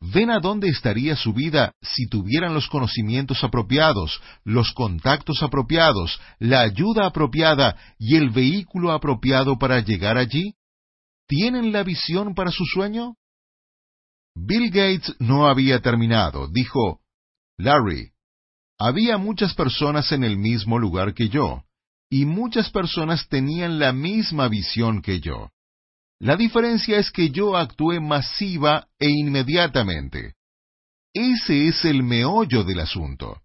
¿Ven 0.00 0.30
a 0.30 0.40
dónde 0.40 0.68
estaría 0.68 1.14
su 1.14 1.34
vida 1.34 1.74
si 1.82 2.08
tuvieran 2.08 2.54
los 2.54 2.68
conocimientos 2.68 3.44
apropiados, 3.44 4.22
los 4.44 4.72
contactos 4.72 5.42
apropiados, 5.42 6.18
la 6.38 6.62
ayuda 6.62 7.04
apropiada 7.04 7.76
y 7.98 8.16
el 8.16 8.30
vehículo 8.30 8.92
apropiado 8.92 9.58
para 9.58 9.80
llegar 9.80 10.16
allí? 10.16 10.54
¿Tienen 11.28 11.70
la 11.70 11.82
visión 11.82 12.34
para 12.34 12.50
su 12.50 12.64
sueño? 12.64 13.16
Bill 14.34 14.70
Gates 14.70 15.14
no 15.18 15.46
había 15.46 15.80
terminado. 15.80 16.48
Dijo, 16.48 17.00
Larry, 17.58 18.12
había 18.78 19.18
muchas 19.18 19.54
personas 19.54 20.10
en 20.12 20.24
el 20.24 20.36
mismo 20.36 20.78
lugar 20.78 21.14
que 21.14 21.28
yo, 21.28 21.64
y 22.10 22.24
muchas 22.24 22.70
personas 22.70 23.28
tenían 23.28 23.78
la 23.78 23.92
misma 23.92 24.48
visión 24.48 25.02
que 25.02 25.20
yo. 25.20 25.50
La 26.18 26.36
diferencia 26.36 26.98
es 26.98 27.10
que 27.10 27.30
yo 27.30 27.56
actué 27.56 28.00
masiva 28.00 28.86
e 28.98 29.08
inmediatamente. 29.10 30.34
Ese 31.12 31.68
es 31.68 31.84
el 31.84 32.02
meollo 32.02 32.64
del 32.64 32.80
asunto. 32.80 33.42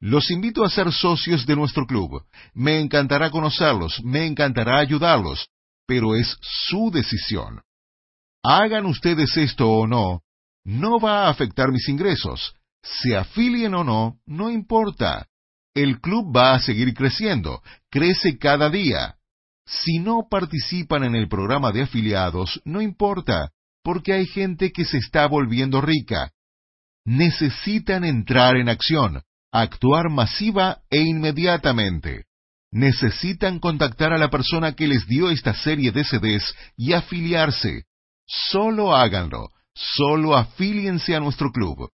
Los 0.00 0.30
invito 0.30 0.64
a 0.64 0.70
ser 0.70 0.92
socios 0.92 1.46
de 1.46 1.56
nuestro 1.56 1.86
club. 1.86 2.24
Me 2.52 2.80
encantará 2.80 3.30
conocerlos, 3.30 4.02
me 4.04 4.26
encantará 4.26 4.78
ayudarlos, 4.78 5.48
pero 5.86 6.14
es 6.14 6.36
su 6.40 6.90
decisión. 6.90 7.62
Hagan 8.48 8.86
ustedes 8.86 9.36
esto 9.36 9.68
o 9.68 9.88
no, 9.88 10.22
no 10.64 11.00
va 11.00 11.24
a 11.24 11.30
afectar 11.30 11.72
mis 11.72 11.88
ingresos. 11.88 12.54
Se 12.82 13.16
afilien 13.16 13.74
o 13.74 13.82
no, 13.82 14.20
no 14.24 14.50
importa. 14.50 15.26
El 15.74 16.00
club 16.00 16.34
va 16.34 16.54
a 16.54 16.60
seguir 16.60 16.94
creciendo, 16.94 17.60
crece 17.90 18.38
cada 18.38 18.70
día. 18.70 19.16
Si 19.66 19.98
no 19.98 20.28
participan 20.30 21.02
en 21.02 21.16
el 21.16 21.28
programa 21.28 21.72
de 21.72 21.82
afiliados, 21.82 22.62
no 22.64 22.80
importa, 22.80 23.50
porque 23.82 24.12
hay 24.12 24.26
gente 24.26 24.70
que 24.70 24.84
se 24.84 24.98
está 24.98 25.26
volviendo 25.26 25.80
rica. 25.80 26.30
Necesitan 27.04 28.04
entrar 28.04 28.56
en 28.56 28.68
acción, 28.68 29.22
actuar 29.52 30.08
masiva 30.08 30.82
e 30.88 31.00
inmediatamente. 31.00 32.26
necesitan 32.72 33.58
contactar 33.58 34.12
a 34.12 34.18
la 34.18 34.28
persona 34.28 34.74
que 34.74 34.86
les 34.86 35.06
dio 35.06 35.30
esta 35.30 35.54
serie 35.54 35.92
de 35.92 36.04
CDs 36.04 36.54
y 36.76 36.92
afiliarse. 36.92 37.84
Solo 38.26 38.94
háganlo, 38.94 39.50
solo 39.74 40.36
afíliense 40.36 41.14
a 41.14 41.20
nuestro 41.20 41.50
club. 41.52 41.90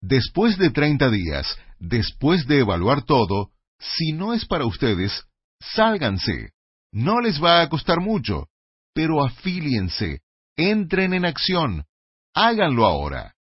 Después 0.00 0.56
de 0.58 0.70
30 0.70 1.10
días, 1.10 1.58
después 1.78 2.46
de 2.46 2.60
evaluar 2.60 3.04
todo, 3.04 3.50
si 3.78 4.12
no 4.12 4.32
es 4.32 4.46
para 4.46 4.64
ustedes, 4.64 5.24
sálganse. 5.60 6.50
No 6.92 7.20
les 7.20 7.42
va 7.42 7.60
a 7.60 7.68
costar 7.68 8.00
mucho, 8.00 8.46
pero 8.94 9.22
afíliense, 9.22 10.20
entren 10.56 11.12
en 11.12 11.26
acción, 11.26 11.84
háganlo 12.34 12.86
ahora. 12.86 13.34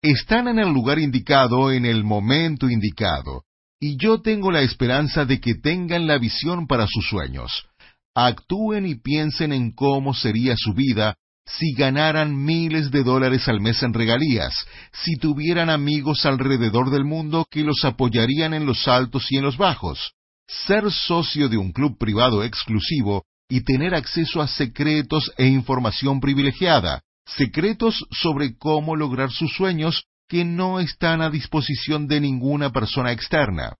Están 0.00 0.48
en 0.48 0.58
el 0.58 0.72
lugar 0.72 0.98
indicado 0.98 1.72
en 1.72 1.86
el 1.86 2.04
momento 2.04 2.68
indicado, 2.68 3.44
y 3.80 3.96
yo 3.96 4.20
tengo 4.20 4.52
la 4.52 4.62
esperanza 4.62 5.24
de 5.24 5.40
que 5.40 5.54
tengan 5.54 6.06
la 6.06 6.18
visión 6.18 6.68
para 6.68 6.86
sus 6.86 7.08
sueños. 7.08 7.66
Actúen 8.14 8.86
y 8.86 8.96
piensen 8.96 9.52
en 9.52 9.72
cómo 9.72 10.14
sería 10.14 10.54
su 10.56 10.74
vida 10.74 11.16
si 11.44 11.74
ganaran 11.74 12.44
miles 12.44 12.90
de 12.90 13.02
dólares 13.02 13.48
al 13.48 13.60
mes 13.60 13.82
en 13.82 13.92
regalías, 13.92 14.54
si 14.92 15.16
tuvieran 15.16 15.70
amigos 15.70 16.24
alrededor 16.24 16.90
del 16.90 17.04
mundo 17.04 17.46
que 17.50 17.64
los 17.64 17.84
apoyarían 17.84 18.54
en 18.54 18.66
los 18.66 18.86
altos 18.88 19.30
y 19.30 19.36
en 19.36 19.44
los 19.44 19.56
bajos. 19.56 20.12
Ser 20.46 20.90
socio 20.90 21.48
de 21.48 21.56
un 21.56 21.72
club 21.72 21.98
privado 21.98 22.42
exclusivo 22.42 23.24
y 23.48 23.62
tener 23.62 23.94
acceso 23.94 24.40
a 24.40 24.48
secretos 24.48 25.32
e 25.36 25.46
información 25.46 26.20
privilegiada, 26.20 27.02
secretos 27.26 28.06
sobre 28.10 28.56
cómo 28.56 28.96
lograr 28.96 29.30
sus 29.30 29.52
sueños 29.54 30.04
que 30.28 30.44
no 30.44 30.80
están 30.80 31.20
a 31.20 31.30
disposición 31.30 32.06
de 32.06 32.20
ninguna 32.20 32.70
persona 32.70 33.12
externa. 33.12 33.74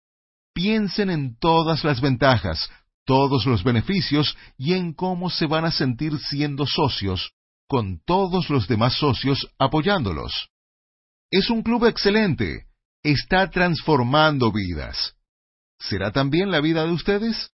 Piensen 0.54 1.08
en 1.08 1.38
todas 1.38 1.84
las 1.84 2.00
ventajas, 2.00 2.68
todos 3.06 3.46
los 3.46 3.64
beneficios 3.64 4.36
y 4.58 4.74
en 4.74 4.92
cómo 4.92 5.30
se 5.30 5.46
van 5.46 5.64
a 5.64 5.72
sentir 5.72 6.18
siendo 6.18 6.66
socios, 6.66 7.32
con 7.72 8.02
todos 8.04 8.50
los 8.50 8.68
demás 8.68 8.98
socios 8.98 9.48
apoyándolos. 9.58 10.50
Es 11.30 11.48
un 11.48 11.62
club 11.62 11.86
excelente, 11.86 12.66
está 13.02 13.48
transformando 13.48 14.52
vidas. 14.52 15.14
¿Será 15.78 16.12
también 16.12 16.50
la 16.50 16.60
vida 16.60 16.84
de 16.84 16.92
ustedes? 16.92 17.50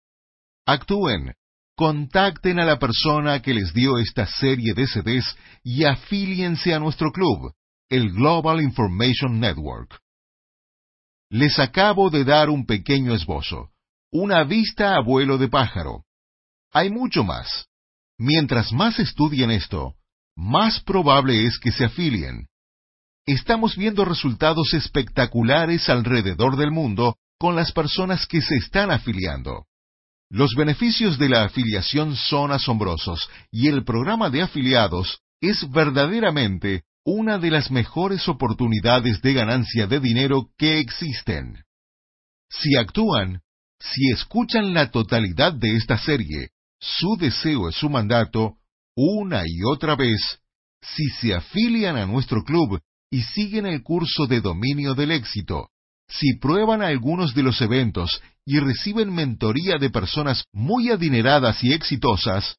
Actúen, 0.64 1.34
contacten 1.76 2.58
a 2.58 2.64
la 2.64 2.78
persona 2.78 3.42
que 3.42 3.52
les 3.52 3.74
dio 3.74 3.98
esta 3.98 4.24
serie 4.24 4.72
de 4.72 4.86
CDs 4.86 5.36
y 5.62 5.84
afíliense 5.84 6.72
a 6.72 6.78
nuestro 6.78 7.12
club 7.12 7.52
el 7.90 8.10
Global 8.12 8.62
Information 8.62 9.38
Network. 9.38 10.00
Les 11.28 11.58
acabo 11.58 12.08
de 12.08 12.24
dar 12.24 12.48
un 12.48 12.64
pequeño 12.64 13.14
esbozo, 13.14 13.68
una 14.10 14.44
vista 14.44 14.96
a 14.96 15.00
vuelo 15.02 15.36
de 15.36 15.48
pájaro. 15.48 16.04
Hay 16.72 16.88
mucho 16.88 17.22
más. 17.22 17.66
Mientras 18.16 18.72
más 18.72 18.98
estudien 18.98 19.50
esto, 19.50 19.96
más 20.36 20.80
probable 20.80 21.46
es 21.46 21.58
que 21.58 21.72
se 21.72 21.86
afilien. 21.86 22.46
Estamos 23.26 23.76
viendo 23.76 24.04
resultados 24.04 24.74
espectaculares 24.74 25.88
alrededor 25.88 26.56
del 26.56 26.70
mundo 26.70 27.16
con 27.38 27.56
las 27.56 27.72
personas 27.72 28.26
que 28.26 28.40
se 28.40 28.56
están 28.56 28.90
afiliando. 28.90 29.66
Los 30.30 30.54
beneficios 30.54 31.18
de 31.18 31.28
la 31.28 31.44
afiliación 31.44 32.16
son 32.16 32.52
asombrosos 32.52 33.28
y 33.50 33.68
el 33.68 33.84
programa 33.84 34.30
de 34.30 34.42
afiliados 34.42 35.20
es 35.40 35.68
verdaderamente 35.70 36.82
una 37.04 37.38
de 37.38 37.50
las 37.50 37.70
mejores 37.70 38.28
oportunidades 38.28 39.22
de 39.22 39.32
ganancia 39.32 39.86
de 39.86 40.00
dinero 40.00 40.50
que 40.58 40.80
existen. 40.80 41.62
Si 42.50 42.76
actúan, 42.76 43.42
si 43.78 44.10
escuchan 44.10 44.74
la 44.74 44.90
totalidad 44.90 45.52
de 45.52 45.76
esta 45.76 45.98
serie, 45.98 46.50
su 46.80 47.16
deseo 47.16 47.68
es 47.68 47.76
su 47.76 47.88
mandato, 47.88 48.56
una 48.96 49.42
y 49.46 49.62
otra 49.62 49.94
vez, 49.94 50.40
si 50.80 51.08
se 51.20 51.34
afilian 51.34 51.96
a 51.96 52.06
nuestro 52.06 52.42
club 52.42 52.80
y 53.10 53.22
siguen 53.22 53.66
el 53.66 53.82
curso 53.82 54.26
de 54.26 54.40
dominio 54.40 54.94
del 54.94 55.12
éxito, 55.12 55.68
si 56.08 56.38
prueban 56.38 56.82
algunos 56.82 57.34
de 57.34 57.42
los 57.42 57.60
eventos 57.60 58.22
y 58.44 58.58
reciben 58.58 59.12
mentoría 59.12 59.76
de 59.78 59.90
personas 59.90 60.44
muy 60.52 60.90
adineradas 60.90 61.62
y 61.62 61.72
exitosas, 61.72 62.56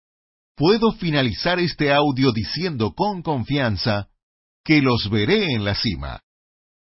puedo 0.55 0.91
finalizar 0.93 1.59
este 1.59 1.93
audio 1.93 2.31
diciendo 2.31 2.93
con 2.93 3.21
confianza, 3.21 4.07
que 4.63 4.81
los 4.81 5.09
veré 5.09 5.53
en 5.53 5.63
la 5.63 5.75
cima. 5.75 6.19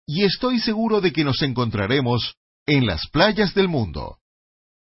Y 0.06 0.24
estoy 0.24 0.58
seguro 0.58 1.00
de 1.00 1.12
que 1.12 1.24
nos 1.24 1.42
encontraremos 1.42 2.34
en 2.66 2.86
las 2.86 3.08
playas 3.10 3.54
del 3.54 3.68
mundo. 3.68 4.18